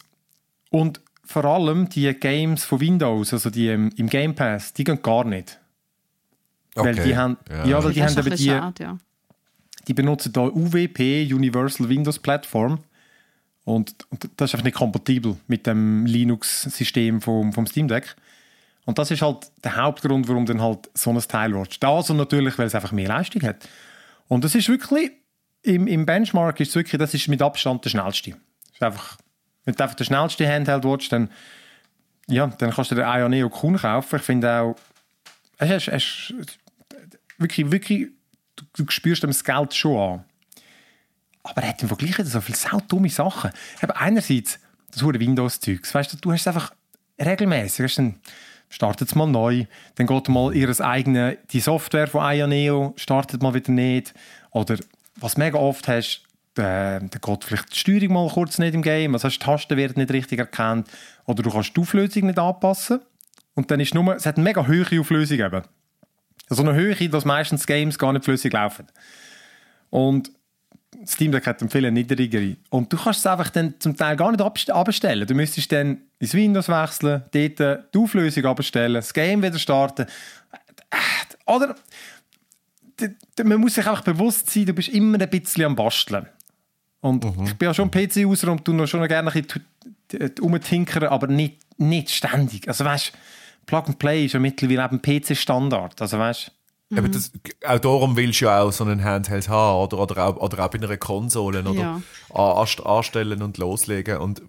Und 0.71 1.01
vor 1.25 1.45
allem 1.45 1.89
die 1.89 2.13
Games 2.15 2.65
von 2.65 2.81
Windows, 2.81 3.33
also 3.33 3.51
die 3.51 3.69
im, 3.69 3.91
im 3.97 4.09
Game 4.09 4.35
Pass, 4.35 4.73
die 4.73 4.85
gehen 4.85 5.01
gar 5.03 5.25
nicht. 5.25 5.59
Weil 6.75 6.95
die 6.95 7.17
haben, 7.17 7.37
ja. 7.49 7.83
weil 7.83 7.93
die 7.93 8.01
Das 8.01 8.17
haben 8.17 8.19
ist 8.19 8.19
ein 8.19 8.27
eben 8.27 8.31
bisschen 8.31 8.37
die, 8.37 8.45
schade, 8.45 8.83
ja. 8.83 8.99
die 9.89 9.95
benutzen 9.95 10.33
da 10.33 10.43
UWP, 10.43 11.33
Universal 11.33 11.89
Windows 11.89 12.19
Platform. 12.19 12.79
Und, 13.65 13.95
und 14.11 14.29
das 14.37 14.51
ist 14.51 14.55
einfach 14.55 14.65
nicht 14.65 14.77
kompatibel 14.77 15.37
mit 15.47 15.67
dem 15.67 16.07
Linux-System 16.07 17.21
vom, 17.21 17.53
vom 17.53 17.67
Steam 17.67 17.89
Deck. 17.89 18.17
Und 18.85 18.99
das 18.99 19.11
ist 19.11 19.23
halt 19.23 19.51
der 19.63 19.77
Hauptgrund, 19.77 20.29
warum 20.29 20.47
dann 20.47 20.61
halt 20.61 20.91
so 20.95 21.11
ein 21.11 21.21
Teil 21.21 21.55
wird. 21.55 21.83
Das 21.83 22.11
und 22.11 22.17
natürlich, 22.17 22.59
weil 22.59 22.67
es 22.67 22.75
einfach 22.75 22.93
mehr 22.93 23.09
Leistung 23.09 23.43
hat. 23.43 23.69
Und 24.29 24.45
das 24.45 24.55
ist 24.55 24.69
wirklich, 24.69 25.13
im, 25.63 25.87
im 25.87 26.05
Benchmark 26.05 26.59
ist 26.61 26.71
es 26.71 26.75
wirklich, 26.75 26.99
das 26.99 27.15
ist 27.15 27.29
mit 27.29 27.41
Abstand 27.43 27.85
der 27.85 27.91
schnellste. 27.91 28.31
Das 28.31 28.75
ist 28.75 28.83
einfach, 28.83 29.19
wenn 29.65 29.75
du 29.75 29.83
einfach 29.83 29.97
der 29.97 30.05
schnellste 30.05 30.53
Handheld 30.53 30.83
willst, 30.83 31.13
dann, 31.13 31.31
ja, 32.29 32.47
dann 32.47 32.73
kannst 32.73 32.91
du 32.91 32.97
den 32.97 33.05
Aya 33.05 33.29
Neo 33.29 33.49
Kun 33.49 33.77
kaufen. 33.77 34.17
Ich 34.17 34.23
finde 34.23 34.53
auch, 34.53 34.77
es 35.59 35.87
ist, 35.87 36.35
wirklich, 37.39 37.71
wirklich, 37.71 38.09
du, 38.57 38.65
du 38.77 38.91
spürst 38.91 39.23
das 39.23 39.45
Geld 39.45 39.75
schon 39.75 39.97
an. 39.97 40.25
Aber 41.45 41.63
er 41.63 41.69
hat 41.71 41.83
im 41.83 41.89
Vergleich 41.89 42.17
so 42.25 42.41
viele 42.41 42.59
saudumme 42.59 43.09
Sachen. 43.09 43.51
Eben 43.83 43.93
einerseits 43.93 44.59
das 44.93 45.03
hure 45.03 45.19
Windows-Zeugs. 45.19 45.95
Weißt 45.95 46.13
du, 46.13 46.17
du 46.17 46.33
hast 46.33 46.43
es 46.43 46.47
einfach 46.47 46.73
regelmäßig. 47.21 47.95
Du, 47.95 48.03
dann 48.03 48.21
startet 48.73 49.09
es 49.09 49.15
mal 49.15 49.27
neu, 49.27 49.67
dann 49.97 50.07
geht 50.07 50.29
mal 50.29 50.55
ihres 50.57 50.81
eigene, 50.81 51.37
die 51.51 51.61
Software 51.61 52.09
von 52.09 52.23
Ioneo 52.25 52.95
startet 52.97 53.43
mal 53.43 53.53
wieder 53.53 53.71
nicht. 53.71 54.15
Oder 54.51 54.79
was 55.17 55.37
mega 55.37 55.59
oft 55.59 55.87
hast, 55.89 56.23
äh, 56.57 56.99
dann 56.99 57.11
geht 57.11 57.45
vielleicht 57.45 57.73
die 57.75 57.79
Steuerung 57.79 58.15
mal 58.15 58.29
kurz 58.31 58.59
nicht 58.59 58.75
im 58.75 58.83
Game. 58.83 59.15
Also 59.15 59.29
die 59.29 59.39
Tasten 59.39 59.77
werden 59.77 60.01
nicht 60.01 60.11
richtig 60.11 60.39
erkannt. 60.39 60.89
Oder 61.27 61.43
du 61.43 61.51
kannst 61.51 61.77
die 61.77 61.81
Auflösung 61.83 62.27
nicht 62.27 62.39
anpassen. 62.39 63.01
Und 63.55 63.71
dann 63.71 63.79
ist 63.79 63.95
nur, 63.95 64.17
es 64.17 64.25
hat 64.25 64.37
eine 64.37 64.45
mega 64.45 64.67
hohe 64.67 65.01
Auflösung 65.01 65.39
eben. 65.39 65.63
So 66.49 66.63
eine 66.63 66.75
Höhe, 66.75 67.09
dass 67.11 67.27
meistens 67.27 67.67
Games 67.67 67.99
gar 67.99 68.15
nicht 68.15 68.25
flüssig 68.25 68.55
laufen. 68.55 68.87
Und 69.91 70.33
Steam 71.07 71.33
Deck 71.33 71.47
hat 71.47 71.61
eine 71.61 71.71
viel 71.71 71.91
niedrigere. 71.91 72.57
Und 72.71 72.93
du 72.93 72.97
kannst 72.97 73.21
es 73.21 73.27
einfach 73.27 73.51
dann 73.51 73.75
zum 73.79 73.97
Teil 73.97 74.17
gar 74.17 74.31
nicht 74.31 74.41
abst- 74.43 74.71
abstellen. 74.71 75.27
Du 75.27 75.35
müsstest 75.35 75.73
dann 75.73 75.99
ins 76.19 76.35
Windows 76.35 76.69
wechseln, 76.69 77.23
dort 77.33 77.95
die 77.95 77.99
Auflösung 77.99 78.45
abstellen, 78.47 78.95
das 78.95 79.13
Game 79.13 79.43
wieder 79.43 79.59
starten. 79.59 80.07
Oder 81.47 81.75
d- 83.01 83.11
d- 83.39 83.45
man 83.45 83.61
muss 83.61 83.75
sich 83.75 83.87
einfach 83.87 84.03
bewusst 84.05 84.51
sein, 84.51 84.67
du 84.67 84.73
bist 84.75 84.89
immer 84.91 85.21
ein 85.21 85.29
bisschen 85.31 85.65
am 85.65 85.77
Basteln. 85.77 86.27
Und 87.01 87.25
ich 87.45 87.55
bin 87.55 87.67
ja 87.67 87.75
schon 87.75 87.91
PC-User 87.91 88.53
und 88.53 88.65
tu 88.65 88.73
noch 88.73 88.87
schon 88.87 89.07
gerne 89.09 89.31
ein 89.33 89.43
bisschen 89.43 89.65
rumtinkern, 90.41 91.05
aber 91.09 91.27
nicht, 91.27 91.59
nicht 91.79 92.11
ständig. 92.11 92.69
Also 92.69 92.85
weißt 92.85 93.13
Plug 93.67 93.83
and 93.87 93.99
Play 93.99 94.27
ist 94.27 94.35
ja 94.35 94.41
mittlerweile 94.41 94.85
eben 94.85 95.03
PC-Standard. 95.03 96.01
Also 96.01 96.19
weißt 96.19 96.53
Aber 96.97 97.09
das, 97.09 97.33
auch 97.67 97.79
darum 97.79 98.17
willst 98.17 98.41
du 98.41 98.45
ja 98.47 98.61
auch 98.63 98.71
so 98.73 98.85
einen 98.85 99.03
Handheld 99.03 99.49
haben 99.49 99.83
oder, 99.85 99.99
oder, 99.99 100.27
auch, 100.27 100.37
oder 100.37 100.65
auch 100.65 100.69
bei 100.71 100.79
einer 100.79 100.97
Konsole 100.97 101.61
oder 101.63 101.73
Ja. 101.73 102.03
an- 102.35 102.57
anst- 102.59 102.85
anstellen 102.85 103.41
und 103.43 103.57
loslegen. 103.59 104.19
Und 104.19 104.43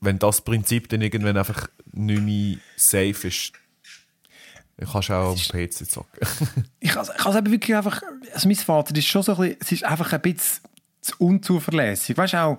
wenn 0.00 0.18
das 0.18 0.40
Prinzip 0.42 0.88
dann 0.88 1.00
irgendwann 1.02 1.36
einfach 1.36 1.66
nicht 1.92 2.22
mehr 2.22 2.56
safe 2.76 3.26
ist, 3.28 3.52
dann 4.76 4.88
kannst 4.88 5.08
du 5.08 5.12
auch 5.14 5.30
am 5.32 5.36
PC 5.36 5.90
zocken. 5.90 6.20
ich 6.80 6.94
habe 6.94 7.08
ich 7.18 7.24
has 7.24 7.34
eben 7.36 7.50
wirklich 7.50 7.76
einfach, 7.76 8.00
also 8.32 8.46
mein 8.48 8.56
Vater 8.56 8.94
ist 8.96 9.06
schon 9.06 9.22
so 9.24 9.32
ein 9.32 9.38
bisschen, 9.38 9.56
es 9.60 9.72
ist 9.72 9.84
einfach 9.84 10.12
ein 10.12 10.20
bisschen 10.20 10.60
zu 11.00 11.14
unzuverlässig. 11.18 12.16
Weißt 12.16 12.34
du 12.34 12.42
auch, 12.42 12.58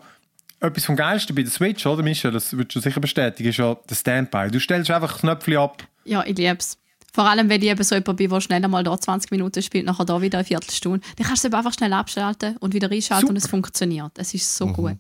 etwas 0.60 0.84
vom 0.84 0.98
Geilsten 0.98 1.34
bei 1.34 1.44
der 1.44 1.52
Switch, 1.52 1.86
oder 1.86 2.04
Michel, 2.04 2.32
das 2.32 2.52
würdest 2.52 2.76
du 2.76 2.82
sicher 2.82 3.00
bestätigen, 3.00 3.48
ist 3.48 3.58
ja 3.58 3.76
der 3.90 3.96
Standby. 3.96 4.50
Du 4.52 4.60
stellst 4.60 4.92
einfach 4.92 5.20
Knöpfe 5.20 5.58
ab. 5.58 5.84
Ja, 6.04 6.22
ich 6.26 6.38
liebe 6.38 6.58
es. 6.58 6.78
Vor 7.14 7.26
allem, 7.26 7.50
wenn 7.50 7.62
ich 7.62 7.70
eben 7.70 7.84
so 7.84 7.96
jemand 7.96 8.18
bin, 8.18 8.30
der 8.30 8.42
schnell 8.42 8.68
mal 8.68 8.84
da 8.84 8.98
20 9.00 9.32
Minuten 9.32 9.62
spielt, 9.62 9.86
nachher 9.86 10.06
da 10.06 10.22
wieder 10.22 10.40
eine 10.40 10.46
Viertelstunde. 10.46 11.00
Dann 11.18 11.28
kannst 11.28 11.44
du 11.44 11.48
es 11.48 11.54
einfach 11.54 11.74
schnell 11.74 11.94
abschalten 11.94 12.58
und 12.58 12.74
wieder 12.74 12.92
einschalten 12.92 13.30
und 13.30 13.36
es 13.36 13.44
Super. 13.44 13.52
funktioniert. 13.52 14.12
Es 14.16 14.34
ist 14.34 14.56
so 14.56 14.68
gut. 14.68 14.98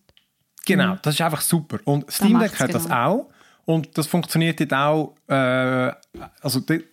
Genau, 0.65 0.97
das 1.01 1.15
ist 1.15 1.21
einfach 1.21 1.41
super. 1.41 1.79
Und 1.85 2.11
Steam 2.11 2.39
Deck 2.39 2.59
hat 2.59 2.73
das 2.73 2.83
genau. 2.83 3.05
auch. 3.05 3.29
Und 3.65 3.97
das 3.97 4.07
funktioniert 4.07 4.59
jetzt 4.59 4.73
auch, 4.73 5.15
äh, 5.27 5.91
also 6.41 6.59
die, 6.61 6.83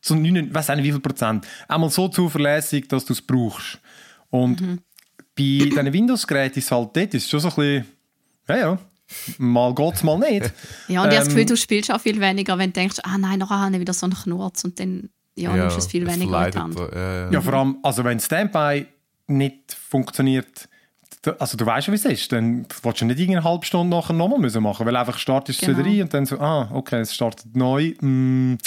zu 0.00 0.14
9, 0.16 0.52
weiß 0.54 0.68
nicht 0.68 0.84
wie 0.84 0.90
viel 0.92 1.00
Prozent, 1.00 1.46
einmal 1.68 1.90
so 1.90 2.08
zuverlässig, 2.08 2.88
dass 2.88 3.04
du 3.04 3.12
es 3.12 3.22
brauchst. 3.22 3.78
Und 4.30 4.60
Mhm. 4.60 4.78
bei 5.36 5.64
diesen 5.68 5.92
Windows-Geräten 5.92 6.58
ist 6.58 6.66
es 6.66 6.70
halt 6.70 6.90
dort, 6.96 7.14
ist 7.14 7.30
schon 7.30 7.40
so 7.40 7.48
ein 7.48 7.54
bisschen, 7.54 7.86
ja, 8.48 8.56
ja, 8.56 8.78
mal 9.38 9.74
geht 9.74 9.94
es, 9.94 10.02
mal 10.02 10.18
nicht. 10.18 10.52
Ja, 10.88 11.02
und 11.02 11.08
ich 11.10 11.16
habe 11.16 11.16
das 11.16 11.24
Ähm, 11.24 11.28
Gefühl, 11.34 11.46
du 11.46 11.56
spielst 11.56 11.90
auch 11.92 12.00
viel 12.00 12.20
weniger, 12.20 12.58
wenn 12.58 12.70
du 12.72 12.80
denkst, 12.80 12.96
ah 13.02 13.16
nein, 13.18 13.38
nachher 13.38 13.60
habe 13.60 13.74
ich 13.74 13.80
wieder 13.80 13.92
so 13.94 14.06
einen 14.06 14.14
Knurz 14.14 14.64
und 14.64 14.78
dann 14.80 15.08
ja, 15.36 15.52
nimmst 15.54 15.76
du 15.76 15.80
es 15.80 15.86
viel 15.86 16.06
weniger 16.06 16.46
in 16.46 16.52
die 16.52 16.58
Hand. 16.58 16.74
verleidet, 16.74 17.30
äh, 17.30 17.32
Ja, 17.32 17.40
vor 17.40 17.54
allem, 17.54 17.78
also 17.82 18.04
wenn 18.04 18.20
Standby 18.20 18.86
nicht 19.26 19.76
funktioniert, 19.88 20.68
also 21.38 21.56
du 21.56 21.64
weißt 21.64 21.86
ja, 21.88 21.92
wie 21.92 21.96
es 21.96 22.04
ist, 22.04 22.30
dann 22.32 22.66
willst 22.82 23.00
du 23.00 23.04
nicht 23.06 23.18
irgendeine 23.18 23.44
halbe 23.48 23.64
Stunde 23.64 23.96
nachher 23.96 24.12
nochmal 24.12 24.38
müssen 24.38 24.62
machen, 24.62 24.84
weil 24.86 24.94
einfach 24.94 25.16
startest 25.18 25.62
du 25.62 25.66
Genau. 25.66 25.78
wieder 25.78 25.88
rein 25.88 26.02
und 26.02 26.14
dann 26.14 26.26
so, 26.26 26.38
ah, 26.38 26.68
okay, 26.72 27.00
es 27.00 27.14
startet 27.14 27.56
neu, 27.56 27.94
mm, 28.00 28.58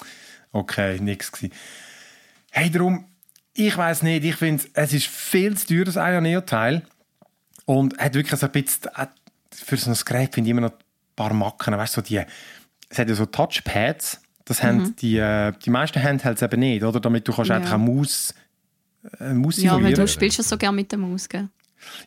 okay, 0.51 0.99
nichts 0.99 1.31
gewesen. 1.31 1.53
Hey, 2.51 2.71
darum, 2.71 3.05
ich 3.53 3.77
weiß 3.77 4.01
nicht, 4.03 4.23
ich 4.25 4.35
finde, 4.35 4.63
es 4.73 4.91
ist 4.93 5.05
viel 5.07 5.55
zu 5.57 5.67
teuer, 5.67 5.85
das 5.85 5.95
Ioneo-Teil 5.95 6.81
und 7.65 7.97
hat 7.99 8.13
wirklich 8.15 8.39
so 8.39 8.45
ein 8.47 8.51
bisschen, 8.51 8.89
für 9.63 9.77
so 9.77 9.91
ein 9.91 9.97
Gerät 10.05 10.33
finde 10.33 10.47
ich 10.49 10.51
immer 10.51 10.61
noch 10.61 10.71
ein 10.71 10.77
paar 11.15 11.33
Macken, 11.33 11.75
weißt 11.75 11.97
du, 11.97 12.01
so 12.01 12.05
die, 12.05 12.21
es 12.89 12.97
hat 12.99 13.09
ja 13.09 13.15
so 13.15 13.25
Touchpads, 13.25 14.21
das 14.45 14.63
haben 14.63 14.95
die, 14.97 15.17
äh, 15.17 15.51
die 15.65 15.69
meisten 15.69 16.01
Handhelds 16.01 16.41
eben 16.41 16.59
nicht, 16.59 16.83
oder? 16.83 16.99
Damit 16.99 17.27
du 17.27 17.33
kannst 17.33 17.49
Ja. 17.49 17.57
einfach 17.57 17.73
eine 17.73 17.83
Maus, 17.83 18.33
äh, 19.19 19.33
Maus 19.33 19.57
Ja, 19.61 19.81
weil 19.81 19.93
du 19.93 20.07
spielst 20.07 20.39
es 20.39 20.49
so 20.49 20.57
gerne 20.57 20.75
mit 20.75 20.91
der 20.91 20.99
Maus, 20.99 21.27
gell? 21.27 21.49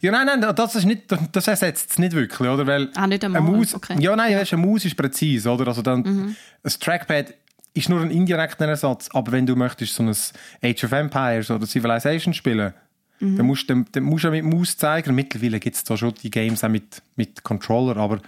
Ja, 0.00 0.10
nein, 0.10 0.26
nein, 0.40 0.54
das, 0.54 0.74
ist 0.74 0.84
nicht, 0.84 1.04
das 1.32 1.46
ersetzt 1.46 1.90
es 1.92 1.98
nicht 1.98 2.12
wirklich, 2.12 2.48
oder? 2.48 2.66
Weil 2.66 2.90
Ah, 2.94 3.06
nicht 3.06 3.24
eine 3.24 3.36
einmal, 3.38 3.52
Maus, 3.58 3.74
okay. 3.74 3.94
Mhm. 3.94 4.00
Ja, 4.00 4.16
nein, 4.16 4.36
weißt, 4.36 4.52
eine 4.54 4.66
Maus 4.66 4.84
ist 4.84 4.96
präzise, 4.96 5.48
oder? 5.50 5.68
Also 5.68 5.82
dann, 5.82 6.04
ein 6.04 6.36
Trackpad 6.80 7.34
ist 7.74 7.88
nur 7.88 8.00
ein 8.00 8.10
indirekter 8.10 8.66
Ersatz, 8.66 9.08
aber 9.12 9.32
wenn 9.32 9.46
du 9.46 9.54
möchtest 9.54 9.94
so 9.94 10.02
ein 10.02 10.14
Age 10.62 10.84
of 10.84 10.92
Empires 10.92 11.50
oder 11.50 11.66
Civilization 11.66 12.34
spielen, 12.34 12.74
Mhm. 13.20 13.36
dann, 13.36 13.46
musst, 13.46 13.70
dann, 13.70 13.86
dann 13.92 14.02
musst 14.02 14.24
du 14.24 14.28
ja 14.28 14.42
mit 14.42 14.44
Maus 14.44 14.76
zeigen. 14.76 15.14
Mittlerweile 15.14 15.60
gibt 15.60 15.76
es 15.76 15.84
da 15.84 15.96
schon 15.96 16.14
die 16.14 16.30
Games 16.30 16.64
auch 16.64 16.68
mit, 16.68 17.02
mit 17.16 17.42
Controller, 17.42 17.96
aber 17.96 18.20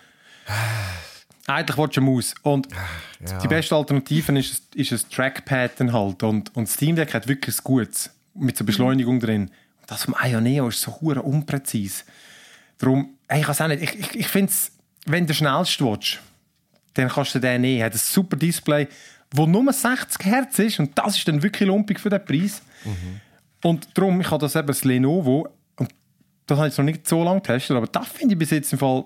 eigentlich 1.47 1.79
willst 1.79 1.97
du 1.97 2.01
eine 2.01 2.11
Maus. 2.11 2.35
Und 2.43 2.69
ja. 3.27 3.39
die 3.39 3.49
beste 3.49 3.75
Alternative 3.75 4.39
ist, 4.39 4.75
ist 4.75 4.93
ein 4.93 5.11
Trackpad 5.11 5.81
dann 5.81 5.93
halt. 5.93 6.23
Und, 6.23 6.55
und 6.55 6.69
Steam 6.69 6.97
Deck 6.97 7.15
hat 7.15 7.27
wirklich 7.27 7.57
ein 7.57 7.65
Gutes 7.65 8.11
mit 8.35 8.57
so 8.57 8.65
Beschleunigung 8.65 9.19
drin. 9.19 9.51
Und 9.81 9.91
das 9.91 10.05
vom 10.05 10.15
Ioneo 10.23 10.69
ist 10.69 10.81
so 10.81 11.01
hure 11.01 11.23
unpräzise. 11.23 12.05
Darum, 12.79 13.17
ey, 13.29 13.41
ich 13.41 13.49
weiß 13.49 13.61
auch 13.63 13.69
nicht, 13.69 13.83
ich, 13.83 13.99
ich, 13.99 14.15
ich 14.15 14.29
finde 14.29 14.51
es, 14.51 14.73
wenn 15.07 15.27
du 15.27 15.35
schnellst 15.35 15.81
willst, 15.81 16.21
dann 16.95 17.09
kannst 17.09 17.35
du 17.35 17.39
den 17.39 17.63
nehmen. 17.63 17.81
Er 17.81 17.87
hat 17.87 17.95
ein 17.95 17.99
super 17.99 18.37
Display, 18.37 18.89
wo 19.35 19.47
nur 19.47 19.73
60 19.73 20.25
Hertz 20.27 20.59
ist 20.59 20.79
und 20.79 20.97
das 20.99 21.17
ist 21.17 21.27
dann 21.27 21.43
wirklich 21.43 21.67
lumpig 21.67 21.99
für 21.99 22.11
den 22.11 22.25
Preis. 22.25 22.63
Und 23.63 23.89
darum, 23.97 24.21
ich 24.21 24.31
habe 24.31 24.41
das 24.41 24.57
eben 24.57 24.67
das 24.67 24.85
Lenovo 24.85 25.49
und 25.77 25.89
das 26.47 26.59
habe 26.59 26.69
ich 26.69 26.77
noch 26.79 26.85
nicht 26.85 27.07
so 27.09 27.23
lange 27.23 27.41
getestet, 27.41 27.77
aber 27.77 27.87
das 27.87 28.09
finde 28.09 28.35
ich 28.35 28.39
bis 28.39 28.51
jetzt 28.51 28.73
im 28.73 28.79
Fall, 28.79 29.05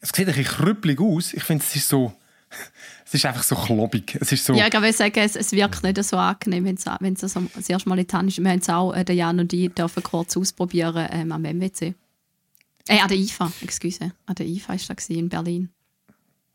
es 0.00 0.10
sieht 0.10 0.20
ein 0.28 0.34
bisschen 0.34 0.44
krüppelig 0.44 1.00
aus. 1.00 1.32
Ich 1.32 1.42
finde, 1.42 1.64
es 1.64 1.74
ist 1.76 1.88
so, 1.88 2.12
es 3.06 3.14
ist 3.14 3.24
einfach 3.24 3.42
so 3.42 3.54
klobig. 3.54 4.16
Es 4.20 4.30
ist 4.32 4.44
so, 4.44 4.52
Ja, 4.52 4.66
ich 4.66 4.72
würde 4.74 4.92
sagen, 4.92 5.18
es, 5.18 5.36
es 5.36 5.52
wirkt 5.52 5.82
nicht 5.82 6.02
so 6.04 6.16
angenehm, 6.18 6.64
wenn 6.66 6.74
es, 6.74 6.84
wenn 7.00 7.14
es 7.14 7.20
so 7.20 7.40
das 7.54 7.68
erste 7.68 7.88
Mal 7.88 7.98
in 7.98 8.06
die 8.06 8.14
Hand 8.14 8.28
ist. 8.28 8.42
Wir 8.42 8.50
haben 8.50 8.58
es 8.58 8.68
auch, 8.68 8.92
äh, 8.94 9.04
der 9.04 9.14
Jan 9.14 9.40
und 9.40 9.52
ich, 9.52 9.72
dürfen 9.72 10.02
kurz 10.02 10.36
ausprobieren 10.36 11.08
ähm, 11.10 11.32
am 11.32 11.42
MWC. 11.42 11.94
Äh, 12.88 12.98
an 13.00 13.08
der 13.08 13.16
IFA, 13.16 13.50
excuse. 13.62 14.12
An 14.26 14.34
der 14.34 14.46
IFA 14.46 14.70
war 14.70 14.76
das 14.76 14.88
gewesen, 14.88 15.18
in 15.18 15.28
Berlin. 15.28 15.70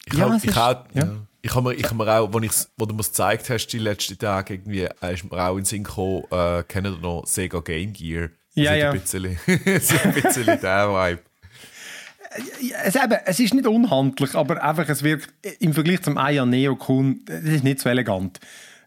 Ich 0.05 0.13
Ja, 0.13 0.25
habe 0.25 0.35
es 0.35 0.43
ich 0.43 0.49
ist- 0.49 0.55
hab, 0.57 0.93
ja. 0.95 1.09
Ich 1.47 1.55
hab 1.55 1.63
mir, 1.63 1.73
ich 1.73 1.85
hab 1.85 1.93
mir 1.93 2.07
auch, 2.07 2.33
wo, 2.33 2.39
ich's, 2.39 2.69
wo 2.77 2.85
du 2.85 2.93
mir 2.93 2.99
es 2.99 3.07
gezeigt 3.07 3.49
hast, 3.49 3.67
die 3.67 3.79
letzten 3.79 4.17
Tage, 4.17 4.55
irgendwie, 4.55 4.83
äh, 5.01 5.13
ist 5.13 5.23
mir 5.23 5.31
auch 5.41 5.51
in 5.51 5.59
den 5.59 5.65
Sinn 5.65 5.83
gekommen, 5.83 6.23
äh, 6.29 6.63
kennt 6.63 6.87
ihr 6.87 6.97
noch 6.97 7.25
Sega 7.25 7.61
Game 7.61 7.93
Gear? 7.93 8.27
Das 8.27 8.63
Ja, 8.63 8.75
ja. 8.75 8.91
Ein 8.91 8.99
bisschen, 8.99 9.37
das 9.65 9.93
hat 9.93 10.05
ein 10.05 10.13
bisschen 10.13 10.45
der 10.45 10.89
Vibe. 10.89 11.21
Es, 12.83 12.95
eben, 12.95 13.17
es 13.25 13.39
ist 13.39 13.53
nicht 13.53 13.65
unhandlich, 13.65 14.35
aber 14.35 14.61
einfach, 14.61 14.89
es 14.89 15.03
wirkt 15.03 15.33
im 15.59 15.73
Vergleich 15.73 16.01
zum 16.01 16.17
Aya 16.17 16.45
Neo 16.45 16.75
Kun, 16.75 17.23
es 17.27 17.45
ist 17.45 17.63
nicht 17.63 17.79
so 17.79 17.89
elegant. 17.89 18.39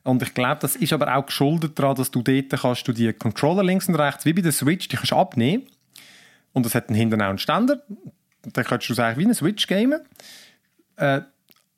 Und 0.03 0.23
ich 0.23 0.35
glaube, 0.35 0.59
das 0.61 0.77
ist 0.77 0.93
aber 0.93 1.17
auch 1.17 1.27
geschuldet 1.27 1.79
daran, 1.79 1.97
dass 1.97 2.11
du 2.11 2.23
dort 2.23 2.51
kannst 2.51 2.87
du 2.87 2.93
die 2.93 3.13
Controller 3.15 3.65
links 3.65 3.89
und 3.89 3.95
rechts, 3.95 4.27
wie 4.27 4.35
bei 4.35 4.43
der 4.43 4.53
Switch, 4.53 4.89
die 4.89 4.97
kannst 4.97 5.13
du 5.13 5.17
abnehmen. 5.17 5.67
Und 6.53 6.67
es 6.67 6.75
hat 6.75 6.91
dann 6.91 6.97
hinten 6.97 7.23
auch 7.23 7.29
einen 7.29 7.39
Ständer. 7.39 7.83
Dann 8.43 8.65
kannst 8.65 8.89
du 8.89 8.93
es 8.93 8.99
eigentlich 8.99 9.19
wie 9.19 9.25
eine 9.25 9.35
Switch 9.35 9.67
gamen. 9.67 10.01
Äh, 10.97 11.23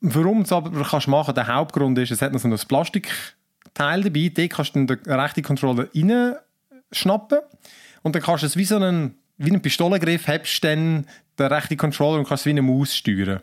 warum 0.02 0.38
du 0.38 0.42
es 0.42 0.52
aber 0.52 0.70
kannst 0.84 1.08
machen, 1.08 1.34
der 1.34 1.46
Hauptgrund 1.46 1.96
ist, 1.98 2.10
es 2.10 2.20
hat 2.20 2.32
noch 2.32 2.40
so 2.40 2.48
ein 2.48 2.56
Plastikteil 2.68 4.02
dabei, 4.02 4.30
dort 4.34 4.50
kannst 4.50 4.74
du 4.76 4.84
den 4.84 4.98
rechten 5.06 5.42
Controller 5.42 5.88
reinschnappen 5.94 7.38
und 8.02 8.14
dann 8.14 8.22
kannst 8.22 8.42
du 8.42 8.46
es 8.46 8.56
wie 8.56 8.64
so 8.64 8.76
einen, 8.76 9.14
wie 9.38 9.50
einen 9.50 9.62
Pistolengriff, 9.62 10.26
hebst 10.26 10.62
dann 10.64 11.06
den 11.38 11.46
rechten 11.46 11.76
Controller 11.76 12.18
und 12.18 12.28
kannst 12.28 12.42
es 12.42 12.46
wie 12.46 12.50
eine 12.50 12.62
Maus 12.62 12.94
steuern. 12.94 13.40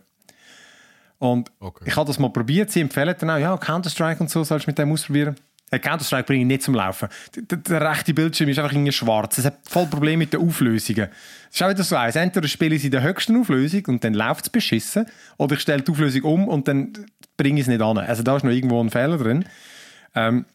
Und 1.18 1.52
Okay. 1.60 1.84
ich 1.88 1.96
habe 1.96 2.08
das 2.08 2.20
mal 2.20 2.30
probiert, 2.30 2.72
sie 2.72 2.82
empfehlen 2.82 3.16
dann 3.18 3.30
auch, 3.30 3.38
ja, 3.38 3.58
Counter-Strike 3.58 4.22
und 4.22 4.30
so 4.30 4.44
sollst 4.44 4.68
du 4.68 4.70
mit 4.70 4.78
dem 4.78 4.92
ausprobieren. 4.92 5.36
Counter-Strike 5.78 6.24
bringe 6.24 6.42
ich 6.42 6.48
nicht 6.48 6.64
zum 6.64 6.74
Laufen. 6.74 7.10
Der, 7.36 7.58
der 7.58 7.82
rechte 7.82 8.14
Bildschirm 8.14 8.50
ist 8.50 8.58
einfach 8.58 8.72
irgendwie 8.72 8.92
schwarz. 8.92 9.38
Es 9.38 9.46
hat 9.46 9.60
voll 9.70 9.86
Probleme 9.86 10.18
mit 10.18 10.34
den 10.34 10.42
Auflösungen. 10.42 11.10
Es 11.50 11.56
ist 11.56 11.64
auch 11.64 11.70
wieder 11.70 11.84
so 11.84 11.96
eins. 11.96 12.16
Entweder 12.16 12.48
spiele 12.48 12.76
ich 12.76 12.84
in 12.84 12.92
der 12.92 13.04
höchsten 13.04 13.40
Auflösung 13.40 13.86
und 13.86 14.04
dann 14.04 14.16
läuft 14.16 14.46
es 14.46 14.50
beschissen, 14.50 15.06
oder 15.38 15.56
ich 15.56 15.62
stelle 15.62 15.84
die 15.84 15.92
Auflösung 15.92 16.24
um 16.24 16.48
und 16.48 16.68
dann 16.68 16.94
bringe 17.38 17.60
ich 17.60 17.66
es 17.66 17.68
nicht 17.68 17.82
an. 17.82 18.00
Also 18.00 18.24
da 18.24 18.36
ist 18.38 18.44
noch 18.44 18.52
irgendwo 18.52 18.84
ein 18.84 18.90
Fehler 18.90 19.18
drin. 19.18 19.46
Ähm, 20.16 20.46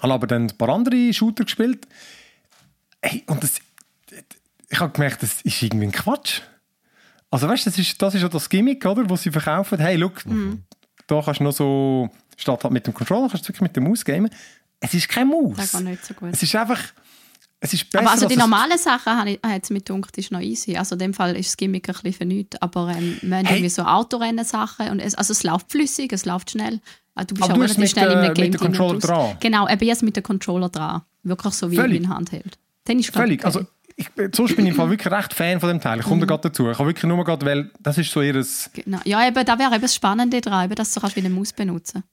habe 0.00 0.14
aber 0.14 0.26
dann 0.26 0.44
ein 0.44 0.56
paar 0.56 0.68
andere 0.68 1.12
Shooter 1.12 1.44
gespielt. 1.44 1.88
Hey, 3.02 3.24
und 3.26 3.42
das, 3.42 3.58
ich 4.68 4.80
habe 4.80 4.92
gemerkt, 4.92 5.22
das 5.22 5.42
ist 5.42 5.62
irgendwie 5.62 5.86
ein 5.86 5.92
Quatsch. 5.92 6.42
Also 7.30 7.48
weißt 7.48 7.66
du, 7.66 7.70
das 7.70 7.78
ist, 7.78 8.00
das 8.00 8.14
ist 8.14 8.22
ja 8.22 8.28
das 8.28 8.48
Gimmick, 8.48 8.84
oder, 8.86 9.08
wo 9.08 9.16
sie 9.16 9.30
verkaufen. 9.30 9.78
Hey, 9.78 9.96
look, 9.96 10.22
da 11.06 11.22
kannst 11.22 11.40
du 11.40 11.44
noch 11.44 11.52
so, 11.52 12.10
statt 12.36 12.62
halt 12.64 12.72
mit 12.72 12.86
dem 12.86 12.94
Controller, 12.94 13.28
kannst 13.28 13.44
du 13.44 13.48
wirklich 13.48 13.62
mit 13.62 13.76
der 13.76 13.82
Maus 13.82 14.04
gamen. 14.04 14.30
Es 14.80 14.92
ist 14.94 15.08
keine 15.08 15.26
Maus. 15.30 15.56
Das 15.56 15.72
geht 15.72 15.80
nicht 15.82 16.04
so 16.04 16.14
gut. 16.14 16.28
Es 16.32 16.42
ist 16.42 16.54
einfach, 16.54 16.80
es 17.60 17.72
ist 17.72 17.90
besser 17.90 18.02
Aber 18.04 18.12
also 18.12 18.28
die 18.28 18.36
normalen 18.36 18.76
Sachen 18.78 19.16
habe 19.16 19.30
ich- 19.30 19.40
es 19.42 19.70
mir 19.70 19.80
gedacht, 19.80 20.16
ist 20.18 20.30
noch 20.30 20.40
easy. 20.40 20.76
Also 20.76 20.94
in 20.94 20.98
dem 21.00 21.14
Fall 21.14 21.34
ist 21.36 21.48
das 21.48 21.56
Gimmick 21.56 21.88
ein 21.88 21.94
bisschen 21.94 22.12
für 22.12 22.24
nichts. 22.26 22.60
Aber 22.60 22.90
ähm, 22.96 23.16
wir 23.22 23.36
haben 23.38 23.46
Hey. 23.46 23.56
irgendwie 23.56 23.70
so 23.70 23.82
Autorennen-Sachen. 23.82 24.90
Und 24.90 25.00
es, 25.00 25.14
also 25.14 25.32
es 25.32 25.42
läuft 25.42 25.70
flüssig, 25.72 26.12
es 26.12 26.24
läuft 26.26 26.50
schnell. 26.50 26.80
Ah, 27.14 27.24
Du 27.24 27.34
bist 27.34 27.44
Aber 27.44 27.52
auch 27.52 27.56
du 27.56 27.62
relativ 27.62 27.78
mit, 27.78 27.90
schnell 27.90 28.10
in 28.10 28.18
einem 28.18 28.26
mit 28.28 28.34
Game 28.36 28.50
dem 28.52 28.58
drin 28.60 28.66
und 28.68 28.76
Controller 28.76 28.98
dran. 29.00 29.36
Genau, 29.40 29.68
eben 29.68 29.84
jetzt 29.86 30.02
mit 30.02 30.16
dem 30.16 30.22
Controller 30.22 30.68
dran. 30.68 31.02
Wirklich 31.22 31.54
so 31.54 31.70
wie, 31.70 31.76
Völlig. 31.76 32.02
wie 32.02 32.04
ein 32.06 32.10
Handheld. 32.14 32.58
Dann 32.84 32.98
ist 32.98 33.10
Völlig. 33.10 33.40
okay. 33.40 33.46
Also, 33.46 33.66
ich, 33.96 34.10
bin- 34.10 34.30
sonst 34.34 34.54
bin 34.54 34.66
ich 34.66 34.72
im 34.72 34.76
Fall 34.76 34.90
wirklich 34.90 35.10
recht 35.10 35.32
Fan 35.32 35.58
von 35.58 35.70
dem 35.70 35.80
Teil. 35.80 35.98
Ich 36.00 36.04
komme 36.04 36.16
Mhm. 36.16 36.20
da 36.20 36.26
gerade 36.26 36.50
dazu. 36.50 36.70
Ich 36.70 36.78
habe 36.78 36.88
wirklich 36.90 37.04
nur 37.04 37.24
gerade, 37.24 37.46
weil 37.46 37.70
das 37.80 37.96
ist 37.96 38.10
so 38.12 38.20
ihres... 38.20 38.68
genau. 38.74 38.98
Ja, 39.06 39.26
eben, 39.26 39.42
da 39.46 39.58
wäre 39.58 39.72
eben 39.72 39.80
das 39.80 39.94
Spannende 39.94 40.42
dran, 40.42 40.66
eben, 40.66 40.74
dass 40.74 40.92
du 40.92 41.00
kannst 41.00 41.16
wie 41.16 41.20
eine 41.20 41.30
Maus 41.30 41.54
benutzen 41.54 42.04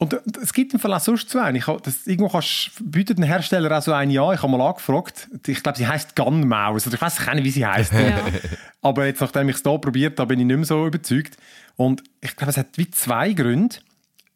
Und 0.00 0.14
es 0.40 0.52
gibt 0.52 0.72
im 0.74 0.78
Fall 0.78 0.94
auch 0.94 1.00
sonst 1.00 1.28
so 1.28 1.40
einen. 1.40 1.56
Ich 1.56 1.66
hab, 1.66 1.82
das, 1.82 2.06
irgendwo 2.06 2.28
kannst, 2.28 2.70
bietet 2.80 3.18
ein 3.18 3.24
Hersteller 3.24 3.76
auch 3.76 3.82
so 3.82 3.92
einen 3.92 4.12
ja. 4.12 4.32
Ich 4.32 4.40
habe 4.40 4.56
mal 4.56 4.64
angefragt. 4.64 5.28
Ich 5.44 5.60
glaube, 5.60 5.76
sie 5.76 5.88
heißt 5.88 6.14
Gun 6.14 6.46
Mouse. 6.46 6.86
Oder 6.86 6.94
ich 6.94 7.00
weiß 7.00 7.18
nicht, 7.34 7.44
wie 7.44 7.50
sie 7.50 7.66
heißt. 7.66 7.92
Ja. 7.92 8.20
Aber 8.80 9.06
jetzt, 9.06 9.20
nachdem 9.20 9.48
ich 9.48 9.56
es 9.56 9.62
hier 9.62 9.78
probiert 9.78 10.20
habe, 10.20 10.28
bin 10.28 10.40
ich 10.40 10.46
nicht 10.46 10.56
mehr 10.56 10.66
so 10.66 10.86
überzeugt. 10.86 11.36
Und 11.74 12.04
ich 12.20 12.36
glaube, 12.36 12.52
es 12.52 12.56
hat 12.56 12.68
wie 12.76 12.88
zwei 12.92 13.32
Gründe. 13.32 13.76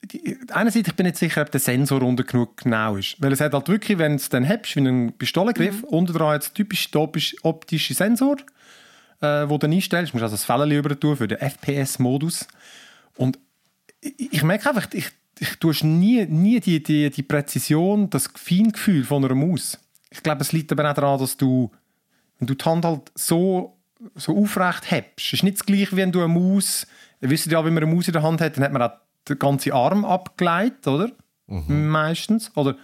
Die, 0.04 0.36
einerseits, 0.50 0.88
ich 0.88 0.96
bin 0.96 1.06
nicht 1.06 1.16
sicher, 1.16 1.42
ob 1.42 1.52
der 1.52 1.60
Sensor 1.60 2.02
unten 2.02 2.26
genug 2.26 2.56
genau 2.56 2.96
ist. 2.96 3.14
Weil 3.22 3.30
es 3.30 3.40
hat 3.40 3.54
halt 3.54 3.68
wirklich, 3.68 3.98
wenn 3.98 4.12
du 4.12 4.16
es 4.16 4.28
dann 4.28 4.48
hast, 4.48 4.74
wie 4.74 4.80
einen 4.80 5.12
Pistolengriff, 5.12 5.84
unten 5.84 6.12
dran 6.12 6.34
jetzt 6.34 6.56
typisch 6.56 6.88
optisch, 6.92 7.36
optische 7.42 7.94
Sensor, 7.94 8.36
äh, 9.20 9.48
wo 9.48 9.58
du 9.58 9.58
dann 9.58 9.72
einstellst. 9.72 10.12
Du 10.12 10.16
musst 10.16 10.24
also 10.24 10.34
das 10.34 10.44
Fällen 10.44 10.72
über 10.72 10.98
tun 10.98 11.16
für 11.16 11.28
den 11.28 11.38
FPS-Modus. 11.38 12.48
Und 13.16 13.38
ich, 14.00 14.32
ich 14.32 14.42
merke 14.42 14.68
einfach, 14.68 14.88
ich, 14.92 15.12
ich 15.42 15.56
tue 15.56 15.74
nie, 15.82 16.24
nie 16.26 16.60
die, 16.60 16.80
die, 16.80 17.10
die 17.10 17.22
Präzision, 17.24 18.08
das 18.08 18.30
Feingefühl 18.32 19.02
von 19.02 19.24
einer 19.24 19.34
Maus. 19.34 19.76
Ich 20.10 20.22
glaube, 20.22 20.42
es 20.42 20.52
liegt 20.52 20.70
aber 20.70 20.88
auch 20.88 20.94
daran, 20.94 21.18
dass 21.18 21.36
du, 21.36 21.72
wenn 22.38 22.46
du 22.46 22.54
die 22.54 22.64
Hand 22.64 22.84
halt 22.84 23.10
so, 23.16 23.76
so 24.14 24.36
aufrecht 24.38 24.88
hebst, 24.92 25.26
es 25.26 25.32
ist 25.32 25.42
nicht 25.42 25.58
das 25.58 25.66
gleiche, 25.66 25.92
wie 25.92 25.96
wenn 25.96 26.12
du 26.12 26.20
eine 26.20 26.28
Maus, 26.28 26.86
ihr 27.20 27.28
wisst 27.28 27.46
ja, 27.46 27.64
wenn 27.64 27.74
man 27.74 27.82
eine 27.82 27.92
Maus 27.92 28.06
in 28.06 28.12
der 28.12 28.22
Hand 28.22 28.40
hat, 28.40 28.56
dann 28.56 28.62
hat 28.62 28.72
man 28.72 28.82
auch 28.82 28.92
den 29.28 29.38
ganzen 29.38 29.72
Arm 29.72 30.04
abgeleitet, 30.04 30.86
oder? 30.86 31.10
Meistens. 31.68 32.56
Oder 32.56 32.76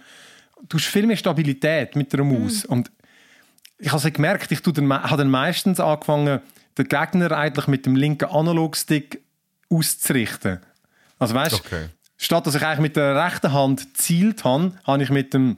du 0.67 0.77
hast 0.77 0.85
viel 0.85 1.07
mehr 1.07 1.17
Stabilität 1.17 1.95
mit 1.95 2.11
der 2.11 2.25
Maus. 2.25 2.65
Und 2.65 2.91
ich 3.77 3.87
habe 3.91 4.05
es 4.05 4.13
gemerkt, 4.13 4.51
ich 4.51 4.61
dann, 4.61 4.91
habe 4.91 5.17
dann 5.17 5.29
meistens 5.29 5.79
angefangen, 5.79 6.41
den 6.77 6.87
Gegner 6.87 7.31
eigentlich 7.31 7.67
mit 7.67 7.85
dem 7.85 7.95
linken 7.95 8.29
Analogstick 8.29 9.23
auszurichten. 9.69 10.59
Also 11.19 11.35
weißt 11.35 11.55
Okay. 11.55 11.89
Statt 12.19 12.45
dass 12.45 12.53
ich 12.53 12.61
eigentlich 12.61 12.79
mit 12.81 12.95
der 12.95 13.15
rechten 13.25 13.51
Hand 13.51 13.93
gezielt 13.93 14.43
habe, 14.43 14.73
habe 14.85 15.01
ich 15.01 15.09
mit 15.09 15.33
dem 15.33 15.57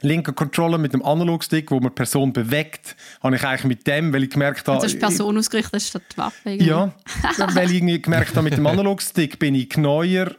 linken 0.00 0.34
Controller, 0.34 0.78
mit 0.78 0.92
dem 0.92 1.04
Analogstick, 1.04 1.70
wo 1.70 1.76
man 1.80 1.90
die 1.90 1.94
Person 1.96 2.32
bewegt, 2.32 2.96
habe 3.22 3.36
ich 3.36 3.44
eigentlich 3.44 3.64
mit 3.64 3.86
dem, 3.86 4.12
weil 4.12 4.22
ich 4.24 4.30
gemerkt 4.30 4.66
habe... 4.68 4.76
Also 4.80 4.86
ist 4.86 4.98
Person 5.00 5.36
ausgerichtet 5.36 5.82
statt 5.82 6.02
Waffe. 6.16 6.36
irgendwie. 6.50 6.66
Ja, 6.68 6.92
weil 7.54 7.70
ich 7.70 8.02
gemerkt 8.02 8.30
habe, 8.36 8.42
mit 8.42 8.56
dem 8.56 8.66
Analogstick 8.66 9.38
bin 9.38 9.54
ich 9.54 9.76
neuer. 9.76 10.34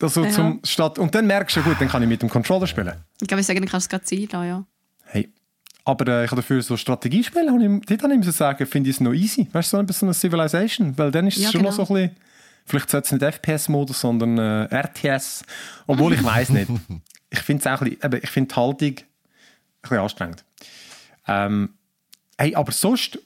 Also 0.00 0.24
Ja. 0.24 0.30
zum, 0.30 0.60
statt, 0.64 0.98
und 0.98 1.14
dann 1.14 1.26
merkst 1.26 1.56
du, 1.56 1.62
gut, 1.62 1.76
dann 1.78 1.88
kann 1.88 2.02
ich 2.02 2.08
mit 2.08 2.20
dem 2.22 2.28
Controller 2.30 2.66
spielen. 2.66 2.94
Ich 3.20 3.28
glaube, 3.28 3.40
ich 3.42 3.46
sage, 3.46 3.60
du 3.60 3.66
kannst 3.66 3.84
es 3.84 3.88
gerade 3.88 4.04
ziehen 4.04 4.28
lassen, 4.32 4.46
ja. 4.48 4.64
Hey. 5.04 5.28
Aber 5.84 6.06
äh, 6.08 6.24
ich 6.24 6.30
habe 6.30 6.40
dafür 6.42 6.60
so 6.62 6.76
Strategiespiele, 6.76 7.50
habe 7.50 7.62
ich, 7.64 7.86
dort 7.86 8.02
habe 8.02 8.14
ich 8.14 8.32
sagen, 8.32 8.66
finde 8.66 8.90
ich 8.90 8.96
es 8.96 9.00
noch 9.00 9.12
easy. 9.12 9.46
Weißt 9.52 9.72
du, 9.72 9.76
so 9.76 9.80
ein 9.80 9.86
bisschen 9.86 10.08
eine 10.08 10.14
Civilization, 10.14 10.96
weil 10.98 11.10
dann 11.10 11.26
ist 11.26 11.36
es 11.38 11.44
Ja, 11.44 11.50
schon 11.52 11.62
noch 11.62 11.70
genau. 11.76 11.84
so 11.84 11.94
ein 11.94 12.08
bisschen, 12.10 12.16
vielleicht 12.70 12.90
sollte 12.90 13.06
es 13.06 13.12
nicht 13.12 13.22
FPS-Modus, 13.22 14.00
sondern 14.00 14.38
äh, 14.38 14.74
RTS. 14.74 15.44
Obwohl 15.86 16.14
ich 16.14 16.24
weiß 16.24 16.50
nicht. 16.50 16.70
Ich 17.32 17.38
finde 17.42 17.60
es 17.60 17.66
auch 17.68 17.80
ein 17.80 17.90
bisschen, 17.90 18.20
ich 18.24 18.30
finde 18.30 18.48
die 18.52 18.56
Haltung 18.56 18.88
ein 18.88 18.94
bisschen 19.82 19.98
anstrengend. 19.98 20.44
Ähm, 21.28 21.74
hey, 22.36 22.56
aber 22.56 22.72
sonst 22.72 23.20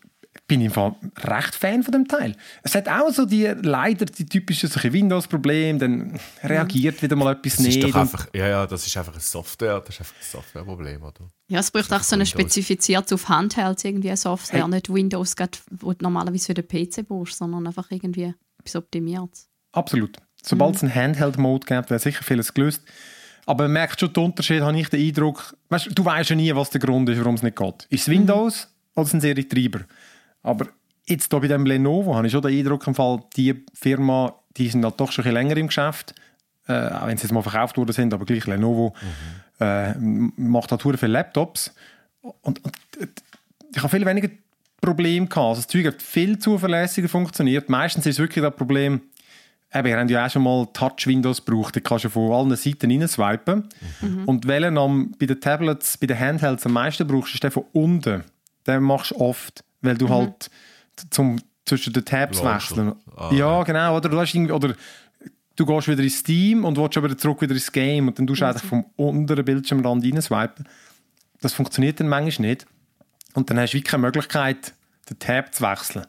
bin 0.47 0.61
ich 0.61 0.66
im 0.66 0.72
Fall 0.72 0.95
recht 1.22 1.55
Fan 1.55 1.82
von 1.82 1.92
dem 1.92 2.07
Teil. 2.07 2.36
Es 2.62 2.74
hat 2.74 2.86
auch 2.86 3.11
so 3.11 3.24
die, 3.24 3.45
leider 3.62 4.05
die 4.05 4.26
typischen 4.26 4.68
solche 4.68 4.92
Windows-Probleme, 4.92 5.78
dann 5.78 6.20
reagiert 6.42 7.01
wieder 7.03 7.16
mal 7.16 7.32
etwas 7.32 7.57
Das 7.57 7.66
ist 7.66 7.76
nicht. 7.76 7.97
einfach, 7.97 8.26
ja, 8.34 8.47
ja, 8.47 8.66
das 8.66 8.86
ist 8.86 8.95
einfach 8.95 9.14
ein 9.14 9.20
Software, 9.20 9.80
das 9.80 9.95
ist 9.95 10.01
einfach 10.01 10.14
ein 10.16 10.30
Softwareproblem, 10.32 11.03
oder? 11.03 11.30
Ja, 11.49 11.61
es 11.61 11.70
braucht 11.70 11.90
auch 11.95 12.03
so 12.03 12.14
eine 12.16 12.26
spezifiziert 12.26 13.11
auf 13.11 13.28
Handhelds 13.30 13.84
irgendwie 13.84 14.09
eine 14.11 14.18
Software, 14.18 14.64
Hey. 14.64 14.68
nicht 14.68 14.92
Windows, 14.92 15.34
wo 15.70 15.95
du 15.95 16.03
normalerweise 16.03 16.47
für 16.47 16.55
den 16.55 16.68
PC 16.68 17.09
brauchst, 17.09 17.38
sondern 17.38 17.66
einfach 17.66 17.90
irgendwie 17.90 18.34
etwas 18.65 18.77
optimiert. 18.77 19.31
Absolut. 19.73 20.17
Sobald 20.43 20.77
es 20.77 20.83
einen 20.83 20.95
Handheld-Mode 20.95 21.67
gibt, 21.67 21.91
wäre 21.91 21.99
sicher 22.01 22.23
vieles 22.23 22.53
gelöst. 22.55 22.83
Aber 23.47 23.65
man 23.65 23.73
merkt 23.73 24.01
schon 24.01 24.12
den 24.12 24.25
Unterschied, 24.25 24.62
habe 24.62 24.79
ich 24.79 24.89
den 24.89 25.07
Eindruck. 25.07 25.57
Weißt, 25.69 25.91
du 25.95 26.05
weißt 26.05 26.31
ja 26.31 26.37
nie, 26.37 26.55
was 26.55 26.71
der 26.71 26.81
Grund 26.81 27.09
ist, 27.09 27.19
warum 27.19 27.35
es 27.35 27.43
nicht 27.43 27.57
geht. 27.57 27.87
Ist 27.91 28.03
es 28.03 28.09
Windows 28.09 28.69
oder 28.95 29.07
sind 29.07 29.19
es 29.19 29.25
ihre 29.25 29.47
Treiber? 29.47 29.81
Aber 30.43 30.67
jetzt 31.07 31.31
hier 31.31 31.41
bei 31.41 31.49
dem 31.49 31.67
Lenovo 31.67 32.15
habe 32.15 32.27
ich 32.27 32.33
schon 32.33 32.43
den 32.43 32.59
Eindruck, 32.59 32.87
im 32.87 32.95
Fall, 32.95 33.23
die 33.37 33.65
Firma, 33.75 34.35
die 34.57 34.69
sind 34.69 34.85
halt 34.85 34.99
doch 34.99 35.12
schon 35.12 35.25
ein 35.25 35.33
bisschen 35.33 35.49
länger 35.49 35.57
im 35.59 35.67
Geschäft. 35.67 36.15
Äh, 36.67 36.89
auch 36.89 37.07
wenn 37.07 37.19
sie 37.19 37.25
jetzt 37.25 37.33
mal 37.33 37.43
verkauft 37.43 37.77
worden 37.77 37.93
sind, 37.93 38.15
aber 38.15 38.25
gleich 38.25 38.47
Lenovo 38.47 38.95
äh, 39.61 39.91
m- 39.93 40.33
macht 40.37 40.71
halt 40.71 40.81
viele 40.83 41.07
Laptops. 41.09 41.75
Und, 42.23 42.65
und 42.65 42.77
äh, 42.99 43.07
ich 43.75 43.79
habe 43.83 43.89
viel 43.91 44.07
weniger 44.07 44.29
Probleme 44.81 45.27
gehabt. 45.27 45.49
Also 45.49 45.62
das 45.62 45.68
Zeug 45.68 45.87
hat 45.87 46.03
viel 46.03 46.39
zuverlässiger 46.39 47.09
funktioniert. 47.09 47.68
Meistens 47.68 48.07
ist 48.07 48.16
es 48.16 48.18
wirklich 48.18 48.43
das 48.43 48.55
Problem, 48.55 49.01
Eben, 49.75 49.89
ihr 49.89 49.99
habt 49.99 50.11
ja 50.11 50.25
auch 50.27 50.31
schon 50.31 50.43
mal 50.45 50.68
Touch-Windows 50.72 51.45
gebraucht. 51.45 51.75
Die 51.75 51.81
kannst 51.81 52.05
du 52.05 52.09
von 52.09 52.31
allen 52.31 52.55
Seiten 52.55 52.93
reinswipen. 52.93 53.68
Und 54.25 54.47
welchen 54.47 54.79
am, 54.79 55.12
bei 55.18 55.27
den 55.27 55.41
Tablets, 55.41 55.99
bei 55.99 56.07
den 56.07 56.18
Handhelds 56.18 56.64
am 56.64 56.72
meisten 56.72 57.07
brauchst, 57.07 57.35
ist 57.35 57.43
der 57.43 57.51
von 57.51 57.64
unten. 57.72 58.22
Den 58.68 58.83
machst 58.85 59.11
du 59.11 59.16
oft, 59.16 59.64
weil 59.83 59.99
du 59.99 60.09
halt 60.09 60.49
zum, 61.11 61.41
zwischen 61.64 61.93
den 61.93 62.05
Tabs 62.05 62.41
Launcher. 62.41 62.55
wechseln. 62.55 62.93
Ah, 63.16 63.35
ja, 63.35 63.62
genau. 63.64 63.97
Oder 63.97 64.09
du, 64.09 64.20
hast 64.20 64.33
irgendwie, 64.33 64.53
oder 64.53 64.75
du 65.57 65.66
gehst 65.66 65.89
wieder 65.89 66.03
ins 66.05 66.18
Steam 66.18 66.64
und 66.64 66.79
willst 66.79 66.97
aber 66.97 67.16
zurück 67.18 67.43
wieder 67.43 67.55
ins 67.55 67.72
Game 67.72 68.07
und 68.07 68.16
dann 68.16 68.29
tust 68.29 68.43
du 68.43 68.47
einfach 68.47 68.64
vom 68.64 68.85
unteren 68.95 69.45
Bildschirmrand 69.45 70.05
reinswipen. 70.05 70.68
Das 71.41 71.53
funktioniert 71.53 71.99
dann 71.99 72.09
manchmal 72.09 72.49
nicht. 72.49 72.66
Und 73.35 73.51
dann 73.51 73.59
hast 73.59 73.72
du 73.72 73.78
wirklich 73.78 73.91
keine 73.91 74.03
Möglichkeit, 74.03 74.72
den 75.11 75.18
Tab 75.18 75.55
zu 75.55 75.62
wechseln. 75.64 76.07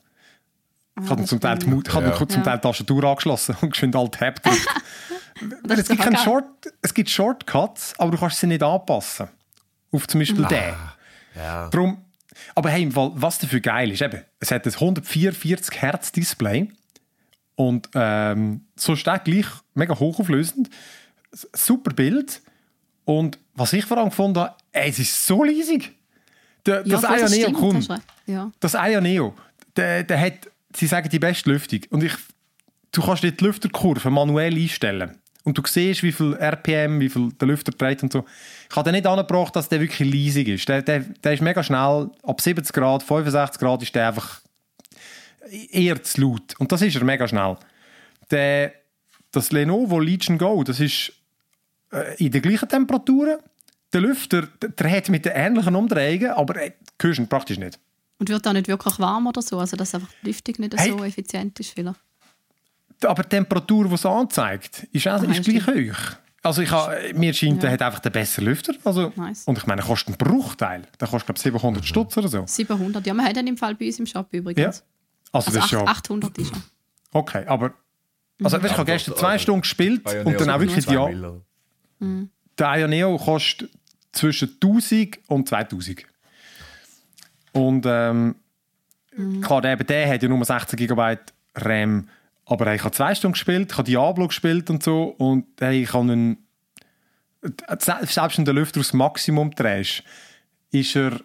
Ich 0.98 1.10
habe 1.10 1.18
dann 1.18 1.28
zum 1.28 1.42
Teil 1.42 1.58
die, 1.58 1.66
ich 1.86 1.94
habe 1.94 2.06
Ja. 2.08 2.16
zum 2.16 2.44
Teil 2.44 2.58
die 2.58 2.62
Tastatur 2.62 3.04
angeschlossen 3.04 3.58
und 3.62 3.72
geschwind 3.72 3.96
alt 3.96 4.14
Tab 4.14 4.42
gedrückt. 4.42 4.68
Es, 5.68 5.90
gibt 5.90 6.02
keinen. 6.02 6.16
Short, 6.16 6.46
es 6.82 6.94
gibt 6.94 7.10
Shortcuts, 7.10 7.94
aber 7.98 8.12
du 8.12 8.18
kannst 8.18 8.40
sie 8.40 8.48
nicht 8.48 8.64
anpassen. 8.64 9.28
Auf 9.92 10.08
zum 10.08 10.22
Beispiel 10.22 10.46
den. 10.46 10.74
Ja. 11.36 11.68
Darum, 11.68 12.06
aber 12.56 12.70
hey, 12.70 12.84
im 12.84 12.94
Fall, 12.94 13.12
was 13.16 13.40
dafür 13.40 13.60
geil 13.60 13.92
ist, 13.92 14.02
eben, 14.02 14.24
es 14.40 14.52
hat 14.52 14.66
ein 14.66 14.74
144 14.74 15.82
Hertz 15.82 16.14
Display 16.14 16.70
Und 17.56 17.90
ähm, 17.96 18.66
so 18.78 18.96
steht 18.96 19.26
gleich 19.26 19.48
mega 19.74 20.00
hochauflösend. 20.00 20.70
Super 21.54 21.92
Bild. 21.94 22.42
Und 23.04 23.38
was 23.56 23.74
ich 23.74 23.84
vor 23.84 23.98
allem 23.98 24.12
gefunden 24.12 24.40
habe, 24.40 24.56
ey, 24.72 24.90
es 24.90 25.00
ist 25.00 25.26
so 25.26 25.44
leisig. 25.44 25.92
Der, 26.66 26.84
das 26.84 27.02
voll, 27.02 27.16
Aya 27.16 27.30
Neo 27.30 27.70
recht. 27.70 27.92
Ja. 28.26 28.52
Das 28.60 28.76
Aya 28.76 29.02
Neo, 29.02 29.36
der, 29.76 30.04
der 30.04 30.20
hat, 30.20 30.50
sie 30.76 30.88
sagen, 30.88 31.10
die 31.10 31.20
beste 31.20 31.50
Lüftung. 31.50 31.82
Und 31.90 32.04
ich, 32.04 32.14
du 32.92 33.02
kannst 33.02 33.24
die 33.24 33.34
Lüfterkurve 33.40 34.10
manuell 34.10 34.56
einstellen. 34.56 35.18
Und 35.44 35.60
du 35.60 35.62
siehst, 35.64 36.02
wie 36.02 36.12
viel 36.12 36.34
RPM, 36.34 37.00
wie 37.00 37.10
viel 37.10 37.32
der 37.34 37.48
Lüfter 37.48 37.72
dreht 37.72 38.02
und 38.02 38.12
so. 38.12 38.26
Ich 38.68 38.76
habe 38.76 38.86
den 38.86 38.96
nicht 38.96 39.06
angebracht, 39.06 39.56
dass 39.56 39.70
der 39.70 39.80
wirklich 39.80 40.12
leisig 40.12 40.48
ist. 40.48 40.68
Der, 40.68 40.82
der, 40.82 41.02
der 41.02 41.34
ist 41.34 41.42
mega 41.42 41.62
schnell. 41.62 42.10
Ab 42.24 42.42
70 42.42 42.74
Grad, 42.74 43.04
65 43.04 43.60
Grad 43.60 43.84
ist 43.84 43.94
der 43.94 44.08
einfach 44.08 44.42
eher 45.72 46.02
zu 46.02 46.22
laut. 46.22 46.56
Und 46.58 46.72
das 46.72 46.82
ist 46.82 46.96
er 46.96 47.04
mega 47.04 47.28
schnell. 47.28 47.58
Der, 48.32 48.74
das 49.32 49.52
Lenovo 49.52 50.00
Legion 50.00 50.40
Go, 50.40 50.64
das 50.64 50.80
ist 50.80 51.14
äh, 51.92 52.16
in 52.18 52.32
den 52.32 52.42
gleichen 52.42 52.68
Temperaturen. 52.68 53.38
Der 53.96 54.02
Lüfter 54.02 54.42
der 54.62 54.70
dreht 54.70 55.08
mit 55.10 55.24
den 55.26 55.32
ähnlichen 55.34 55.74
Umdrehungen, 55.76 56.32
aber 56.32 56.62
äh, 56.62 56.72
hörst 57.02 57.18
ihn 57.20 57.30
praktisch 57.30 57.58
nicht. 57.58 57.80
Und 58.20 58.28
wird 58.30 58.46
da 58.46 58.52
nicht 58.54 58.68
wirklich 58.68 59.00
warm 59.00 59.28
oder 59.28 59.42
so? 59.42 59.58
Also, 59.58 59.78
dass 59.78 59.96
einfach 59.96 60.10
die 60.22 60.28
Lüftung 60.28 60.56
nicht 60.60 60.78
Hey. 60.78 60.92
so 60.92 61.04
effizient 61.04 61.58
ist, 61.60 61.72
vielleicht. 61.74 62.00
Aber 63.06 63.24
die 63.24 63.30
Temperatur, 63.30 63.88
die 63.88 63.94
es 63.94 64.06
anzeigt, 64.06 64.88
ist, 64.92 65.08
auch, 65.08 65.24
ist 65.24 65.44
gleich 65.44 65.66
hoch. 65.68 66.00
Also 66.42 66.62
ich 66.62 66.70
habe, 66.72 66.96
mir 67.16 67.34
scheint, 67.34 67.64
der 67.64 67.72
hat 67.72 67.82
einfach 67.82 68.00
den 68.00 68.12
besseren 68.12 68.46
Lüfter. 68.46 68.74
Also, 68.84 69.12
Nice. 69.16 69.44
Und 69.46 69.58
ich 69.58 69.66
meine, 69.66 69.82
er 69.82 69.88
kostet 69.88 70.10
einen 70.10 70.18
Bruchteil. 70.18 70.84
Der 71.00 71.08
kostet, 71.08 71.26
glaube 71.28 71.38
ich, 71.38 71.44
700 71.44 71.86
Stutz 71.86 72.18
oder 72.18 72.28
so. 72.28 72.44
700. 72.46 73.06
Ja, 73.08 73.14
wir 73.14 73.24
haben 73.24 73.34
den 73.34 73.48
im 73.48 73.58
Fall 73.58 73.76
bei 73.76 73.88
uns 73.88 73.98
im 74.00 74.06
Shop 74.06 74.28
Ja. 74.32 74.40
übrigens. 74.40 74.84
Also, 75.32 75.48
Also 75.50 75.52
das 75.52 75.56
ist 75.56 75.64
acht- 75.64 75.70
schon... 75.72 75.88
800 75.88 76.38
ist 76.38 76.52
er. 76.54 76.62
Okay, 77.20 77.46
aber... 77.48 77.74
Also, 78.44 78.58
weißt, 78.58 78.66
ich 78.72 78.78
habe 78.78 78.86
gestern 78.92 79.16
zwei 79.18 79.38
Stunden 79.40 79.62
gespielt 79.62 80.02
und 80.26 80.40
dann 80.40 80.50
auch 80.50 80.60
wirklich 80.60 80.86
die... 80.86 80.96
Miller. 80.98 81.42
Der 82.58 82.68
Aya 82.70 82.88
Neo 82.88 83.18
kostet 83.18 83.70
zwischen 84.16 84.58
1000 84.62 85.20
und 85.28 85.48
2000. 85.48 86.06
Und 87.52 87.86
ähm, 87.88 88.36
klar, 89.42 89.62
der, 89.62 89.74
eben 89.74 89.88
der 89.88 90.10
hat 90.14 90.24
ja 90.24 90.30
nur 90.30 90.44
16 90.44 90.78
GB 90.78 91.18
RAM. 91.56 92.10
Aber 92.48 92.74
ich 92.74 92.84
habe 92.84 92.94
zwei 92.94 93.16
Stunden 93.16 93.34
gespielt, 93.34 93.72
ich 93.72 93.78
habe 93.78 93.86
Diablo 93.90 94.28
gespielt 94.28 94.70
und 94.70 94.84
so. 94.84 95.16
Und 95.18 95.46
hey, 95.60 95.84
ich 95.84 95.94
habe 95.94 96.12
einen. 96.12 96.38
Selbst 97.80 98.38
wenn 98.38 98.46
der 98.46 98.54
Lüfter 98.56 98.80
aufs 98.80 98.94
Maximum 98.94 99.52
drehst, 99.52 100.04
ist 100.72 100.96
er 100.96 101.20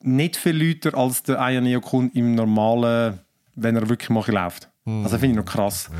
nicht 0.00 0.36
viel 0.36 0.56
lauter 0.60 0.96
als 0.96 1.22
der 1.22 1.40
Aya 1.40 1.60
Neo 1.60 1.80
Kun 1.80 2.10
im 2.12 2.34
normalen, 2.34 3.20
wenn 3.54 3.76
er 3.76 3.88
wirklich 3.88 4.10
mal 4.10 4.24
läuft. 4.26 4.68
Also 4.84 5.18
finde 5.18 5.28
ich 5.28 5.36
noch 5.36 5.44
krass. 5.52 5.90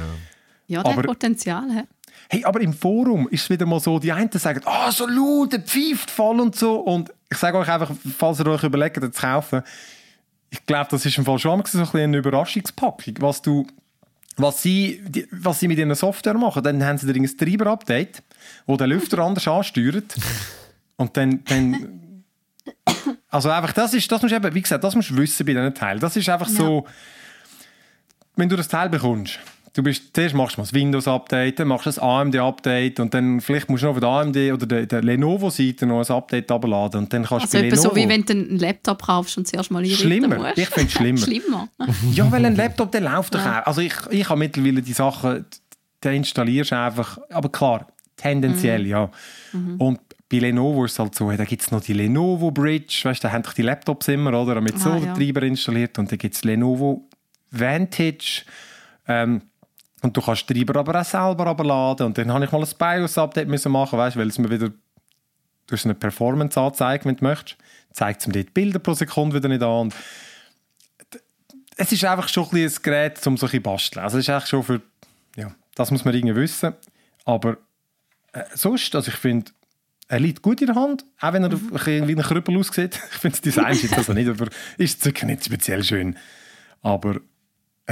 Ja, 0.66 0.83
der 0.83 0.93
Aber- 0.93 1.03
hat 1.03 1.07
Potenzial. 1.07 1.70
He? 1.70 1.83
Hey, 2.31 2.45
aber 2.45 2.61
im 2.61 2.73
Forum 2.73 3.29
ist 3.29 3.43
es 3.45 3.51
wieder 3.51 3.67
mal 3.67 3.81
so, 3.81 3.99
die 3.99 4.13
einen 4.13 4.31
sagen, 4.33 4.63
ah, 4.65 4.91
so 4.91 5.07
laut, 5.07 5.53
der 5.53 5.61
pfeift 5.61 6.11
voll 6.11 6.41
und 6.41 6.57
so. 6.57 6.77
Und 6.77 7.13
ich 7.31 7.39
sage 7.39 7.59
euch 7.59 7.69
einfach, 7.69 7.91
falls 8.19 8.41
ihr 8.41 8.47
euch 8.47 8.63
überlegt, 8.63 8.97
den 8.97 9.13
zu 9.13 9.21
kaufen, 9.21 9.63
ich 10.51 10.65
glaube, 10.67 10.89
das 10.91 11.05
ist 11.07 11.17
im 11.17 11.25
Fall 11.25 11.39
schon 11.39 11.63
so 11.67 11.79
ein 11.81 11.89
eine 11.93 12.17
Überraschungspackung, 12.19 13.15
was 13.21 13.41
du, 13.41 13.67
was 14.37 14.63
sie, 14.63 15.03
was 15.31 15.61
sie 15.61 15.69
mit 15.69 15.79
ihrer 15.79 15.95
Software 15.95 16.35
machen. 16.35 16.63
Dann 16.63 16.85
haben 16.85 16.99
sie 16.99 17.11
ein 17.11 17.37
Treiber-Update, 17.37 18.23
wo 18.67 18.77
der 18.77 18.87
Lüfter 18.87 19.19
anders 19.21 19.49
ansteuert. 19.49 20.15
Und 20.97 21.17
dann, 21.17 21.43
dann 21.45 22.25
also 23.29 23.49
einfach, 23.49 23.73
das 23.73 23.95
ist, 23.95 24.11
das 24.13 24.21
musst 24.23 24.33
du 24.33 24.37
eben, 24.37 24.55
wie 24.55 24.63
gesagt, 24.63 24.85
das 24.85 24.95
musst 24.95 25.11
du 25.11 25.17
wissen 25.17 25.47
bei 25.47 25.53
diesen 25.53 25.75
Teilen. 25.75 26.01
Das 26.01 26.17
ist 26.17 26.29
einfach 26.29 26.49
so, 26.49 26.87
wenn 28.37 28.49
du 28.49 28.57
das 28.57 28.69
Teil 28.69 28.89
bekommst, 28.89 29.39
du 29.75 29.83
bist, 29.83 30.14
zuerst 30.14 30.35
machst 30.35 30.57
du 30.57 30.61
mal 30.61 30.64
das 30.64 30.75
Windows-Update, 30.75 31.59
dann 31.59 31.68
machst 31.68 31.87
du 31.87 31.89
das 31.91 31.99
AMD-Update 31.99 33.01
und 33.01 33.14
dann 33.14 33.41
vielleicht 33.41 33.68
musst 33.70 33.83
du 33.83 33.87
noch 33.87 33.95
von 33.95 34.01
der 34.01 34.11
AMD 34.11 34.37
oder 34.53 34.66
der, 34.66 34.87
der 34.87 35.03
Lenovo-Seite 35.03 35.87
noch 35.87 36.07
ein 36.09 36.14
Update 36.14 36.51
abladen 36.51 37.01
und 37.03 37.12
dann 37.12 37.25
kannst 37.25 37.47
Also 37.55 37.59
du 37.59 37.70
bei 37.70 37.77
so, 37.77 37.95
wie 37.97 38.09
wenn 38.09 38.25
du 38.25 38.33
einen 38.33 38.59
Laptop 38.59 39.03
kaufst 39.03 39.39
und 39.39 39.47
zuerst 39.49 39.70
mal 39.70 39.85
Schlimmer. 39.87 40.39
musst. 40.39 40.59
Ich 40.59 40.68
finde 40.68 40.89
es 40.89 40.93
schlimmer. 40.93 41.18
Schlimmer. 41.25 41.68
Ja, 42.12 42.31
weil 42.31 42.45
ein 42.45 42.57
Laptop, 42.57 42.93
der 42.93 43.01
läuft 43.01 43.35
doch 43.35 43.41
auch. 43.45 43.66
Also 43.66 43.81
ich, 43.81 43.95
ich 44.11 44.29
habe 44.29 44.39
mittlerweile 44.39 44.83
die 44.83 44.93
Sachen, 44.93 45.45
den 46.05 46.14
installierst 46.16 46.73
du 46.73 46.79
einfach, 46.79 47.18
aber 47.31 47.49
klar, 47.51 47.87
tendenziell, 48.16 48.87
ja. 48.87 49.11
Und 49.79 50.01
bei 50.31 50.39
Lenovo 50.39 50.85
ist 50.85 50.93
es 50.93 50.99
halt 50.99 51.14
so, 51.14 51.31
da 51.31 51.45
gibt 51.45 51.62
es 51.62 51.70
noch 51.70 51.81
die 51.83 51.93
Lenovo 51.93 52.51
Bridge, 52.51 53.01
weißt 53.05 53.23
du, 53.23 53.29
da 53.29 53.33
haben 53.33 53.43
doch 53.43 53.53
die 53.53 53.62
Laptops 53.62 54.09
immer, 54.09 54.39
oder, 54.41 54.61
mit 54.61 54.79
so 54.79 54.91
Ah, 54.91 54.99
ja. 54.99 55.14
Treiber 55.14 55.43
installiert 55.43 55.99
und 55.99 56.11
dann 56.11 56.18
gibt 56.18 56.35
es 56.35 56.43
Lenovo 56.45 57.09
Vantage 57.51 58.43
ähm, 59.07 59.43
und 60.03 60.16
du 60.16 60.20
kannst 60.20 60.48
die 60.48 60.55
Treiber 60.55 60.80
aber 60.80 61.00
auch 61.00 61.05
selber 61.05 61.46
abladen 61.46 62.07
und 62.07 62.18
dann 62.18 62.32
habe 62.32 62.44
ich 62.44 62.53
mal 62.53 62.62
ein 62.62 62.68
BIOS-Update 62.78 63.48
müssen 63.48 63.72
machen, 63.72 63.98
weißt 63.98 64.16
weil 64.16 64.28
es 64.28 64.38
mir 64.38 64.50
wieder 64.50 64.70
durch 65.66 65.84
eine 65.84 65.94
Performance 65.94 66.61
anzeigt, 66.61 67.05
wenn 67.07 67.16
du 67.16 67.24
möchtest, 67.24 67.57
zeigt 67.92 68.20
es 68.20 68.26
mir 68.26 68.34
dort 68.34 68.53
Bilder 68.53 68.78
pro 68.78 68.94
Sekunde 68.94 69.36
wieder 69.36 69.48
nicht 69.48 69.62
an 69.62 69.80
und 69.80 69.94
es 71.76 71.92
ist 71.92 72.05
einfach 72.05 72.28
schon 72.28 72.48
ein, 72.53 72.64
ein 72.64 72.72
Gerät, 72.82 73.26
um 73.26 73.36
so 73.36 73.46
ein 73.46 73.62
basteln. 73.62 74.03
Also 74.03 74.18
es 74.18 74.24
ist 74.24 74.30
eigentlich 74.30 74.48
schon 74.48 74.62
für, 74.62 74.82
ja, 75.36 75.55
das 75.74 75.90
muss 75.90 76.05
man 76.05 76.14
irgendwie 76.14 76.36
wissen. 76.36 76.74
Aber 77.24 77.57
äh, 78.32 78.44
sonst, 78.55 78.94
also 78.94 79.11
ich 79.11 79.16
finde, 79.16 79.53
er 80.09 80.20
liegt 80.20 80.42
gut 80.42 80.61
in 80.61 80.66
der 80.66 80.76
Hand, 80.76 81.05
auch 81.20 81.32
wenn 81.32 81.42
er 81.42 81.48
bisschen 81.48 82.09
wie 82.09 82.14
ein 82.14 82.22
Krüppel 82.22 82.57
aussieht. 82.59 83.00
Ich 83.12 83.18
finde 83.18 83.36
das 83.36 83.40
Design 83.40 83.72
ist 83.72 83.96
also 83.96 84.12
nicht, 84.12 84.28
aber 84.28 84.48
ist 84.76 85.05
nicht 85.05 85.44
speziell 85.44 85.82
schön. 85.82 86.16
Aber 86.82 87.20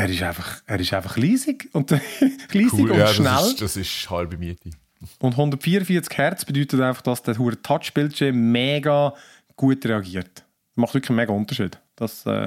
er 0.02 0.08
ist 0.10 0.22
einfach, 0.22 0.62
er 0.66 0.80
ist 0.80 0.92
einfach 0.92 1.16
leisig 1.16 1.68
und 1.72 1.90
leisig 2.52 2.72
Cool, 2.72 2.90
und 2.92 2.98
ja, 2.98 3.06
schnell. 3.08 3.26
das 3.32 3.48
ist, 3.48 3.60
das 3.62 3.76
ist 3.76 4.10
halbe 4.10 4.36
Miete. 4.36 4.70
Und 5.18 5.32
144 5.32 6.16
Hertz 6.18 6.44
bedeutet 6.44 6.80
einfach, 6.80 7.02
dass 7.02 7.22
der 7.22 7.38
hure 7.38 7.60
Touchbildschirm 7.60 8.52
mega 8.52 9.14
gut 9.56 9.84
reagiert. 9.86 10.38
Das 10.38 10.76
macht 10.76 10.94
wirklich 10.94 11.10
einen 11.10 11.16
mega 11.16 11.32
Unterschied. 11.32 11.78
Das, 11.96 12.26
äh, 12.26 12.46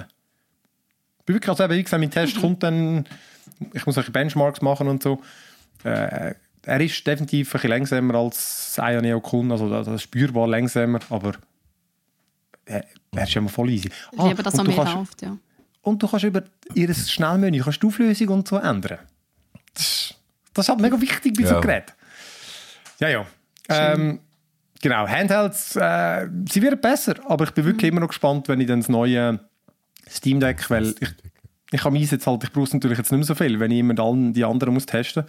ich 1.19 1.25
bin 1.25 1.35
wirklich, 1.35 1.49
also 1.49 1.63
eben, 1.63 1.73
wie 1.75 1.83
gesagt, 1.83 1.99
mein 2.01 2.11
Test 2.11 2.39
kommt 2.39 2.61
dann, 2.63 3.05
ich 3.73 3.85
muss 3.85 3.95
solche 3.95 4.11
Benchmarks 4.11 4.61
machen 4.61 4.87
und 4.87 5.01
so. 5.01 5.21
Äh, 5.83 6.35
er 6.65 6.79
ist 6.81 7.05
definitiv 7.05 7.49
ein 7.49 7.51
bisschen 7.53 7.69
langsamer 7.71 8.15
als 8.15 8.73
das 8.75 8.79
Aya 8.85 9.01
Neo 9.01 9.19
Kun, 9.19 9.51
also 9.51 9.67
das 9.69 9.87
ist 9.87 10.03
spürbar 10.03 10.47
langsamer, 10.47 10.99
aber 11.09 11.33
äh, 12.65 12.81
er 13.11 13.23
ist 13.23 13.35
immer 13.35 13.49
voll 13.49 13.69
easy. 13.69 13.89
Ich 14.11 14.19
Ah, 14.19 14.27
liebe, 14.29 14.43
dass 14.43 14.53
und 14.53 14.59
er 14.61 14.63
du 14.63 14.69
mehr 14.71 14.77
kannst- 14.85 14.95
läuft, 14.95 15.21
ja. 15.23 15.37
Und 15.83 16.01
du 16.01 16.07
kannst 16.07 16.25
über 16.25 16.41
ihr 16.73 16.93
Schnellmenü 16.93 17.61
kannst 17.61 17.81
die 17.83 17.87
Auflösung 17.87 18.27
und 18.29 18.47
so 18.47 18.57
ändern. 18.57 18.97
Das, 19.75 19.85
ist- 19.85 20.15
das 20.53 20.65
ist 20.65 20.69
halt 20.69 20.79
mega 20.81 20.99
wichtig 20.99 21.33
bei 21.37 21.43
so 21.43 21.49
Ja. 21.49 21.55
einem 21.59 21.61
Gerät. 21.61 21.93
Ja, 22.99 23.07
ja. 23.09 23.25
Ähm, 23.69 24.19
genau, 24.81 25.07
Handhelds, 25.07 25.75
äh, 25.75 26.27
sie 26.49 26.61
werden 26.61 26.79
besser, 26.81 27.15
aber 27.27 27.45
ich 27.45 27.51
bin 27.51 27.65
wirklich 27.65 27.89
immer 27.91 28.01
noch 28.01 28.07
gespannt, 28.09 28.47
wenn 28.49 28.59
ich 28.61 28.67
dann 28.67 28.79
das 28.81 28.89
neue 28.89 29.39
Steam 30.09 30.39
Deck, 30.39 30.69
weil 30.69 30.93
ich, 30.99 31.09
ich 31.71 31.83
habe 31.83 31.95
meins 31.95 32.11
jetzt 32.11 32.27
halt, 32.27 32.43
ich 32.43 32.51
brauche 32.51 32.65
es 32.65 32.73
natürlich 32.73 32.97
jetzt 32.97 33.11
nicht 33.11 33.19
mehr 33.19 33.25
so 33.27 33.35
viel, 33.35 33.59
wenn 33.59 33.71
ich 33.71 33.79
immer 33.79 33.97
all 33.99 34.31
die 34.33 34.43
anderen 34.45 34.73
muss 34.73 34.85
testen 34.85 35.23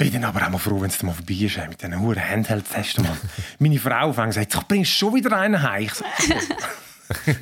bin 0.00 0.12
dann 0.12 0.22
aber 0.26 0.46
auch 0.46 0.50
mal 0.50 0.58
froh, 0.58 0.80
wenn 0.80 0.90
es 0.90 0.98
dann 0.98 1.08
mal 1.08 1.12
vorbei 1.12 1.34
ist, 1.34 1.56
mit 1.68 1.82
diesen 1.82 1.98
Huren 2.00 2.22
Handhelds 2.24 2.70
testen. 2.70 3.02
Mann. 3.02 3.16
Meine 3.58 3.80
Frau 3.80 4.12
fängt 4.12 4.32
sagt, 4.32 4.54
du 4.54 4.60
bringst 4.68 4.92
schon 4.92 5.12
wieder 5.12 5.36
einen 5.36 5.60
heim. 5.60 5.88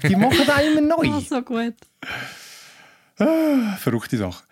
Die 0.09 0.17
machen 0.17 0.43
da 0.47 0.59
immer 0.61 0.81
neu. 0.97 1.11
Oh, 1.17 1.21
so 1.21 1.43
gut. 1.43 1.75
Verrückte 3.79 4.17
Sache. 4.17 4.45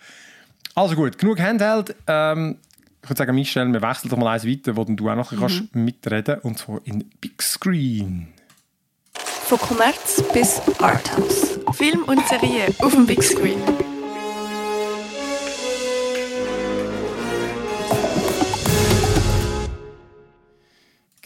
Also 0.74 0.96
gut, 0.96 1.18
genug 1.18 1.38
Handheld. 1.40 1.94
Ähm, 2.06 2.56
ich 3.02 3.10
würde 3.10 3.18
sagen, 3.18 3.34
Michelle, 3.34 3.72
wir 3.72 3.82
wechseln 3.82 4.08
doch 4.08 4.16
mal 4.16 4.32
eins 4.32 4.46
weiter, 4.46 4.76
wo 4.76 4.84
dann 4.84 4.96
du 4.96 5.10
auch 5.10 5.14
noch 5.14 5.30
kannst 5.30 5.74
mitreden 5.74 6.38
und 6.40 6.58
zwar 6.58 6.80
in 6.84 7.04
Big 7.20 7.42
Screen. 7.42 8.28
Von 9.14 9.58
Kommerz 9.58 10.22
bis 10.32 10.60
Arthouse. 10.78 11.60
Film 11.72 12.04
und 12.04 12.26
Serie 12.26 12.68
auf 12.78 12.94
dem 12.94 13.06
Big 13.06 13.22
Screen. 13.22 13.60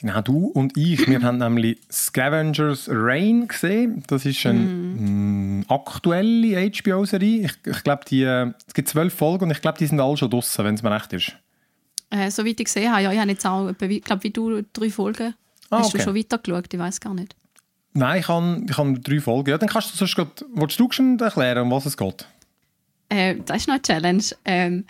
Genau, 0.01 0.21
du 0.21 0.47
und 0.47 0.77
ich, 0.77 1.09
wir 1.09 1.21
haben 1.23 1.39
nämlich 1.39 1.79
Scavengers 1.91 2.89
Rain 2.89 3.49
gesehen. 3.49 4.05
Das 4.07 4.25
ist 4.25 4.47
eine 4.47 4.61
mm, 4.61 5.65
aktuelle 5.69 6.71
HBO-Serie. 6.71 7.47
Ich, 7.47 7.53
ich 7.67 7.83
glaube, 7.83 8.05
die, 8.09 8.23
es 8.23 8.75
gibt 8.75 8.89
zwölf 8.89 9.13
Folgen 9.13 9.47
und 9.47 9.51
ich 9.51 9.61
glaube, 9.61 9.79
die 9.79 9.87
sind 9.87 9.99
alle 9.99 10.17
schon 10.17 10.31
draußen, 10.31 10.65
wenn 10.65 10.77
es 10.77 10.85
mir 10.85 10.93
recht 10.93 11.13
ist. 11.13 11.33
Äh, 12.11 12.31
soweit 12.31 12.61
ich 12.61 12.67
gesehen 12.67 12.93
habe, 12.93 13.03
ja, 13.03 13.13
ich 13.13 13.19
habe 13.19 13.31
jetzt 13.31 13.45
auch, 13.45 13.71
ich 13.71 14.05
glaube, 14.05 14.23
wie 14.23 14.31
du 14.31 14.63
drei 14.73 14.89
Folgen. 14.89 15.35
Ah, 15.69 15.79
Hast 15.79 15.89
okay. 15.89 15.99
du 15.99 16.05
schon 16.05 16.15
weitergeschaut? 16.15 16.73
Ich 16.73 16.79
weiß 16.79 17.01
gar 17.01 17.15
nicht. 17.15 17.35
Nein, 17.93 18.21
ich 18.21 18.29
habe 18.29 18.63
ich 18.69 18.79
habe 18.79 19.01
drei 19.01 19.21
Folgen. 19.21 19.51
Ja, 19.51 19.59
dann 19.59 19.69
kannst 19.69 19.93
du 19.93 19.97
sonst 19.97 20.15
grad, 20.15 20.45
willst 20.55 20.79
du 20.79 20.89
schon 20.93 21.19
erklären, 21.19 21.65
um 21.65 21.73
was 21.73 21.87
es 21.87 21.97
geht? 21.97 22.25
Äh, 23.09 23.37
das 23.45 23.59
ist 23.59 23.67
noch 23.67 23.75
eine 23.75 23.83
Challenge. 23.83 24.23
Ähm, 24.45 24.85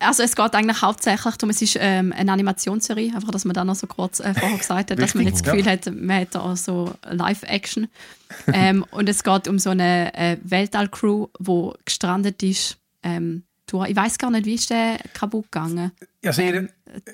also 0.00 0.22
es 0.22 0.34
geht 0.34 0.54
eigentlich 0.54 0.82
hauptsächlich 0.82 1.36
darum, 1.36 1.50
es 1.50 1.62
ist 1.62 1.76
ähm, 1.78 2.12
eine 2.16 2.32
Animationsserie, 2.32 3.14
einfach, 3.14 3.30
dass 3.30 3.44
man 3.44 3.54
da 3.54 3.64
noch 3.64 3.74
so 3.74 3.86
kurz 3.86 4.20
äh, 4.20 4.34
vorher 4.34 4.58
gesagt 4.58 4.90
hat, 4.90 4.98
dass 4.98 5.14
man 5.14 5.24
nicht 5.24 5.36
das 5.36 5.42
Gefühl 5.42 5.64
hat, 5.66 5.86
man 5.92 6.26
da 6.30 6.40
auch 6.40 6.56
so 6.56 6.94
Live-Action. 7.08 7.88
ähm, 8.52 8.84
und 8.90 9.08
es 9.08 9.22
geht 9.22 9.46
um 9.46 9.58
so 9.58 9.70
eine 9.70 10.14
äh, 10.14 10.38
Weltall-Crew, 10.42 11.28
die 11.38 11.70
gestrandet 11.84 12.42
ist, 12.42 12.78
ähm, 13.02 13.44
durch. 13.66 13.90
Ich 13.90 13.96
weiß 13.96 14.18
gar 14.18 14.30
nicht, 14.30 14.46
wie 14.46 14.54
ist 14.54 14.70
der 14.70 14.98
kaputt 15.12 15.50
gegangen? 15.50 15.92
Also, 16.24 16.42
ihr, 16.42 16.68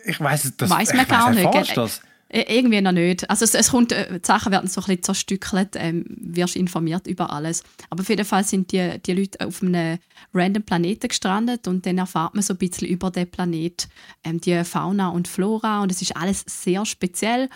ich 0.04 0.20
weiß 0.20 0.54
das 0.56 0.70
Weiss 0.70 0.92
man 0.92 1.02
ich 1.02 1.08
gar 1.08 1.30
nicht, 1.30 1.44
erfahrst 1.44 1.74
gell? 1.74 1.84
Das. 1.84 2.00
Äh, 2.28 2.58
Irgendwie 2.58 2.80
noch 2.80 2.92
nicht. 2.92 3.28
Also 3.30 3.44
es, 3.44 3.54
es 3.54 3.70
kommt, 3.70 3.92
äh, 3.92 4.18
die 4.18 4.26
Sachen 4.26 4.52
werden 4.52 4.68
so 4.68 4.80
ein 4.80 4.84
bisschen 4.86 5.02
zerstückelt, 5.02 5.74
ähm, 5.76 6.04
wirst 6.08 6.56
informiert 6.56 7.06
über 7.06 7.32
alles. 7.32 7.62
Aber 7.90 8.00
auf 8.00 8.08
jeden 8.08 8.24
Fall 8.24 8.44
sind 8.44 8.72
die, 8.72 8.98
die 9.04 9.12
Leute 9.12 9.46
auf 9.46 9.62
einem 9.62 9.98
random 10.34 10.62
Planeten 10.64 11.08
gestrandet 11.08 11.68
und 11.68 11.86
dann 11.86 11.98
erfahrt 11.98 12.34
man 12.34 12.42
so 12.42 12.54
ein 12.54 12.58
bisschen 12.58 12.88
über 12.88 13.10
den 13.10 13.30
Planet, 13.30 13.88
ähm, 14.24 14.40
die 14.40 14.64
Fauna 14.64 15.08
und 15.08 15.28
Flora 15.28 15.82
und 15.82 15.92
es 15.92 16.02
ist 16.02 16.16
alles 16.16 16.44
sehr 16.46 16.84
speziell. 16.84 17.48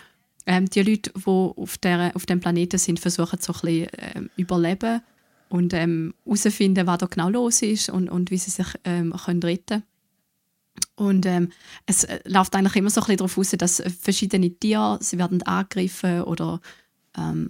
Ähm, 0.46 0.70
die 0.70 0.82
Leute, 0.82 1.12
die 1.14 1.26
auf, 1.26 1.78
der, 1.78 2.12
auf 2.14 2.26
dem 2.26 2.40
Planeten 2.40 2.78
sind, 2.78 3.00
versuchen 3.00 3.38
so 3.40 3.52
ein 3.52 3.60
bisschen 3.60 3.88
ähm, 3.98 4.30
überleben 4.36 5.02
und 5.48 5.74
ähm, 5.74 6.14
herausfinden, 6.24 6.86
was 6.86 6.98
da 6.98 7.06
genau 7.06 7.28
los 7.28 7.60
ist 7.62 7.90
und, 7.90 8.08
und 8.08 8.30
wie 8.30 8.38
sie 8.38 8.50
sich 8.50 8.68
ähm, 8.84 9.12
können 9.24 9.42
retten 9.42 9.82
und 10.96 11.26
ähm, 11.26 11.50
es 11.86 12.04
äh, 12.04 12.20
läuft 12.24 12.54
eigentlich 12.54 12.76
immer 12.76 12.90
so 12.90 13.00
ein 13.00 13.06
bisschen 13.06 13.16
darauf 13.18 13.38
aus, 13.38 13.50
dass 13.50 13.82
verschiedene 14.00 14.50
Tiere, 14.50 14.98
sie 15.00 15.18
werden 15.18 15.42
angegriffen 15.42 16.22
oder 16.22 16.60
ähm, 17.16 17.48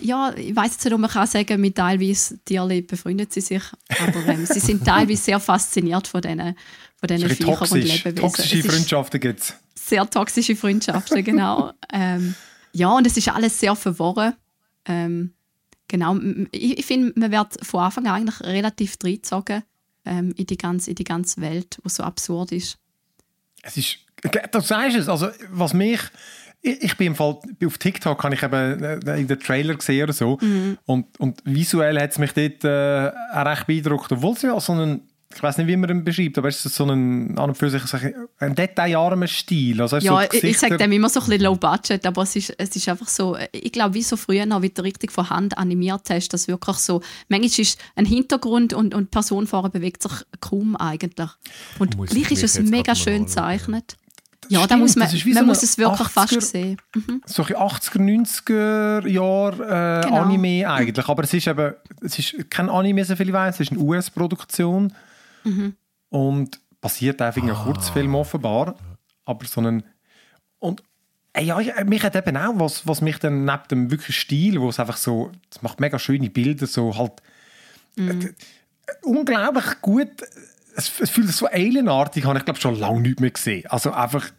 ja, 0.00 0.32
ich 0.36 0.54
weiß 0.54 0.72
jetzt 0.72 0.84
nicht, 0.84 0.94
ob 0.94 1.00
man 1.00 1.10
kann 1.10 1.26
sagen, 1.26 1.60
mit 1.60 1.76
teilweise 1.76 2.38
Tieren 2.44 2.86
befreundet 2.86 3.32
sie 3.32 3.40
sich, 3.40 3.62
aber 3.98 4.26
ähm, 4.26 4.46
sie 4.46 4.60
sind 4.60 4.84
teilweise 4.84 5.22
sehr 5.22 5.40
fasziniert 5.40 6.06
von 6.06 6.20
diesen, 6.20 6.56
von 6.96 7.08
diesen 7.08 7.28
Viechern 7.30 7.48
und 7.48 7.58
toxisch. 7.58 8.04
Lebewesen. 8.04 8.16
Toxische 8.16 8.62
Freundschaften 8.62 9.20
gibt 9.20 9.40
es. 9.40 9.54
sehr 9.74 10.08
toxische 10.08 10.56
Freundschaften, 10.56 11.24
genau. 11.24 11.72
ähm, 11.92 12.34
ja, 12.72 12.90
und 12.90 13.06
es 13.06 13.16
ist 13.16 13.28
alles 13.28 13.58
sehr 13.58 13.74
verworren. 13.74 14.34
Ähm, 14.84 15.32
genau, 15.88 16.16
ich, 16.52 16.78
ich 16.78 16.86
finde, 16.86 17.12
man 17.18 17.32
wird 17.32 17.64
von 17.64 17.80
Anfang 17.80 18.06
an 18.06 18.16
eigentlich 18.16 18.40
relativ 18.40 18.96
reingezogen 19.02 19.62
ähm, 20.06 20.32
in, 20.36 20.46
die 20.46 20.56
ganze, 20.56 20.90
in 20.90 20.96
die 20.96 21.04
ganze 21.04 21.40
Welt, 21.40 21.78
die 21.84 21.88
so 21.88 22.02
absurd 22.02 22.52
ist. 22.52 22.78
Es 23.62 23.76
ist, 23.76 23.98
du 24.52 24.60
sagst 24.60 24.96
es, 24.96 25.08
also 25.08 25.28
was 25.50 25.74
mich, 25.74 26.00
ich, 26.62 26.82
ich 26.82 26.96
bin 26.96 27.08
im 27.08 27.14
Fall, 27.16 27.38
auf 27.64 27.78
TikTok 27.78 28.22
habe 28.24 28.34
ich 28.34 28.42
eben 28.42 28.82
äh, 28.82 29.20
in 29.20 29.26
den 29.26 29.38
Trailer 29.40 29.74
gesehen 29.74 30.04
oder 30.04 30.12
so 30.12 30.38
Mhm. 30.40 30.78
und, 30.86 31.18
und 31.20 31.42
visuell 31.44 32.00
hat 32.00 32.12
es 32.12 32.18
mich 32.18 32.32
dort 32.32 32.64
äh, 32.64 33.10
auch 33.32 33.46
recht 33.46 33.66
beeindruckt, 33.66 34.12
obwohl 34.12 34.34
es 34.34 34.42
ja 34.42 34.58
so 34.60 34.72
einen, 34.72 35.08
ich 35.34 35.42
weiß 35.42 35.58
nicht, 35.58 35.66
wie 35.66 35.76
man 35.76 35.90
ihn 35.90 36.04
beschreibt, 36.04 36.38
aber 36.38 36.48
es 36.48 36.64
ist 36.64 36.74
so 36.74 36.84
ein, 36.84 37.36
an 37.36 37.50
und 37.50 37.58
für 37.58 37.68
sich 37.68 37.82
ein 38.38 38.54
detailarmer 38.54 39.26
Stil. 39.26 39.82
Also 39.82 39.98
Ja, 39.98 40.22
so 40.30 40.38
ich, 40.38 40.58
sage 40.58 40.76
dem 40.76 40.92
immer 40.92 41.08
so 41.08 41.20
ein 41.20 41.26
bisschen 41.26 41.42
low 41.42 41.56
budget, 41.56 42.06
aber 42.06 42.22
es 42.22 42.36
ist, 42.36 42.54
es 42.56 42.74
ist 42.74 42.88
einfach 42.88 43.08
so, 43.08 43.36
ich 43.52 43.72
glaube, 43.72 43.94
wie 43.94 44.02
so 44.02 44.16
früher 44.16 44.46
noch, 44.46 44.62
wie 44.62 44.70
du 44.70 44.82
richtig 44.82 45.12
von 45.12 45.28
Hand 45.28 45.58
animiert 45.58 46.08
hast, 46.10 46.28
dass 46.28 46.48
wirklich 46.48 46.76
so, 46.76 47.02
manchmal 47.28 47.60
ist 47.60 47.78
ein 47.96 48.06
Hintergrund 48.06 48.72
und, 48.72 48.94
und 48.94 49.04
die 49.04 49.10
Person 49.10 49.46
vorne 49.46 49.70
bewegt 49.70 50.02
sich 50.02 50.12
kaum 50.40 50.76
eigentlich. 50.76 51.30
Und 51.78 51.96
Muss 51.96 52.10
gleich 52.10 52.30
ich 52.30 52.42
ist 52.42 52.58
es 52.58 52.70
mega 52.70 52.94
schön 52.94 53.24
gezeichnet. 53.24 53.96
Ja, 54.48 54.60
da 54.60 54.66
Stimmt, 54.66 54.80
muss 54.82 54.96
man, 54.96 55.10
das 55.10 55.24
man 55.24 55.34
so 55.34 55.44
muss 55.44 55.62
es 55.64 55.76
wirklich 55.76 56.08
fast 56.08 56.32
80er 56.32 56.40
sehen. 56.40 56.76
Mhm. 56.94 57.22
so 57.26 57.42
ein 57.42 57.54
80er, 57.54 57.98
90er 57.98 59.08
Jahr 59.08 59.52
äh, 59.54 60.02
Genau. 60.02 60.22
Anime 60.22 60.68
eigentlich. 60.68 61.08
Aber 61.08 61.24
es 61.24 61.34
ist 61.34 61.46
eben, 61.48 61.74
es 62.00 62.18
ist 62.18 62.50
kein 62.50 62.68
Anime, 62.68 63.04
so 63.04 63.16
viel 63.16 63.28
ich 63.28 63.34
weiß, 63.34 63.56
es 63.56 63.60
ist 63.62 63.72
eine 63.72 63.80
US-Produktion 63.80 64.92
Mhm. 65.46 65.74
und 66.10 66.60
basiert 66.80 67.22
einfach 67.22 67.42
in 67.42 67.50
einem 67.50 67.58
Kurzfilm 67.58 68.14
offenbar. 68.14 68.76
Aber 69.24 69.46
so 69.46 69.60
einen 69.60 69.84
und 70.58 70.82
äh, 71.32 71.42
ja, 71.44 71.60
ja, 71.60 71.84
mich 71.84 72.02
hat 72.02 72.16
eben 72.16 72.36
auch, 72.36 72.58
was, 72.58 72.86
was 72.86 73.00
mich 73.00 73.18
dann 73.18 73.44
neben 73.44 73.68
dem 73.70 73.90
wirklich 73.90 74.18
Stil, 74.18 74.60
wo 74.60 74.68
es 74.68 74.80
einfach 74.80 74.96
so, 74.96 75.30
es 75.50 75.62
macht 75.62 75.80
mega 75.80 75.98
schöne 75.98 76.30
Bilder, 76.30 76.66
so 76.66 76.96
halt 76.96 77.12
Mhm. 77.98 78.20
äh, 78.20 78.32
unglaublich 79.02 79.80
gut, 79.80 80.10
es, 80.76 81.00
es 81.00 81.10
fühlt 81.10 81.26
sich 81.28 81.36
so 81.36 81.46
alienartig, 81.46 82.24
habe 82.26 82.38
ich 82.38 82.44
glaube 82.44 82.60
schon 82.60 82.78
lange 82.78 83.00
nicht 83.00 83.20
mehr 83.20 83.30
gesehen. 83.30 83.66
Also 83.68 83.92
einfach 83.92 84.30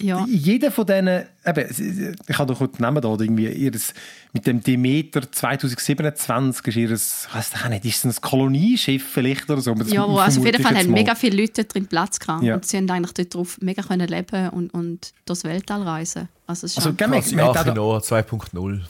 Ja. 0.00 0.24
jeder 0.28 0.70
von 0.70 0.86
denen, 0.86 1.24
eben, 1.46 2.14
ich 2.28 2.38
habe 2.38 2.52
doch 2.52 2.60
heute 2.60 2.80
Namen 2.80 3.02
da, 3.02 3.08
irgendwie 3.10 3.48
ihres, 3.48 3.92
mit 4.32 4.46
dem 4.46 4.62
Demeter 4.62 5.30
2027 5.30 6.66
ist 6.68 6.76
ihres, 6.76 7.26
ich 7.28 7.34
weiß 7.34 7.50
auch 7.64 7.68
nicht, 7.68 7.84
ist 7.84 8.04
es 8.04 8.16
ein 8.18 8.20
Kolonieschiff 8.20 9.04
vielleicht 9.04 9.48
oder 9.50 9.60
so? 9.60 9.74
Ja, 9.74 10.08
wo, 10.08 10.18
also 10.18 10.40
auf 10.40 10.46
jeden 10.46 10.62
Fall 10.62 10.76
haben 10.76 10.90
mal. 10.90 11.00
mega 11.00 11.14
viele 11.14 11.40
Leute 11.42 11.64
drin 11.64 11.86
Platz 11.86 12.18
gehabt 12.18 12.42
Ja. 12.42 12.54
und 12.54 12.64
sie 12.66 12.76
haben 12.76 12.90
eigentlich 12.90 13.14
dort 13.14 13.34
drauf 13.34 13.58
mega 13.60 13.82
können 13.82 14.08
leben 14.08 14.48
und, 14.50 14.72
und 14.74 15.12
durchs 15.26 15.44
Weltall 15.44 15.82
reisen. 15.82 16.28
Also, 16.46 16.66
es 16.66 16.72
ist 16.72 16.78
Also, 16.86 16.90
schon- 16.98 17.12
hat 17.12 17.42
auch, 17.42 17.56
Achinoa 17.56 17.98
2.0. 17.98 18.80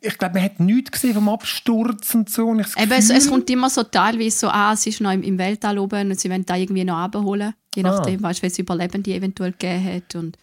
ich 0.00 0.18
glaube, 0.18 0.34
man 0.34 0.42
hat 0.44 0.60
nichts 0.60 0.92
gesehen 0.92 1.14
vom 1.14 1.28
Absturz 1.28 2.14
und 2.14 2.30
so. 2.30 2.46
Und 2.46 2.60
Eben, 2.76 2.92
es, 2.92 3.10
es 3.10 3.28
kommt 3.28 3.48
immer 3.50 3.68
so 3.70 3.82
teilweise 3.82 4.36
so 4.38 4.48
an, 4.48 4.74
es 4.74 4.86
ist 4.86 5.00
noch 5.00 5.12
im, 5.12 5.22
im 5.22 5.38
Weltall 5.38 5.78
oben 5.78 6.10
und 6.10 6.18
sie 6.20 6.30
wollen 6.30 6.44
da 6.46 6.56
irgendwie 6.56 6.84
noch 6.84 6.96
abholen, 6.96 7.54
je 7.74 7.84
Ah. 7.84 7.90
nachdem, 7.96 8.22
weißt, 8.22 8.42
wenn 8.42 8.50
es 8.50 8.58
Überlebende 8.58 9.14
eventuell 9.14 9.52
gegeben 9.52 9.84
hat. 9.84 10.14
Und 10.14 10.38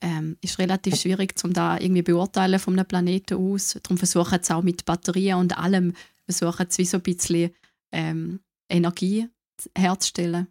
ähm, 0.00 0.36
ist 0.42 0.58
relativ 0.58 0.96
schwierig, 0.96 1.34
um 1.44 1.52
da 1.52 1.78
irgendwie 1.78 2.02
beurteilen 2.02 2.58
von 2.58 2.74
einem 2.74 2.86
Planeten 2.86 3.34
aus. 3.36 3.78
Darum 3.82 3.96
versuchen 3.96 4.38
sie 4.42 4.54
auch 4.54 4.62
mit 4.62 4.84
Batterien 4.84 5.38
und 5.38 5.56
allem, 5.56 5.94
versuchen 6.26 6.66
sie 6.68 6.82
wie 6.82 6.86
so 6.86 6.98
ein 6.98 7.02
bisschen 7.02 7.50
ähm, 7.92 8.40
Energie 8.68 9.28
herzustellen. 9.76 10.48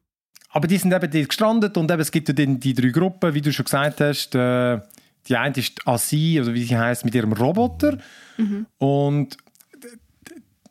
Aber 0.50 0.68
die 0.68 0.78
sind 0.78 0.94
eben 0.94 1.12
dort 1.12 1.30
gestrandet 1.30 1.78
und 1.78 1.92
eben, 1.92 2.00
es 2.02 2.12
gibt 2.12 2.28
ja 2.30 2.34
dann 2.34 2.60
die 2.60 2.74
drei 2.74 2.90
Gruppen, 2.90 3.34
wie 3.34 3.42
du 3.42 3.52
schon 3.52 3.66
gesagt 3.66 4.02
hast. 4.02 4.34
Äh, 4.36 4.80
die 5.28 5.36
eine 5.38 5.56
ist 5.56 5.88
Asi, 5.88 6.40
oder 6.42 6.54
wie 6.54 6.64
sie 6.64 6.78
heißt, 6.78 7.06
mit 7.06 7.16
ihrem 7.16 7.34
Roboter. 7.34 7.98
Und, 8.78 9.38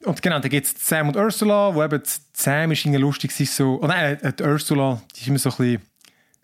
und 0.05 0.23
genau, 0.23 0.39
dann 0.41 0.51
gibt 0.51 0.67
es 0.67 0.75
Sam 0.79 1.09
und 1.09 1.17
Ursula, 1.17 1.75
wo 1.75 1.83
eben 1.83 2.03
Sam 2.33 2.73
ist 2.73 2.85
irgendwie 2.85 3.01
lustig, 3.01 3.33
sie 3.33 3.45
so, 3.45 3.79
oh 3.83 3.87
nein, 3.87 4.21
äh, 4.23 4.33
die 4.33 4.43
Ursula, 4.43 5.01
die 5.17 5.21
ist 5.21 5.27
immer 5.29 5.39
so 5.39 5.51
ein 5.51 5.57
bisschen 5.57 5.83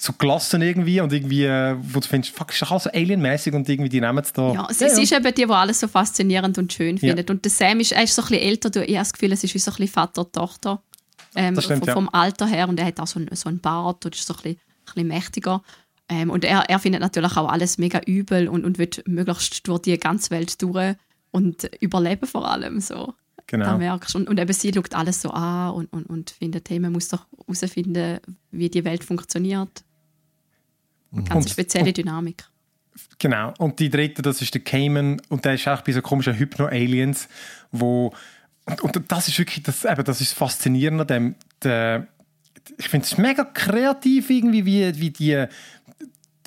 so 0.01 0.13
gelassen 0.13 0.63
irgendwie 0.63 1.01
und 1.01 1.13
irgendwie, 1.13 1.45
äh, 1.45 1.75
wo 1.81 1.99
du 1.99 2.07
findest, 2.07 2.33
fuck, 2.37 2.53
ist 2.53 2.63
doch 2.63 2.71
alles 2.71 2.85
so 2.85 2.91
alienmäßig 2.91 3.53
und 3.53 3.69
irgendwie 3.69 3.89
die 3.89 4.01
nehmen 4.01 4.19
es 4.19 4.33
da. 4.33 4.53
Ja, 4.53 4.69
sie, 4.71 4.89
sie 4.91 5.03
ist 5.03 5.13
eben 5.13 5.25
die, 5.35 5.45
die 5.45 5.51
alles 5.51 5.81
so 5.81 5.89
faszinierend 5.89 6.57
und 6.57 6.73
schön 6.73 6.97
Ja. 6.99 7.09
findet. 7.09 7.31
Und 7.31 7.45
der 7.45 7.51
Sam 7.51 7.81
ist, 7.81 7.91
er 7.93 8.05
ist 8.05 8.15
so 8.15 8.23
ein 8.23 8.29
bisschen 8.29 8.45
älter, 8.47 8.71
du, 8.71 8.85
ich 8.85 8.91
habe 8.95 8.99
das 9.01 9.13
Gefühl, 9.13 9.33
es 9.33 9.43
ist 9.43 9.55
wie 9.55 9.59
so 9.59 9.73
ein 9.73 9.77
bisschen 9.77 9.93
Vater-Tochter 9.95 10.81
ähm, 11.35 11.61
stimmt, 11.61 11.81
vom, 11.81 11.89
ja. 11.89 11.95
vom 11.95 12.09
Alter 12.11 12.47
her. 12.47 12.69
Und 12.69 12.79
er 12.79 12.87
hat 12.87 13.01
auch 13.01 13.09
so, 13.09 13.19
einen- 13.19 13.35
so 13.35 13.49
einen 13.49 13.59
Bart 13.61 14.05
und 14.05 14.15
ist 14.15 14.25
so 14.25 14.35
ein 14.35 14.37
bisschen, 14.37 14.53
ein 14.61 14.85
bisschen 14.95 15.09
mächtiger. 15.09 15.63
Ähm, 16.09 16.31
und 16.31 16.45
er, 16.45 16.61
er 16.71 16.79
findet 16.79 17.01
natürlich 17.01 17.37
auch 17.37 17.49
alles 17.51 17.77
mega 17.79 18.01
übel 18.07 18.47
und, 18.49 18.65
und 18.65 18.79
will 18.79 18.89
möglichst 19.07 19.67
durch 19.67 19.83
die 19.83 19.99
ganze 19.99 20.31
Welt 20.31 20.63
durch 20.63 20.95
und 21.33 21.69
überleben 21.81 22.27
vor 22.29 22.49
allem. 22.49 22.79
So. 22.81 23.15
Da 23.49 23.57
genau. 23.57 23.79
merkst 23.79 24.15
du. 24.15 24.19
Und, 24.19 24.29
und 24.29 24.39
eben 24.39 24.53
sie 24.53 24.73
schaut 24.75 24.95
alles 24.95 25.23
so 25.23 25.31
an 25.31 25.73
und, 25.75 25.93
und, 25.93 26.05
und 26.07 26.31
findet, 26.31 26.69
hey, 26.69 26.79
man 26.79 26.93
muss 26.93 27.09
doch 27.09 27.27
herausfinden, 27.47 28.21
wie 28.51 28.69
die 28.69 28.85
Welt 28.85 29.05
funktioniert. 29.05 29.85
Eine 31.13 31.25
ganz 31.25 31.47
Und- 31.47 31.51
spezielle 31.51 31.93
Dynamik. 31.93 32.45
Genau. 33.19 33.55
Und 33.59 33.79
die 33.79 33.91
dritte, 33.91 34.23
das 34.23 34.43
ist 34.43 34.55
der 34.55 34.61
Cayman 34.61 35.23
und 35.29 35.45
der 35.45 35.55
ist 35.55 35.67
auch 35.69 35.81
bei 35.83 35.93
so 35.93 36.03
komischen 36.03 36.35
Hypno-Aliens, 36.35 37.29
wo 37.71 38.13
und, 38.67 38.97
und 38.97 39.11
das 39.11 39.29
ist 39.29 39.39
wirklich 39.39 39.63
das, 39.63 39.85
eben, 39.85 40.05
das 40.05 40.21
ist 40.21 40.35
faszinierend 40.35 41.01
an 41.01 41.07
dem. 41.07 41.35
Der, 41.63 42.07
ich 42.77 42.89
finde 42.89 43.07
es 43.07 43.17
mega 43.17 43.45
kreativ 43.45 44.29
irgendwie, 44.31 44.67
wie, 44.67 45.01
wie 45.01 45.11
die 45.11 45.47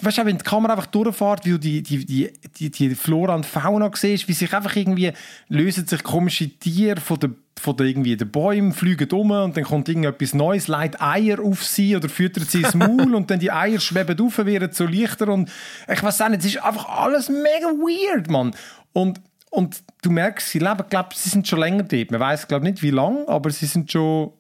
weißt 0.04 0.20
du, 0.20 0.26
wenn 0.26 0.38
die 0.38 0.44
Kamera 0.44 0.74
einfach 0.74 0.88
durchfährt, 0.88 1.46
wie 1.46 1.52
du 1.52 1.58
die, 1.58 1.84
die, 1.84 2.06
die, 2.06 2.32
die, 2.58 2.70
die 2.70 2.96
Flora 2.96 3.36
und 3.36 3.46
Fauna 3.46 3.90
siehst, 3.94 4.28
wie 4.28 4.34
sich 4.34 4.54
einfach 4.54 4.76
irgendwie 4.76 5.12
lösen 5.48 5.88
sich 5.88 6.04
komische 6.04 6.50
Tiere 6.50 7.00
von 7.00 7.20
den 7.20 7.36
von 7.60 7.78
den, 7.78 7.88
irgendwie 7.88 8.18
den 8.18 8.32
Bäumen, 8.32 8.74
fliegen 8.74 9.10
um 9.12 9.32
und 9.32 9.56
dann 9.56 9.64
kommt 9.64 9.88
irgendetwas 9.88 10.34
Neues, 10.34 10.68
leitet 10.68 11.02
Eier 11.02 11.40
auf 11.40 11.64
sie 11.64 11.96
oder 11.96 12.10
füttert 12.10 12.50
sie 12.50 12.62
ins 12.62 12.74
Maul 12.74 13.14
und 13.16 13.30
dann 13.30 13.40
die 13.40 13.52
Eier 13.52 13.80
schweben 13.80 14.20
auf, 14.20 14.38
werden 14.40 14.72
so 14.72 14.86
leichter 14.86 15.28
und 15.28 15.50
ich 15.88 16.02
weiß 16.02 16.22
auch 16.22 16.30
nicht, 16.30 16.40
es 16.40 16.56
ist 16.56 16.64
einfach 16.64 16.90
alles 16.90 17.30
mega 17.30 17.68
weird, 17.68 18.30
Mann. 18.30 18.56
Und, 18.94 19.22
und 19.52 19.84
du 20.02 20.10
merkst, 20.10 20.50
sie 20.50 20.60
leben, 20.60 20.84
glaube 20.90 21.10
sie 21.14 21.30
sind 21.30 21.48
schon 21.48 21.60
länger 21.60 21.84
dort. 21.84 22.12
Man 22.12 22.20
weiß 22.20 22.48
glaube 22.48 22.66
nicht, 22.66 22.82
wie 22.82 22.90
lange, 22.90 23.28
aber 23.28 23.52
sie 23.52 23.68
sind 23.68 23.92
schon, 23.92 24.32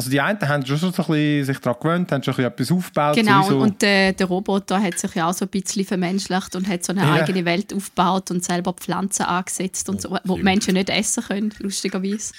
also 0.00 0.10
die 0.10 0.20
einen 0.20 0.40
haben 0.48 0.64
schon 0.64 0.78
so 0.78 0.86
ein 0.86 0.92
bisschen 0.92 1.44
sich 1.44 1.58
daran 1.58 1.78
gewöhnt, 1.80 2.10
haben 2.12 2.22
schon 2.22 2.32
ein 2.34 2.52
bisschen 2.56 2.70
etwas 2.70 2.72
aufgebaut. 2.72 3.16
Genau, 3.16 3.42
sowieso. 3.42 3.58
und 3.60 3.82
der, 3.82 4.14
der 4.14 4.26
Roboter 4.26 4.82
hat 4.82 4.98
sich 4.98 5.14
ja 5.14 5.28
auch 5.28 5.34
so 5.34 5.44
ein 5.44 5.48
bisschen 5.50 5.84
vermenschlicht 5.84 6.56
und 6.56 6.66
hat 6.66 6.82
so 6.82 6.92
eine 6.94 7.02
Ja. 7.02 7.12
eigene 7.12 7.44
Welt 7.44 7.74
aufgebaut 7.74 8.30
und 8.30 8.42
selber 8.42 8.72
Pflanzen 8.72 9.24
angesetzt 9.26 9.90
und 9.90 10.00
so, 10.00 10.16
wo 10.24 10.36
die 10.36 10.42
Menschen 10.42 10.72
nicht 10.72 10.88
essen 10.88 11.22
können, 11.22 11.52
lustigerweise. 11.58 12.32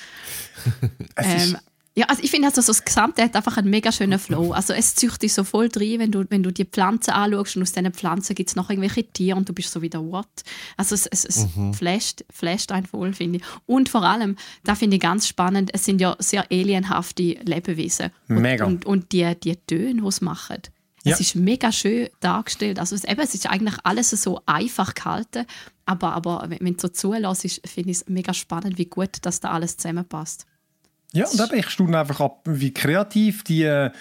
es 1.16 1.28
ist, 1.36 1.54
Ähm, 1.54 1.58
ja, 1.94 2.06
also 2.06 2.24
ich 2.24 2.32
finde, 2.32 2.48
also 2.48 2.62
so 2.62 2.72
das 2.72 2.86
Gesamte 2.86 3.22
hat 3.22 3.36
einfach 3.36 3.58
einen 3.58 3.70
mega 3.70 3.92
schönen 3.92 4.18
Flow. 4.18 4.54
Also 4.54 4.72
es 4.72 4.96
zieht 4.96 5.22
dich 5.22 5.34
so 5.34 5.44
voll 5.44 5.68
drin, 5.68 6.00
wenn 6.00 6.12
du, 6.12 6.24
wenn 6.30 6.42
du 6.42 6.52
die 6.52 6.64
Pflanzen 6.64 7.12
anschaust 7.12 7.58
und 7.58 7.64
aus 7.64 7.74
diesen 7.74 7.92
Pflanzen 7.94 8.34
gibt 8.34 8.50
es 8.50 8.56
noch 8.56 8.70
irgendwelche 8.70 9.04
Tiere 9.04 9.38
und 9.38 9.50
du 9.50 9.54
bist 9.54 9.72
so 9.72 9.82
wieder 9.82 10.02
what? 10.02 10.26
Also 10.78 10.96
es, 10.96 11.06
es, 11.08 11.26
es 11.26 11.48
flasht, 11.74 12.24
flasht 12.32 12.72
einen 12.72 12.86
voll, 12.86 13.14
finde 13.14 13.40
ich. 13.40 13.44
Und 13.66 13.90
vor 13.90 14.04
allem, 14.04 14.38
da 14.64 14.76
finde 14.76 14.96
ich 14.96 15.02
ganz 15.02 15.28
spannend, 15.28 15.72
es 15.74 15.84
sind 15.84 16.00
ja 16.00 16.16
sehr 16.20 16.50
alienhafte 16.50 17.24
Lebewesen. 17.44 18.12
Und, 18.30 18.42
Mega. 18.42 18.66
Und, 18.66 18.86
und 18.86 19.12
die, 19.12 19.36
die 19.36 19.58
Töne, 19.58 20.02
die 20.02 20.12
sie 20.12 20.24
machen. 20.24 20.62
Ja. 21.04 21.14
Es 21.14 21.20
ist 21.20 21.36
mega 21.36 21.74
schön 21.74 22.08
dargestellt. 22.22 22.80
Also 22.80 22.96
es, 22.96 23.04
eben, 23.04 23.20
es 23.20 23.34
ist 23.34 23.50
eigentlich 23.50 23.76
alles 23.84 24.12
so 24.12 24.42
einfach 24.46 24.94
gehalten, 24.94 25.46
aber, 25.86 26.14
aber 26.14 26.46
wenn 26.48 26.60
wenn 26.62 26.76
du 26.76 26.80
so 26.80 26.88
zulässt, 26.88 27.68
finde 27.68 27.92
ich 27.92 27.98
es 27.98 28.08
mega 28.08 28.34
spannend, 28.34 28.78
wie 28.78 28.86
gut 28.86 29.18
dass 29.24 29.42
da 29.42 29.52
alles 29.52 29.76
zusammenpasst. 29.76 30.46
Ja, 31.14 31.28
und 31.28 31.40
eben, 31.40 31.60
ich 31.60 31.70
staune 31.70 32.00
einfach 32.00 32.22
ab, 32.22 32.42
wie 32.46 32.74
kreativ 32.74 33.44
die, 33.44 33.64
äh, 33.64 33.92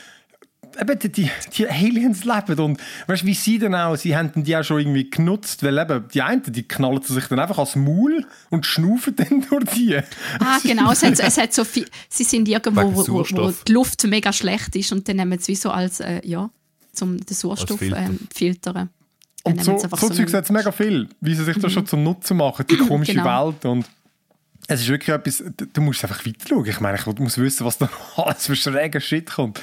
eben 0.80 0.98
die, 0.98 1.08
die, 1.10 1.30
die 1.56 1.68
Aliens 1.68 2.24
leben. 2.24 2.58
Und 2.60 2.80
weißt 3.08 3.22
du, 3.22 3.26
wie 3.26 3.34
sie 3.34 3.58
dann 3.58 3.74
auch, 3.74 3.96
sie 3.96 4.16
haben 4.16 4.30
die 4.44 4.56
auch 4.56 4.62
schon 4.62 4.78
irgendwie 4.80 5.10
genutzt, 5.10 5.62
weil 5.62 5.76
eben 5.78 6.06
die 6.14 6.22
einen, 6.22 6.42
die 6.44 6.62
knallen 6.62 7.02
sich 7.02 7.26
dann 7.26 7.40
einfach 7.40 7.58
ans 7.58 7.74
Maul 7.76 8.24
und 8.50 8.64
schnaufen 8.66 9.16
dann 9.16 9.44
durch 9.50 9.64
die. 9.74 9.96
Ah, 10.38 10.58
genau, 10.62 10.92
es 10.92 11.02
hat, 11.02 11.18
es 11.18 11.36
hat 11.36 11.52
so 11.52 11.64
viel, 11.64 11.86
sie 12.08 12.24
sind 12.24 12.48
irgendwo, 12.48 12.94
wo, 12.94 13.08
wo, 13.08 13.52
die 13.66 13.72
Luft 13.72 14.04
mega 14.06 14.32
schlecht 14.32 14.76
ist 14.76 14.92
und 14.92 15.08
dann 15.08 15.16
nehmen 15.16 15.38
sie 15.38 15.52
wie 15.52 15.56
so 15.56 15.70
als, 15.70 16.00
äh, 16.00 16.20
ja, 16.24 16.48
zum 16.92 17.18
den 17.18 17.34
Sauerstoff 17.34 17.78
Filter. 17.78 17.98
ähm, 17.98 18.18
filtern. 18.34 18.74
Dann 19.42 19.54
Und 19.54 19.64
so, 19.64 19.78
so 19.78 20.08
Zeugs 20.10 20.34
hat 20.34 20.44
es 20.44 20.50
mega 20.50 20.70
viel, 20.70 21.08
wie 21.20 21.34
sie 21.34 21.44
sich 21.44 21.56
das 21.58 21.72
schon 21.72 21.86
zum 21.86 22.02
Nutzen 22.02 22.36
machen, 22.36 22.66
die 22.68 22.76
komische 22.88 23.14
Genau. 23.14 23.46
Welt. 23.46 23.64
Und 23.64 23.86
es 24.70 24.80
ist 24.82 24.88
wirklich 24.88 25.08
etwas, 25.14 25.42
du- 25.72 25.80
musst 25.80 26.02
einfach 26.04 26.24
weiter 26.24 26.48
schauen. 26.48 26.66
Ich 26.66 26.80
meine, 26.80 26.98
ich 26.98 27.06
muss 27.06 27.38
wissen, 27.38 27.66
was 27.66 27.78
da 27.78 27.88
alles 28.16 28.46
für 28.46 28.56
schräger 28.56 29.00
Shit 29.00 29.30
kommt. 29.30 29.60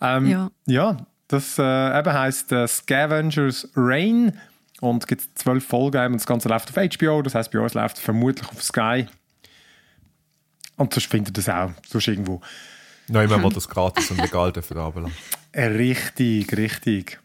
Ähm, 0.00 0.26
Ja. 0.26 0.50
ja, 0.66 0.96
das 1.28 1.58
äh, 1.58 1.98
eben 1.98 2.12
heisst 2.12 2.50
äh, 2.52 2.66
Scavengers 2.66 3.68
Rain 3.76 4.38
und 4.80 5.02
es 5.02 5.06
gibt 5.06 5.38
zwölf 5.38 5.64
Folgen 5.66 6.06
und 6.06 6.14
das 6.14 6.26
Ganze 6.26 6.48
läuft 6.48 6.70
auf 6.70 6.76
HBO, 6.96 7.22
das 7.22 7.34
heißt 7.34 7.50
bei 7.50 7.60
uns 7.60 7.74
läuft 7.74 7.96
es 7.98 8.02
vermutlich 8.02 8.48
auf 8.48 8.62
Sky. 8.62 9.06
Und 10.76 10.94
sonst 10.94 11.06
findet 11.10 11.36
ihr 11.38 11.42
das 11.44 11.48
auch, 11.48 11.70
sonst 11.86 12.08
irgendwo. 12.08 12.40
Nein, 13.08 13.28
wenn 13.28 13.42
wir 13.42 13.50
das 13.50 13.68
gratis 13.68 14.10
und 14.10 14.20
legal 14.20 14.52
dürfen 14.52 14.76
runterlassen. 14.78 15.14
Äh, 15.52 15.64
Richtig, 15.66 16.56
richtig. 16.56 17.18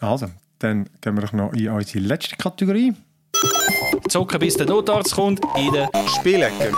Also, 0.00 0.28
dann 0.58 0.88
gehen 1.00 1.14
wir 1.14 1.22
doch 1.22 1.32
noch 1.32 1.52
in 1.52 1.68
unsere 1.68 2.00
letzte 2.00 2.34
Kategorie. 2.36 2.92
Zocken 4.12 4.40
bis 4.40 4.58
der 4.58 4.66
Notarzt 4.66 5.14
kommt 5.14 5.40
in 5.56 5.72
der 5.72 5.88
Spielecke. 6.06 6.70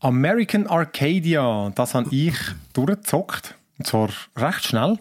American 0.00 0.66
Arcadia, 0.66 1.72
das 1.74 1.94
habe 1.94 2.14
ich 2.14 2.34
durchgezockt. 2.74 3.54
Und 3.78 3.86
zwar 3.86 4.10
recht 4.36 4.66
schnell. 4.66 4.98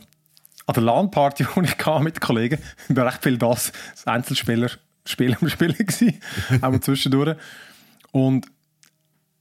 An 0.67 0.73
der 0.73 0.83
LAN-Party, 0.83 1.45
die 1.57 1.65
ich 1.65 1.85
hatte 1.85 2.01
mit 2.01 2.21
Kollegen, 2.21 2.59
war 2.87 3.07
recht 3.07 3.21
viel 3.21 3.37
das, 3.37 3.73
das 3.91 4.07
Einzelspieler 4.07 4.69
Spiel 5.03 5.35
am 5.41 5.49
Spielen 5.49 5.75
gewesen, 5.75 6.21
auch 6.61 6.79
zwischendurch. 6.79 7.35
Und 8.13 8.45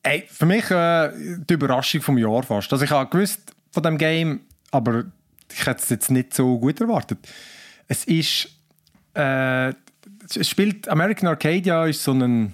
ey, 0.03 0.25
für 0.29 0.47
mich 0.47 0.69
äh, 0.73 1.13
die 1.15 1.55
Überraschung 1.55 2.03
vom 2.03 2.19
Jahr 2.19 2.43
fast. 2.43 2.73
Also 2.73 2.85
ich 2.85 2.91
habe 2.91 3.09
gewusst 3.09 3.55
von 3.71 3.85
dem 3.85 3.97
Game, 3.97 4.41
aber 4.73 5.05
ich 5.53 5.67
hätte 5.67 5.83
es 5.85 5.89
jetzt 5.89 6.11
nicht 6.11 6.35
so 6.35 6.59
gut 6.59 6.81
erwartet. 6.81 7.21
Es 7.89 8.05
ist 8.05 8.49
äh, 9.15 9.73
es 10.25 10.49
spielt 10.49 10.89
American 10.89 11.29
Arcadia 11.29 11.87
ist 11.87 12.03
so 12.03 12.13
eine 12.13 12.53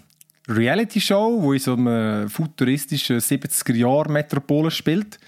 Reality-Show, 0.48 1.42
wo 1.42 1.52
in 1.52 1.58
so 1.58 1.74
einer 1.74 2.28
futuristischen 2.28 3.18
70er-Jahr-Metropole 3.18 4.70
spielt. 4.70 5.18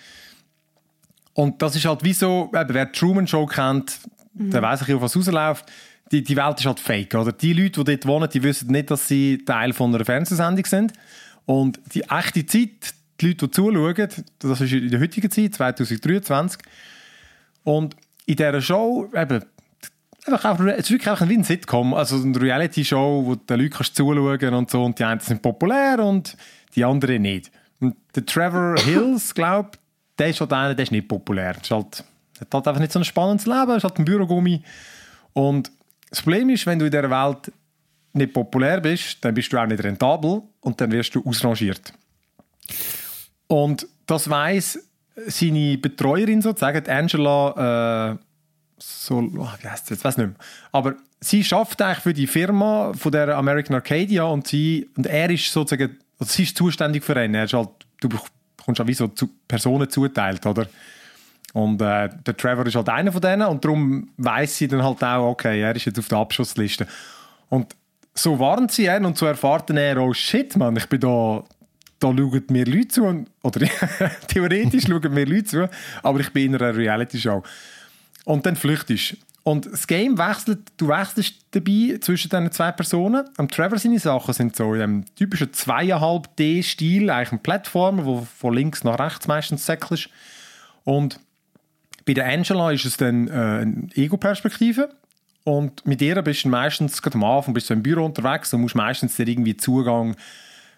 Und 1.34 1.62
das 1.62 1.76
ist 1.76 1.84
halt 1.84 2.02
wie 2.04 2.12
so, 2.12 2.50
eben, 2.54 2.74
wer 2.74 2.86
die 2.86 2.92
Truman 2.92 3.26
Show 3.26 3.46
kennt, 3.46 4.00
der 4.34 4.62
weiß 4.62 4.82
ich, 4.82 4.94
auf 4.94 5.02
was 5.02 5.16
rausläuft. 5.16 5.66
Die, 6.10 6.22
die 6.22 6.36
Welt 6.36 6.58
ist 6.58 6.66
halt 6.66 6.80
fake, 6.80 7.14
oder? 7.14 7.32
Die 7.32 7.52
Leute, 7.52 7.84
die 7.84 7.96
dort 7.96 8.06
wohnen, 8.06 8.28
die 8.28 8.42
wissen 8.42 8.70
nicht, 8.70 8.90
dass 8.90 9.08
sie 9.08 9.38
Teil 9.46 9.72
von 9.72 9.94
einer 9.94 10.04
Fernsehsendung 10.04 10.64
sind. 10.66 10.92
Und 11.46 11.80
die 11.94 12.02
echte 12.02 12.44
Zeit, 12.44 12.94
die 13.20 13.28
Leute, 13.28 13.48
die 13.48 13.50
zuschauen, 13.50 14.08
das 14.40 14.60
ist 14.60 14.72
in 14.72 14.90
der 14.90 15.00
heutigen 15.00 15.30
Zeit, 15.30 15.54
2023. 15.54 16.60
Und 17.64 17.96
in 18.26 18.36
dieser 18.36 18.60
Show, 18.60 19.10
eben, 19.14 19.42
einfach 20.26 20.44
auch, 20.44 20.60
es 20.60 20.84
ist 20.84 20.90
wirklich 20.90 21.10
auch 21.10 21.28
wie 21.28 21.36
ein 21.36 21.44
Sitcom, 21.44 21.94
also 21.94 22.16
eine 22.16 22.40
Reality-Show, 22.40 23.22
wo 23.24 23.34
du 23.34 23.40
den 23.44 23.60
Leuten 23.60 23.74
kannst 23.74 23.96
zuschauen 23.96 24.54
und 24.54 24.70
so, 24.70 24.84
und 24.84 24.98
die 24.98 25.04
einen 25.04 25.20
sind 25.20 25.42
populär 25.42 25.98
und 26.00 26.36
die 26.74 26.84
anderen 26.84 27.22
nicht. 27.22 27.50
Und 27.80 27.96
der 28.14 28.24
Trevor 28.24 28.76
Hills, 28.84 29.34
glaube 29.34 29.70
der 30.18 30.28
ist 30.28 30.40
halt 30.40 30.52
einer, 30.52 30.74
der 30.74 30.82
ist 30.84 30.92
nicht 30.92 31.08
populär. 31.08 31.56
Ist 31.60 31.70
halt, 31.70 32.04
hat 32.40 32.54
halt 32.54 32.68
einfach 32.68 32.80
nicht 32.80 32.92
so 32.92 32.98
ein 32.98 33.04
spannendes 33.04 33.46
Leben, 33.46 33.76
ist 33.76 33.84
halt 33.84 33.98
ein 33.98 34.04
Bürogummi. 34.04 34.62
Und 35.32 35.72
das 36.10 36.22
Problem 36.22 36.50
ist, 36.50 36.66
wenn 36.66 36.78
du 36.78 36.84
in 36.84 36.90
dieser 36.90 37.10
Welt 37.10 37.52
nicht 38.12 38.32
populär 38.32 38.80
bist, 38.80 39.24
dann 39.24 39.34
bist 39.34 39.52
du 39.52 39.58
auch 39.58 39.66
nicht 39.66 39.82
rentabel 39.82 40.42
und 40.60 40.80
dann 40.80 40.92
wirst 40.92 41.14
du 41.14 41.24
ausrangiert. 41.26 41.92
Und 43.46 43.86
das 44.06 44.28
weiß 44.28 44.78
seine 45.26 45.78
Betreuerin 45.78 46.42
sozusagen, 46.42 46.88
Angela, 46.88 48.12
äh, 48.12 48.16
so, 48.82 49.18
oh, 49.18 49.48
wie 49.60 49.68
heißt 49.68 49.90
jetzt, 49.90 50.04
weiß 50.04 50.16
nicht 50.16 50.28
mehr. 50.28 50.36
Aber 50.72 50.94
sie 51.20 51.44
schafft 51.44 51.80
eigentlich 51.82 51.98
für 51.98 52.14
die 52.14 52.26
Firma 52.26 52.92
von 52.94 53.12
der 53.12 53.36
American 53.36 53.74
Arcadia 53.74 54.24
und 54.24 54.46
sie 54.46 54.88
und 54.96 55.06
er 55.06 55.30
ist 55.30 55.52
sozusagen, 55.52 55.98
also 56.18 56.32
sie 56.32 56.42
ist 56.42 56.56
zuständig 56.56 57.04
für 57.04 57.22
ihn. 57.22 57.34
Er 57.34 57.44
ist 57.44 57.54
halt, 57.54 57.70
du 58.00 58.08
bekommst 58.08 58.80
auch 58.80 58.86
wie 58.86 58.94
so 58.94 59.08
zu 59.08 59.28
Personen 59.46 59.88
zuteilt, 59.88 60.44
oder? 60.46 60.66
Und 61.52 61.82
äh, 61.82 62.08
der 62.26 62.36
Trevor 62.36 62.66
ist 62.66 62.76
halt 62.76 62.88
einer 62.88 63.12
von 63.12 63.20
denen 63.20 63.46
und 63.46 63.64
darum 63.64 64.10
weiß 64.16 64.56
sie 64.56 64.68
dann 64.68 64.82
halt 64.82 65.02
auch, 65.04 65.30
okay, 65.30 65.60
er 65.60 65.76
ist 65.76 65.84
jetzt 65.84 65.98
auf 65.98 66.08
der 66.08 66.18
Abschussliste. 66.18 66.86
Und 67.50 67.76
so 68.14 68.38
warnt 68.38 68.72
sie 68.72 68.86
ihn 68.86 69.04
und 69.04 69.18
so 69.18 69.26
erfahrt 69.26 69.70
er, 69.70 69.98
oh 69.98 70.12
shit, 70.14 70.56
Mann, 70.56 70.76
ich 70.76 70.88
bin 70.88 71.00
da, 71.00 71.44
da 71.98 72.08
schauen 72.08 72.44
mir 72.48 72.64
Leute 72.64 72.88
zu, 72.88 73.04
und, 73.04 73.28
oder 73.42 73.66
theoretisch 74.28 74.84
schauen 74.86 75.12
mir 75.12 75.26
Leute 75.26 75.44
zu, 75.44 75.70
aber 76.02 76.20
ich 76.20 76.32
bin 76.32 76.54
in 76.54 76.60
einer 76.60 76.74
Reality-Show. 76.74 77.42
Und 78.24 78.46
dann 78.46 78.56
flüchtest 78.56 79.16
Und 79.44 79.66
das 79.66 79.86
Game 79.86 80.18
wechselt, 80.18 80.60
du 80.76 80.88
wechselst 80.88 81.34
dabei 81.50 81.98
zwischen 82.00 82.30
diesen 82.30 82.52
zwei 82.52 82.70
Personen. 82.70 83.28
Am 83.36 83.48
Trevor 83.48 83.78
seine 83.78 83.98
Sachen 83.98 84.32
sind 84.34 84.54
so 84.54 84.74
in 84.74 84.82
einem 84.82 85.14
typischen 85.16 85.48
2,5D-Stil, 85.48 87.10
eigentlich 87.10 87.32
ein 87.32 87.42
Plattformer, 87.42 88.04
wo 88.04 88.26
von 88.38 88.54
links 88.54 88.84
nach 88.84 88.98
rechts 89.00 89.26
meistens 89.26 89.66
säckelst. 89.66 90.08
Und 90.84 91.18
bei 92.04 92.14
der 92.14 92.26
Angela 92.26 92.70
ist 92.70 92.84
es 92.84 92.96
dann 92.96 93.28
äh, 93.28 93.32
eine 93.32 93.88
Ego-Perspektive. 93.94 94.90
Und 95.44 95.84
mit 95.86 96.00
ihr 96.02 96.20
bist 96.22 96.44
du 96.44 96.48
meistens, 96.48 97.02
gerade 97.02 97.16
am 97.16 97.24
Anfang, 97.24 97.54
bist 97.54 97.68
du 97.68 97.74
im 97.74 97.82
Büro 97.82 98.04
unterwegs 98.04 98.54
und 98.54 98.60
musst 98.60 98.76
meistens 98.76 99.16
dir 99.16 99.26
irgendwie 99.26 99.56
Zugang, 99.56 100.14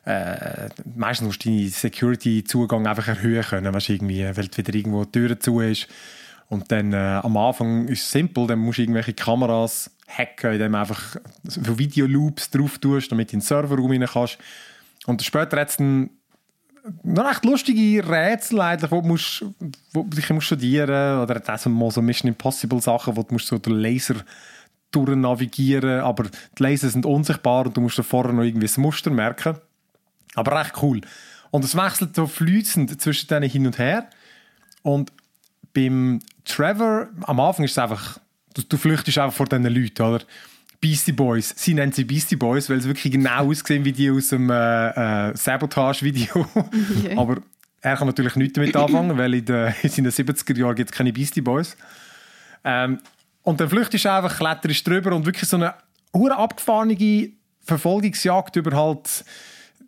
äh, 0.06 0.68
meistens 0.94 1.26
musst 1.26 1.44
du 1.44 1.50
deinen 1.50 1.68
Security-Zugang 1.68 2.86
einfach 2.86 3.08
erhöhen 3.08 3.42
können, 3.42 3.74
weißt, 3.74 3.90
irgendwie, 3.90 4.24
weil 4.24 4.56
wieder 4.56 4.74
irgendwo 4.74 5.04
die 5.04 5.12
Tür 5.12 5.38
zu 5.38 5.60
ist. 5.60 5.86
Und 6.48 6.70
dann 6.70 6.92
äh, 6.92 7.20
am 7.22 7.36
Anfang 7.36 7.88
ist 7.88 8.02
es 8.02 8.10
simpel, 8.10 8.46
dann 8.46 8.58
musst 8.58 8.78
du 8.78 8.82
irgendwelche 8.82 9.14
Kameras 9.14 9.90
hacken, 10.06 10.52
indem 10.52 10.72
du 10.72 10.78
einfach 10.78 11.16
so 11.44 11.78
Videoloops 11.78 12.50
drauf 12.50 12.78
tust, 12.78 13.10
damit 13.10 13.30
du 13.30 13.34
in 13.34 13.40
den 13.40 13.44
Serverraum 13.44 13.90
rein 13.90 14.06
kannst. 14.06 14.38
Und 15.06 15.22
später 15.22 15.60
hat 15.60 15.70
es 15.70 15.78
noch 15.78 17.24
recht 17.24 17.44
lustige 17.44 18.06
Rätsel 18.06 18.60
eigentlich, 18.60 18.90
wo 18.90 19.00
du, 19.00 19.08
musst, 19.08 19.44
wo 19.92 20.02
du 20.02 20.16
dich 20.16 20.28
musst 20.30 20.46
studieren 20.46 21.20
oder 21.20 21.40
das 21.40 21.66
mal 21.66 21.90
so 21.90 22.02
Mission 22.02 22.28
Impossible 22.28 22.80
Sachen, 22.80 23.16
wo 23.16 23.22
du 23.22 23.32
musst 23.32 23.46
so 23.46 23.58
den 23.58 23.74
Laser 23.74 24.16
durchnavigieren, 24.90 26.00
aber 26.00 26.24
die 26.24 26.62
Laser 26.62 26.88
sind 26.88 27.06
unsichtbar 27.06 27.66
und 27.66 27.76
du 27.76 27.80
musst 27.80 27.98
da 27.98 28.02
vorher 28.02 28.32
noch 28.32 28.44
irgendwie 28.44 28.66
das 28.66 28.76
Muster 28.76 29.10
merken. 29.10 29.56
Aber 30.34 30.60
recht 30.60 30.74
cool. 30.82 31.00
Und 31.50 31.64
es 31.64 31.76
wechselt 31.76 32.14
so 32.16 32.26
fließend 32.26 33.00
zwischen 33.00 33.28
denen 33.28 33.48
hin 33.48 33.66
und 33.66 33.78
her. 33.78 34.08
Und 34.82 35.12
beim 35.74 36.20
Trevor, 36.44 37.08
am 37.22 37.40
Anfang 37.40 37.66
ist 37.66 37.72
es 37.72 37.78
einfach, 37.78 38.18
du, 38.54 38.62
du 38.62 38.76
flüchtest 38.78 39.18
einfach 39.18 39.36
vor 39.36 39.46
diesen 39.46 39.64
Leuten, 39.64 40.02
oder? 40.02 40.24
Beastie 40.80 41.12
Boys. 41.12 41.54
Sie 41.56 41.74
nennen 41.74 41.92
sie 41.92 42.04
Beastie 42.04 42.36
Boys, 42.36 42.68
weil 42.68 42.80
sie 42.80 42.88
wirklich 42.88 43.12
genau 43.12 43.50
aussehen 43.50 43.84
wie 43.84 43.92
die 43.92 44.10
aus 44.10 44.28
dem 44.28 44.50
äh, 44.50 45.30
äh, 45.30 45.36
Sabotage-Video. 45.36 46.46
Okay. 46.54 47.14
Aber 47.16 47.38
er 47.80 47.96
kann 47.96 48.06
natürlich 48.06 48.36
nichts 48.36 48.54
damit 48.54 48.76
anfangen, 48.76 49.16
weil 49.18 49.34
in, 49.34 49.44
den, 49.44 49.74
in 49.82 49.88
seinen 49.88 50.10
70er 50.10 50.58
Jahren 50.58 50.74
gibt 50.74 50.90
es 50.90 50.96
keine 50.96 51.12
Beastie 51.12 51.40
Boys. 51.40 51.76
Ähm, 52.64 52.98
und 53.42 53.60
dann 53.60 53.68
flüchtest 53.68 54.04
du 54.04 54.12
einfach, 54.12 54.36
kletterst 54.36 54.86
drüber 54.86 55.14
und 55.14 55.26
wirklich 55.26 55.48
so 55.48 55.56
eine 55.56 55.74
hure 56.12 56.36
abgefahrene 56.36 57.30
Verfolgungsjagd 57.62 58.56
über 58.56 58.76
halt 58.76 59.24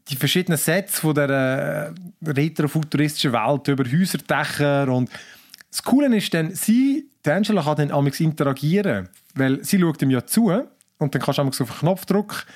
die 0.09 0.17
verschiedenen 0.17 0.59
Sets 0.59 1.01
von 1.01 1.15
der 1.15 1.95
äh, 2.25 2.31
retrofuturistischen 2.31 3.33
Welt, 3.33 3.69
über 3.69 3.85
Häuserdächer 3.85 4.89
und 4.89 5.11
das 5.77 5.83
Coole 5.83 6.15
ist 6.17 6.33
dann, 6.33 6.55
sie, 6.55 7.07
die 7.25 7.31
Angela 7.31 7.63
kann 7.63 7.77
dann 7.77 7.91
amigs 7.91 8.21
interagieren, 8.21 9.11
weil 9.35 9.63
sie 9.63 9.79
schaut 9.79 10.01
ihm 10.01 10.11
ja 10.11 10.25
zu 10.25 10.51
und 10.99 11.15
dann 11.15 11.21
kannst 11.21 11.37
du 11.37 11.43
amigs 11.43 11.61
auf 11.61 11.71
den 11.71 11.79
Knopfdruck 11.81 12.47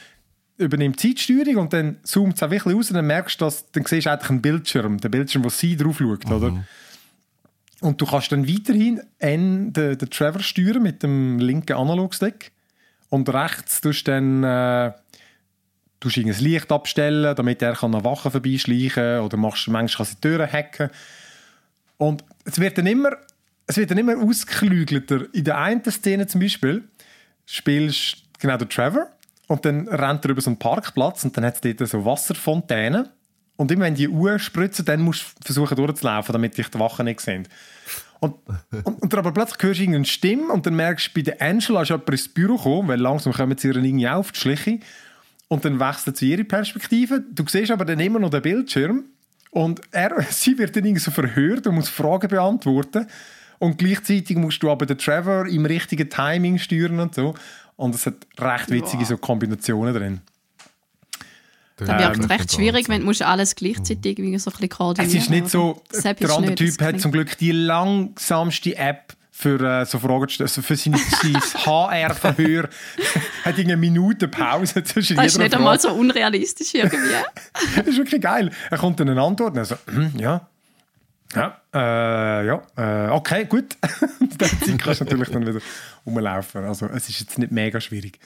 übernimmt 0.56 1.02
die 1.02 1.14
Zeitsteuerung 1.14 1.56
und 1.56 1.72
dann 1.72 1.96
zoomt 2.02 2.36
es 2.36 2.42
auch 2.42 2.50
wirklich 2.50 2.74
raus 2.74 2.90
und 2.90 2.96
dann 2.96 3.06
merkst 3.06 3.40
du, 3.40 3.44
dass, 3.44 3.70
dann 3.72 3.84
siehst 3.84 4.06
du 4.06 4.10
eigentlich 4.10 4.30
einen 4.30 4.42
Bildschirm, 4.42 4.98
den 4.98 5.10
Bildschirm, 5.10 5.44
wo 5.44 5.48
sie 5.48 5.76
drauf 5.76 5.98
schaut, 5.98 6.26
oder? 6.30 6.64
Und 7.80 8.00
du 8.00 8.06
kannst 8.06 8.32
dann 8.32 8.46
weiterhin 8.46 9.00
N, 9.18 9.72
den, 9.72 9.96
den 9.96 10.10
Trevor 10.10 10.42
steuern 10.42 10.82
mit 10.82 11.02
dem 11.02 11.38
linken 11.38 11.76
Analogstick 11.76 12.52
und 13.10 13.28
rechts 13.32 13.82
tust 13.82 14.06
du 14.06 14.12
dann 14.12 14.44
äh, 14.44 14.92
tust 15.98 16.16
das 16.16 16.40
Licht 16.40 16.72
abstellen, 16.72 17.34
damit 17.36 17.60
er 17.62 17.74
kann 17.74 17.94
an 17.94 18.04
Wachen 18.04 18.30
vorbeischleichen 18.30 19.20
oder 19.20 19.36
machst, 19.36 19.68
manchmal 19.68 20.06
kann 20.06 20.06
sie 20.06 20.14
die 20.16 20.28
Türen 20.28 20.52
hacken. 20.52 20.90
Und 22.00 22.24
es 22.46 22.58
wird 22.58 22.78
dann 22.78 22.86
immer, 22.86 23.10
es 23.66 23.76
wird 23.76 23.90
dann 23.90 23.98
immer 23.98 24.16
ausgeklügelter. 24.16 25.26
In 25.34 25.44
der 25.44 25.58
einen 25.58 25.84
Szene 25.84 26.26
zum 26.26 26.40
Beispiel 26.40 26.88
spielst 27.44 28.22
genau 28.38 28.56
der 28.56 28.70
Trevor 28.70 29.08
Und 29.48 29.66
dann 29.66 29.86
rennt 29.86 30.24
er 30.24 30.30
über 30.30 30.40
so 30.40 30.48
einen 30.48 30.58
Parkplatz 30.58 31.24
und 31.24 31.36
dann 31.36 31.44
hat 31.44 31.62
es 31.62 31.76
dort 31.76 31.90
so 31.90 32.02
Wasserfontänen. 32.02 33.10
Und 33.56 33.70
immer 33.70 33.84
wenn 33.84 33.94
die 33.94 34.08
Uhr 34.08 34.38
spritzen, 34.38 34.86
dann 34.86 35.02
musst 35.02 35.34
du 35.40 35.44
versuchen 35.44 35.76
durchzulaufen, 35.76 36.32
damit 36.32 36.56
dich 36.56 36.68
die 36.68 36.78
Wachen 36.78 37.04
nicht 37.04 37.20
sehen. 37.20 37.46
Und, 38.20 38.36
und, 38.84 39.02
und 39.02 39.12
dann 39.12 39.20
aber 39.20 39.32
plötzlich 39.32 39.62
hörst 39.62 39.80
du 39.80 39.82
irgendeine 39.82 40.06
Stimme 40.06 40.52
und 40.54 40.64
dann 40.64 40.76
merkst 40.76 41.08
du, 41.08 41.10
bei 41.14 41.22
der 41.22 41.42
Angela 41.42 41.82
ist 41.82 41.90
jemand 41.90 42.08
ins 42.08 42.28
Büro 42.28 42.56
gekommen, 42.56 42.88
weil 42.88 42.98
langsam 42.98 43.34
kommen 43.34 43.58
sie 43.58 43.68
ihr 43.68 43.76
irgendwie 43.76 44.08
auf 44.08 44.32
die 44.32 44.40
Schliche. 44.40 44.80
Und 45.48 45.66
dann 45.66 45.78
wechselt 45.78 46.16
sie 46.16 46.30
ihre 46.30 46.44
Perspektive. 46.44 47.22
Du 47.30 47.44
siehst 47.46 47.70
aber 47.70 47.84
dann 47.84 48.00
immer 48.00 48.20
noch 48.20 48.30
den 48.30 48.40
Bildschirm. 48.40 49.04
Und 49.50 49.80
er, 49.90 50.22
sie 50.30 50.56
wird 50.58 50.76
dann 50.76 50.84
irgendwie 50.84 51.02
so 51.02 51.10
verhört 51.10 51.66
und 51.66 51.74
muss 51.74 51.88
Fragen 51.88 52.28
beantworten. 52.28 53.06
Und 53.58 53.76
gleichzeitig 53.76 54.36
musst 54.36 54.62
du 54.62 54.70
aber 54.70 54.86
den 54.86 54.96
Trevor 54.96 55.46
im 55.46 55.66
richtigen 55.66 56.08
Timing 56.08 56.58
steuern 56.58 56.98
und 56.98 57.14
so. 57.14 57.34
Und 57.76 57.94
es 57.94 58.06
hat 58.06 58.14
recht 58.38 58.70
witzige 58.70 59.04
so 59.04 59.16
Kombinationen 59.18 59.94
drin. 59.94 60.20
Dann 61.76 61.98
wird 61.98 62.16
Ähm, 62.16 62.24
es 62.24 62.30
recht 62.30 62.52
schwierig, 62.52 62.88
wenn 62.88 63.00
du 63.00 63.06
musst 63.06 63.22
alles 63.22 63.54
gleichzeitig 63.54 64.18
irgendwie 64.18 64.38
so 64.38 64.50
ein 64.50 64.52
bisschen 64.52 64.68
koordinieren 64.68 65.16
Es 65.16 65.22
ist 65.22 65.30
nicht 65.30 65.48
so, 65.48 65.82
der 65.92 66.30
andere 66.30 66.54
Typ 66.54 66.76
das 66.76 66.86
hat 66.86 67.00
zum 67.00 67.12
Glück 67.12 67.38
die 67.38 67.52
langsamste 67.52 68.76
App 68.76 69.14
für 69.40 69.60
äh, 69.60 69.86
so 69.86 69.98
Fragen 69.98 70.28
zu 70.28 70.34
stellen. 70.34 70.48
Also 70.48 70.62
für 70.62 70.76
sein, 70.76 70.94
sein 71.22 71.34
HR-Verhör 71.66 72.68
hat 73.44 73.58
irgendeine 73.58 73.76
Minute 73.78 74.28
Pause 74.28 74.84
zwischen 74.84 75.16
Das 75.16 75.26
ist 75.26 75.38
nicht 75.38 75.54
einmal 75.54 75.78
Frage. 75.78 75.94
so 75.94 76.00
unrealistisch 76.00 76.74
irgendwie. 76.74 76.98
Das 77.76 77.86
ist 77.86 77.96
wirklich 77.98 78.20
geil. 78.20 78.50
Er 78.70 78.78
kommt 78.78 79.00
dann 79.00 79.08
eine 79.08 79.20
Antwort 79.22 79.52
und 79.52 79.58
er 79.58 79.64
so, 79.64 79.76
«Hm, 79.86 80.12
ja, 80.18 80.46
ja, 81.34 81.60
äh, 81.72 82.46
ja, 82.46 82.62
äh, 82.76 83.10
okay, 83.10 83.44
gut. 83.44 83.76
Dann 84.66 84.78
kannst 84.78 85.00
du 85.00 85.04
natürlich 85.04 85.28
dann 85.28 85.46
wieder 85.46 85.60
rumlaufen. 86.04 86.64
Also 86.64 86.86
es 86.86 87.08
ist 87.08 87.20
jetzt 87.20 87.38
nicht 87.38 87.52
mega 87.52 87.80
schwierig. 87.80 88.18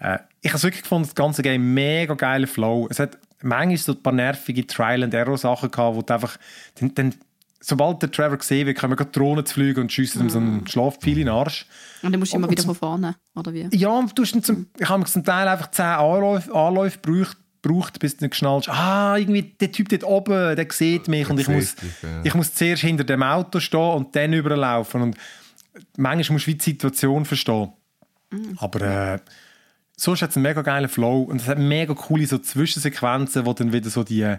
Äh, 0.00 0.18
ich 0.40 0.52
habe 0.52 0.62
wirklich 0.62 0.82
gefunden, 0.82 1.04
das 1.04 1.14
ganze 1.14 1.42
Game 1.42 1.74
mega 1.74 2.14
geiler 2.14 2.46
Flow. 2.46 2.88
Es 2.90 3.00
hat 3.00 3.18
manchmal 3.42 3.76
so 3.76 3.92
ein 3.92 4.02
paar 4.02 4.14
nervige 4.14 4.66
Trial-and-Error-Sachen 4.66 5.70
gehabt, 5.70 5.96
wo 5.96 6.02
du 6.02 6.14
einfach, 6.14 6.38
dann, 6.80 6.94
dann, 6.94 7.14
sobald 7.60 8.02
der 8.02 8.10
Trevor 8.10 8.38
gesehen 8.38 8.66
wird, 8.66 8.78
können 8.78 8.92
wir 8.92 8.96
gerade 8.96 9.10
Drohnen 9.10 9.44
zu 9.44 9.54
fliegen 9.54 9.80
und 9.80 9.92
schiessen 9.92 10.22
ihm 10.22 10.30
so 10.30 10.38
einen 10.38 10.66
Schlafpfeil 10.66 11.12
in 11.12 11.26
den 11.26 11.28
Arsch. 11.28 11.66
Und 12.02 12.12
dann 12.12 12.20
musst 12.20 12.32
du 12.32 12.36
immer 12.36 12.50
wieder 12.50 12.62
von 12.62 12.74
vorne, 12.74 13.16
oder 13.34 13.52
wie? 13.52 13.68
Ja, 13.72 13.90
und 13.90 14.16
du 14.16 14.22
hast 14.22 14.44
zum, 14.44 14.66
ich 14.78 14.88
habe 14.88 15.04
zum 15.04 15.24
Teil 15.24 15.48
einfach 15.48 15.70
10 15.70 15.84
Anläufe, 15.84 16.54
Anläufe 16.54 16.98
gebraucht, 17.00 17.36
gebraucht, 17.62 17.98
bis 17.98 18.16
du 18.16 18.20
dann 18.20 18.30
geschnallt 18.30 18.68
hast, 18.68 18.78
ah, 18.78 19.16
irgendwie 19.16 19.42
der 19.42 19.72
Typ 19.72 19.88
dort 19.88 20.04
oben, 20.04 20.56
der 20.56 20.66
sieht 20.70 21.08
mich 21.08 21.28
und 21.28 21.40
ich 21.40 21.48
muss, 21.48 21.74
dich, 21.74 21.90
ja. 22.02 22.20
ich 22.24 22.34
muss 22.34 22.54
zuerst 22.54 22.82
hinter 22.82 23.04
dem 23.04 23.22
Auto 23.22 23.60
stehen 23.60 23.80
und 23.80 24.14
dann 24.14 24.32
überlaufen 24.32 25.02
und 25.02 25.16
manchmal 25.96 26.34
musst 26.34 26.46
du 26.46 26.50
wie 26.50 26.54
die 26.54 26.64
Situation 26.64 27.24
verstehen. 27.24 27.72
Aber 28.58 28.80
äh, 28.82 29.18
sonst 29.96 30.22
hat 30.22 30.30
es 30.30 30.36
einen 30.36 30.44
mega 30.44 30.62
geilen 30.62 30.88
Flow 30.88 31.22
und 31.22 31.40
es 31.40 31.48
hat 31.48 31.58
mega 31.58 31.94
coole 31.94 32.26
so 32.26 32.38
Zwischensequenzen, 32.38 33.46
wo 33.46 33.52
dann 33.52 33.72
wieder 33.72 33.90
so 33.90 34.04
die 34.04 34.22
äh, 34.22 34.38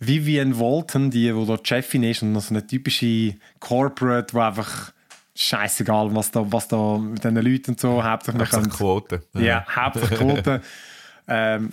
Vivian 0.00 0.58
Walton, 0.58 1.10
die, 1.10 1.34
wo 1.34 1.44
da 1.44 1.56
die 1.56 1.66
Chefin 1.68 2.02
ist 2.02 2.22
und 2.22 2.38
so 2.40 2.54
eine 2.54 2.66
typische 2.66 3.34
Corporate, 3.60 4.32
wo 4.34 4.40
einfach 4.40 4.92
scheißegal, 5.34 6.14
was 6.14 6.30
da, 6.30 6.50
was 6.50 6.68
da 6.68 6.98
mit 6.98 7.22
diesen 7.22 7.36
Leuten 7.36 7.70
und 7.72 7.80
so, 7.80 8.02
hauptsächlich 8.02 8.42
Hauptsache 8.42 8.62
können- 8.62 8.72
Quote. 8.72 9.22
ja, 9.34 9.64
hauptsächlich 9.74 10.18
Quote. 10.18 10.62
ähm, 11.28 11.72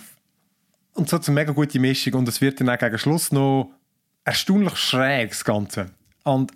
und 0.94 1.08
so 1.08 1.16
eine 1.16 1.34
mega 1.34 1.52
gute 1.52 1.78
Mischung. 1.78 2.14
Und 2.14 2.28
es 2.28 2.40
wird 2.40 2.60
dann 2.60 2.68
auch 2.68 2.78
gegen 2.78 2.98
Schluss 2.98 3.32
noch 3.32 3.70
erstaunlich 4.24 4.76
schräg, 4.76 5.30
das 5.30 5.44
Ganze. 5.44 5.86
Und 6.24 6.52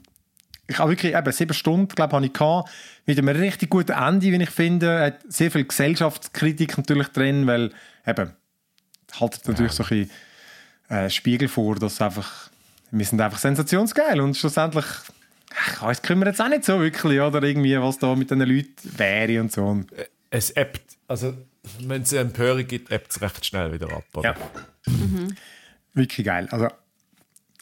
ich 0.67 0.79
habe 0.79 0.91
wirklich 0.91 1.15
eben 1.15 1.33
sieben 1.33 1.55
Stunden, 1.55 1.89
glaube 1.89 2.25
ich, 2.25 2.33
gehabt, 2.33 2.71
mit 3.07 3.19
einem 3.19 3.29
richtig 3.29 3.71
guten 3.71 3.93
Ende, 3.93 4.27
wie 4.33 4.43
ich 4.43 4.51
finde. 4.51 5.01
Hat 5.01 5.19
sehr 5.29 5.51
viel 5.51 5.65
Gesellschaftskritik 5.65 6.77
natürlich 6.77 7.09
drin, 7.09 7.47
weil 7.47 7.71
eben, 8.07 8.33
haltet 9.21 9.47
natürlich 9.49 9.73
so 9.73 9.85
ein 9.85 9.89
bisschen 9.89 10.11
äh, 10.93 11.11
Spiegel 11.11 11.49
vor, 11.49 11.77
dass 11.77 12.01
einfach, 12.01 12.51
wir 12.91 13.05
sind 13.07 13.21
einfach 13.21 13.39
sensationsgeil 13.39 14.21
und 14.21 14.37
schlussendlich, 14.37 14.85
ich 15.51 15.83
weiß, 15.83 16.03
kümmert 16.03 16.29
jetzt 16.29 16.41
auch 16.41 16.49
nicht 16.49 16.65
so 16.65 16.81
wirklich, 16.81 17.21
oder 17.21 17.43
irgendwie, 17.43 17.79
was 17.81 17.99
da 17.99 18.15
mit 18.15 18.31
diesen 18.31 18.43
Leuten 18.43 18.99
wäre 18.99 19.41
und 19.41 19.51
so. 19.51 19.65
Und 19.65 19.91
Es 20.31 20.51
ebbt, 20.51 20.99
also 21.09 21.35
wenn 21.81 22.03
es 22.03 22.13
eine 22.13 22.23
Empörung 22.23 22.67
gibt, 22.67 22.91
ebbt 22.91 23.11
es 23.11 23.21
recht 23.21 23.45
schnell 23.47 23.73
wieder 23.73 23.91
ab. 23.93 24.05
Oder? 24.15 24.35
Ja. 24.35 24.37
Wirklich 25.95 26.27
geil. 26.27 26.49
Also, 26.51 26.69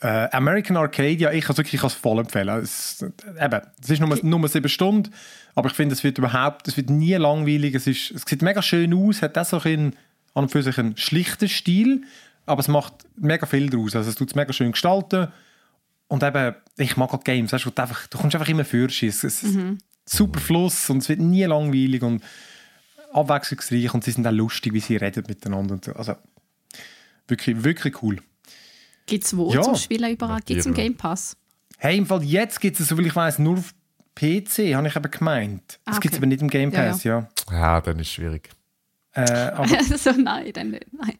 äh, 0.00 0.28
American 0.32 0.76
Arcadia, 0.76 1.30
ich 1.32 1.44
kann 1.44 1.52
es 1.52 1.58
wirklich 1.58 1.82
als 1.82 1.94
voll 1.94 2.18
empfehlen. 2.20 2.62
Es, 2.62 3.02
eben, 3.02 3.60
es 3.82 3.90
ist 3.90 4.00
nur, 4.00 4.18
nur 4.22 4.48
sieben 4.48 4.68
Stunden, 4.68 5.12
aber 5.54 5.68
ich 5.68 5.74
finde, 5.74 5.94
es 5.94 6.02
wird 6.02 6.18
überhaupt, 6.18 6.66
es 6.68 6.76
wird 6.76 6.90
nie 6.90 7.14
langweilig. 7.14 7.74
Es, 7.74 7.86
ist, 7.86 8.10
es 8.12 8.22
sieht 8.22 8.42
mega 8.42 8.62
schön 8.62 8.94
aus, 8.94 9.20
hat 9.20 9.36
auch 9.36 9.44
so 9.44 9.60
ein, 9.60 9.94
an 10.34 10.44
und 10.44 10.50
für 10.50 10.62
sich 10.62 10.78
einen 10.78 10.96
schlichten 10.96 11.48
Stil, 11.48 12.04
aber 12.46 12.60
es 12.60 12.68
macht 12.68 12.94
mega 13.16 13.46
viel 13.46 13.68
daraus. 13.70 13.94
Also, 13.96 14.10
es 14.10 14.16
tut 14.16 14.30
es 14.30 14.34
mega 14.34 14.52
schön 14.52 14.72
gestalten. 14.72 15.28
Und 16.08 16.22
eben, 16.24 16.54
ich 16.76 16.96
mag 16.96 17.12
auch 17.14 17.22
Games, 17.22 17.52
weißt, 17.52 17.66
wo 17.66 17.70
du, 17.70 17.82
einfach, 17.82 18.06
du 18.08 18.18
kommst 18.18 18.34
einfach 18.34 18.48
immer 18.48 18.64
für. 18.64 18.86
Es 18.86 19.02
ist 19.02 19.22
es 19.24 19.42
ist 19.44 19.58
super 20.06 20.40
Fluss 20.40 20.90
und 20.90 20.98
es 20.98 21.08
wird 21.08 21.20
nie 21.20 21.44
langweilig 21.44 22.02
und 22.02 22.22
abwechslungsreich 23.12 23.92
und 23.94 24.04
sie 24.04 24.10
sind 24.12 24.26
auch 24.26 24.32
lustig, 24.32 24.72
wie 24.72 24.80
sie 24.80 24.96
reden 24.96 25.24
miteinander. 25.28 25.74
Und 25.74 25.84
so. 25.84 25.92
Also, 25.92 26.16
wirklich, 27.28 27.62
wirklich 27.62 28.02
cool. 28.02 28.18
Gibt 29.06 29.24
es 29.24 29.36
wo 29.36 29.52
Ja. 29.52 29.62
zum 29.62 29.76
Spielen 29.76 30.12
überall? 30.12 30.40
Gibt 30.40 30.60
es 30.60 30.66
im 30.66 30.72
Natürlich. 30.72 30.90
Game 30.90 30.96
Pass? 30.96 31.36
Hey, 31.78 31.96
im 31.96 32.06
Fall 32.06 32.22
jetzt 32.22 32.60
gibt 32.60 32.78
es, 32.78 32.88
soviel 32.88 33.06
ich 33.06 33.16
weiß, 33.16 33.38
nur 33.38 33.58
auf 33.58 33.74
PC, 34.14 34.74
habe 34.74 34.86
ich 34.88 34.96
eben 34.96 35.10
gemeint. 35.10 35.80
Das 35.84 35.96
Ah, 35.96 35.98
gibt 36.00 36.06
es 36.06 36.10
okay. 36.12 36.16
aber 36.18 36.26
nicht 36.26 36.42
im 36.42 36.48
Game 36.50 36.70
Ja, 36.72 36.88
Pass, 36.88 37.04
ja. 37.04 37.28
Ja, 37.50 37.80
dann 37.80 37.98
ist 37.98 38.08
es 38.08 38.12
schwierig. 38.14 38.50
Äh, 39.12 39.22
aber 39.54 39.66
so, 39.96 40.12
nein, 40.12 40.52
dann 40.52 40.70
nicht. 40.70 40.86
Nein. 40.92 41.14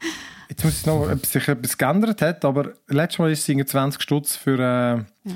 jetzt 0.48 0.64
muss 0.64 0.80
ich 0.80 0.86
noch, 0.86 1.10
ob 1.10 1.26
sich 1.26 1.48
etwas 1.48 1.76
geändert 1.76 2.22
hat, 2.22 2.44
aber 2.44 2.74
letztes 2.88 3.18
Mal 3.18 3.24
war 3.26 3.32
es 3.32 3.48
irgendwie 3.48 3.66
20 3.66 4.02
Stutz 4.02 4.36
für, 4.36 5.04
äh, 5.26 5.30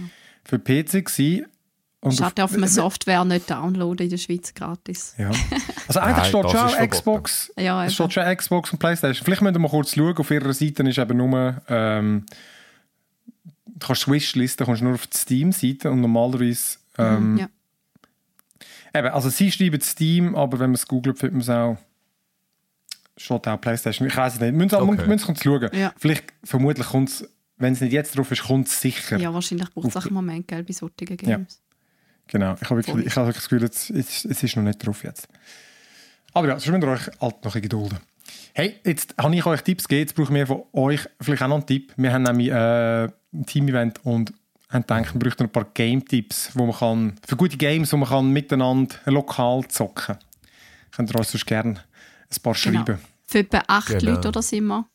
für 0.44 0.58
PC 0.58 1.04
gewesen. 1.04 1.46
Und 2.00 2.12
Schade, 2.12 2.34
darf 2.34 2.54
man 2.54 2.68
Software 2.68 3.24
nicht 3.24 3.50
downloaden 3.50 4.04
in 4.04 4.10
der 4.10 4.18
Schweiz 4.18 4.52
gratis. 4.54 5.14
Ja. 5.18 5.30
Also 5.86 6.00
eigentlich 6.00 6.32
Nein, 6.32 6.42
steht 6.42 6.50
schon 6.50 6.60
auch. 6.60 6.88
Xbox. 6.88 7.52
Ja, 7.58 7.84
es 7.84 7.92
eben. 7.92 8.10
steht 8.10 8.12
schon 8.14 8.36
Xbox 8.36 8.72
und 8.72 8.78
Playstation. 8.78 9.22
Vielleicht 9.22 9.42
müssen 9.42 9.54
wir 9.54 9.60
mal 9.60 9.68
kurz 9.68 9.94
schauen. 9.94 10.16
Auf 10.16 10.30
ihrer 10.30 10.54
Seite 10.54 10.82
ist 10.82 10.96
eben 10.96 11.18
nur 11.18 11.60
ähm, 11.68 12.24
du 13.74 13.86
kannst 13.86 14.10
Wishlisten, 14.10 14.64
kommst 14.66 14.82
nur 14.82 14.94
auf 14.94 15.06
die 15.06 15.16
Steam-Seite 15.16 15.90
und 15.90 16.00
normalerweise 16.00 16.78
ähm, 16.98 17.36
ja. 17.36 17.48
Eben, 18.94 19.08
also 19.08 19.28
sie 19.28 19.50
schreiben 19.50 19.80
Steam, 19.80 20.36
aber 20.36 20.60
wenn 20.60 20.70
man 20.70 20.76
es 20.76 20.86
googelt, 20.86 21.18
findet 21.18 21.34
man 21.34 21.42
es 21.42 21.50
auch. 21.50 21.76
Steht 23.16 23.46
auch 23.46 23.60
Playstation. 23.60 24.08
Ich 24.08 24.16
weiß 24.16 24.34
es 24.34 24.40
nicht. 24.40 24.52
Müssen 24.54 24.70
Sie 24.70 24.76
Okay. 24.76 25.06
müssen 25.06 25.34
Sie 25.34 25.42
schauen. 25.42 25.70
Ja. 25.72 25.92
Vielleicht, 25.96 26.24
vermutlich 26.42 26.86
kommt 26.86 27.10
es, 27.10 27.28
wenn 27.56 27.72
es 27.72 27.80
nicht 27.80 27.92
jetzt 27.92 28.16
drauf 28.16 28.30
ist, 28.32 28.42
kommt 28.42 28.66
es 28.68 28.80
sicher. 28.80 29.16
ja, 29.18 29.32
wahrscheinlich 29.32 29.70
braucht 29.72 29.88
es 29.88 29.96
auch 29.96 30.04
einen 30.04 30.14
Moment 30.14 30.48
gell, 30.48 30.64
bei 30.64 30.72
solchen 30.72 31.16
Games. 31.16 31.60
Genau. 32.26 32.56
Ich 32.60 32.70
habe 32.70 32.84
wirklich, 32.84 33.06
ich 33.06 33.16
habe 33.16 33.26
wirklich 33.28 33.42
das 33.42 33.48
Gefühl, 33.48 33.64
es, 33.64 33.90
es, 33.90 34.24
es 34.24 34.42
ist 34.42 34.56
noch 34.56 34.62
nicht 34.62 34.84
drauf 34.84 35.04
jetzt. 35.04 35.28
Aber 36.32 36.48
ja, 36.48 36.58
sonst 36.58 36.68
müsst 36.72 36.82
ihr 36.82 36.88
euch 36.90 37.20
halt 37.20 37.44
noch 37.44 37.54
ein 37.54 37.62
gedulden. 37.62 37.98
Hey, 38.54 38.80
jetzt 38.84 39.14
habe 39.18 39.34
ich 39.34 39.44
euch 39.46 39.62
Tipps 39.62 39.86
gegeben. 39.86 40.00
Jetzt 40.08 40.14
brauchen 40.14 40.34
wir 40.34 40.46
von 40.46 40.62
euch 40.72 41.00
vielleicht 41.20 41.42
auch 41.42 41.48
noch 41.48 41.56
einen 41.56 41.66
Tipp. 41.66 41.92
Wir 41.96 42.12
haben 42.12 42.22
nämlich 42.22 42.48
äh, 42.50 43.04
ein 43.04 43.46
Team-Event 43.46 44.04
und 44.04 44.32
haben 44.70 44.82
gedacht, 44.82 45.14
wir 45.14 45.18
bräuchten 45.20 45.44
ein 45.44 45.50
paar 45.50 45.66
Game-Tipps, 45.74 46.50
wo 46.54 46.66
man 46.66 46.74
kann, 46.76 47.16
für 47.26 47.36
gute 47.36 47.56
Games, 47.56 47.92
wo 47.92 47.96
man 47.96 48.08
kann 48.08 48.30
miteinander 48.30 48.96
lokal 49.06 49.66
zocken 49.68 50.16
Könnt 50.92 51.10
ihr 51.10 51.18
uns 51.18 51.32
sonst 51.32 51.46
gerne 51.46 51.82
ein 52.30 52.42
paar 52.42 52.54
Genau. 52.54 52.84
schreiben. 52.84 52.98
Für 53.26 53.38
etwa 53.38 53.62
acht 53.66 53.88
Genau. 53.98 54.12
Leute 54.12 54.28
oder 54.28 54.42
sind 54.42 54.66
wir. 54.66 54.86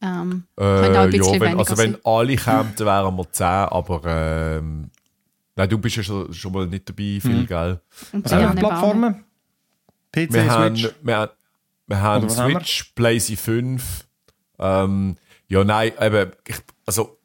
Ähm, 0.00 0.44
Äh, 0.58 0.92
ja, 0.92 1.12
wenn, 1.40 1.58
also 1.58 1.78
wenn 1.78 1.92
sein. 1.92 1.98
alle 2.04 2.36
kämen, 2.36 2.72
dann 2.76 2.86
wären 2.86 3.16
wir 3.16 3.32
10, 3.32 3.46
aber 3.46 4.00
ähm, 4.04 4.90
nein, 5.54 5.68
du 5.68 5.78
bist 5.78 5.96
ja 5.96 6.02
schon, 6.02 6.32
schon 6.34 6.52
mal 6.52 6.66
nicht 6.66 6.88
dabei, 6.88 7.18
viel, 7.20 7.42
Mhm. 7.42 7.46
gell? 7.46 7.80
und 8.12 8.24
Was 8.24 8.32
haben 8.32 8.54
wir 8.56 8.60
Plattformen? 8.68 9.24
PC, 10.12 10.32
Wir 10.32 10.50
haben, 10.50 10.76
Switch? 10.76 10.94
wir, 11.02 11.16
haben- 11.16 11.32
wir 11.86 12.00
haben 12.00 12.24
Oder 12.24 12.30
was 12.32 12.38
haben 12.38 12.52
wir? 12.52 12.58
Switch, 12.60 12.92
PlayStation 12.94 13.78
5. 13.78 14.04
Ähm, 14.58 15.16
ja, 15.48 15.62
nein, 15.64 15.92
eben, 16.00 16.32
ich, 16.48 16.56
also 16.86 17.18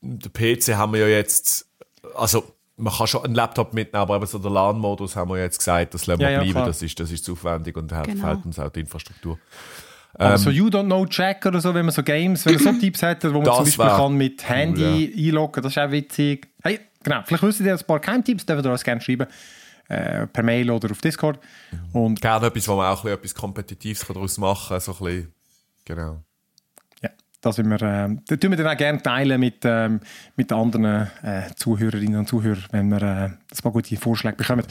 den 0.00 0.32
PC 0.32 0.74
haben 0.76 0.92
wir 0.92 1.00
ja 1.00 1.16
jetzt, 1.16 1.68
also 2.16 2.53
man 2.76 2.92
kann 2.92 3.06
schon 3.06 3.24
einen 3.24 3.34
Laptop 3.34 3.72
mitnehmen, 3.74 4.02
aber 4.02 4.16
eben 4.16 4.26
so 4.26 4.38
den 4.38 4.52
LAN-Modus 4.52 5.14
haben 5.16 5.30
wir 5.30 5.38
jetzt 5.38 5.58
gesagt, 5.58 5.94
das 5.94 6.06
lassen 6.06 6.20
wir 6.20 6.26
Ja, 6.26 6.32
ja, 6.32 6.38
bleiben, 6.40 6.52
klar. 6.54 6.66
das 6.66 6.82
ist, 6.82 6.98
das 6.98 7.10
ist 7.12 7.24
zu 7.24 7.32
aufwendig 7.32 7.76
und 7.76 7.88
Genau. 7.88 8.04
fehlt 8.26 8.44
uns 8.46 8.58
auch 8.58 8.70
die 8.70 8.80
Infrastruktur. 8.80 9.38
Aber 10.16 10.38
so 10.38 10.50
You 10.50 10.66
Don't 10.66 10.84
Know 10.84 11.06
Check 11.06 11.44
oder 11.46 11.60
so, 11.60 11.74
wenn 11.74 11.84
man 11.86 11.92
so 11.94 12.02
Games, 12.02 12.46
wenn 12.46 12.54
man 12.54 12.62
so 12.62 12.72
Tipps 12.80 13.02
hat, 13.02 13.24
wo 13.24 13.40
man 13.40 13.44
zum 13.44 13.64
Beispiel 13.64 13.86
kann 13.86 14.14
mit 14.16 14.48
Handy 14.48 15.12
einloggen, 15.28 15.62
das 15.62 15.72
ist 15.72 15.78
auch 15.78 15.90
witzig. 15.90 16.48
Hey, 16.62 16.80
genau, 17.02 17.22
vielleicht 17.24 17.42
wisst 17.42 17.60
ihr 17.60 17.72
ein 17.72 17.80
paar 17.86 17.98
Keimtipps, 18.00 18.46
dürft 18.46 18.64
ihr 18.64 18.70
uns 18.70 18.84
gerne 18.84 19.00
schreiben. 19.00 19.26
Äh, 19.88 20.26
per 20.28 20.42
Mail 20.42 20.70
oder 20.70 20.90
auf 20.90 21.00
Discord. 21.02 21.38
Und 21.92 22.18
Gerne 22.20 22.46
etwas, 22.46 22.66
wo 22.68 22.76
man 22.76 22.86
auch 22.86 22.98
ein 23.00 23.02
bisschen 23.02 23.18
etwas 23.18 23.34
Kompetitives 23.34 24.06
daraus 24.06 24.38
machen 24.38 24.68
kann, 24.70 24.80
so 24.80 24.92
ein 24.92 24.98
bisschen, 25.04 25.34
genau. 25.84 26.22
Ja, 27.44 27.50
das 27.50 27.58
wir, 27.58 27.82
äh, 27.82 28.16
das 28.26 28.38
tun 28.38 28.50
wir 28.50 28.56
dann 28.56 28.68
auch 28.68 28.76
gerne 28.76 29.02
teilen 29.02 29.40
mit, 29.40 29.58
ähm, 29.64 30.00
mit 30.36 30.52
anderen 30.52 31.08
äh, 31.22 31.42
Zuhörerinnen 31.56 32.20
und 32.20 32.28
Zuhörern, 32.28 32.64
wenn 32.70 32.88
wir 32.88 33.02
äh, 33.02 33.24
ein 33.26 33.38
paar 33.62 33.72
gute 33.72 33.96
Vorschläge 33.96 34.36
bekommen. 34.36 34.64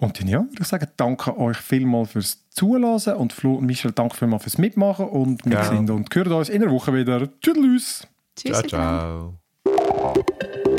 Und 0.00 0.18
dann 0.18 0.28
ja, 0.28 0.38
würde 0.38 0.62
ich 0.62 0.66
sagen, 0.66 0.86
danke 0.96 1.36
euch 1.38 1.58
vielmals 1.58 2.12
fürs 2.12 2.48
Zulassen 2.48 3.14
und 3.14 3.32
Flo 3.32 3.56
und 3.56 3.66
Michel, 3.66 3.92
danke 3.92 4.16
vielmals 4.16 4.44
fürs 4.44 4.58
Mitmachen 4.58 5.06
und 5.06 5.44
wir 5.44 5.52
Gerne. 5.52 5.68
sehen 5.68 5.90
und 5.90 6.14
hören 6.14 6.32
uns 6.32 6.48
in 6.48 6.62
der 6.62 6.70
Woche 6.70 6.94
wieder. 6.94 7.28
Tschüss! 7.40 8.06
Tschüss. 8.36 8.62
Ciao, 8.62 8.62
miteinander. 8.62 9.34
ciao. 9.64 10.69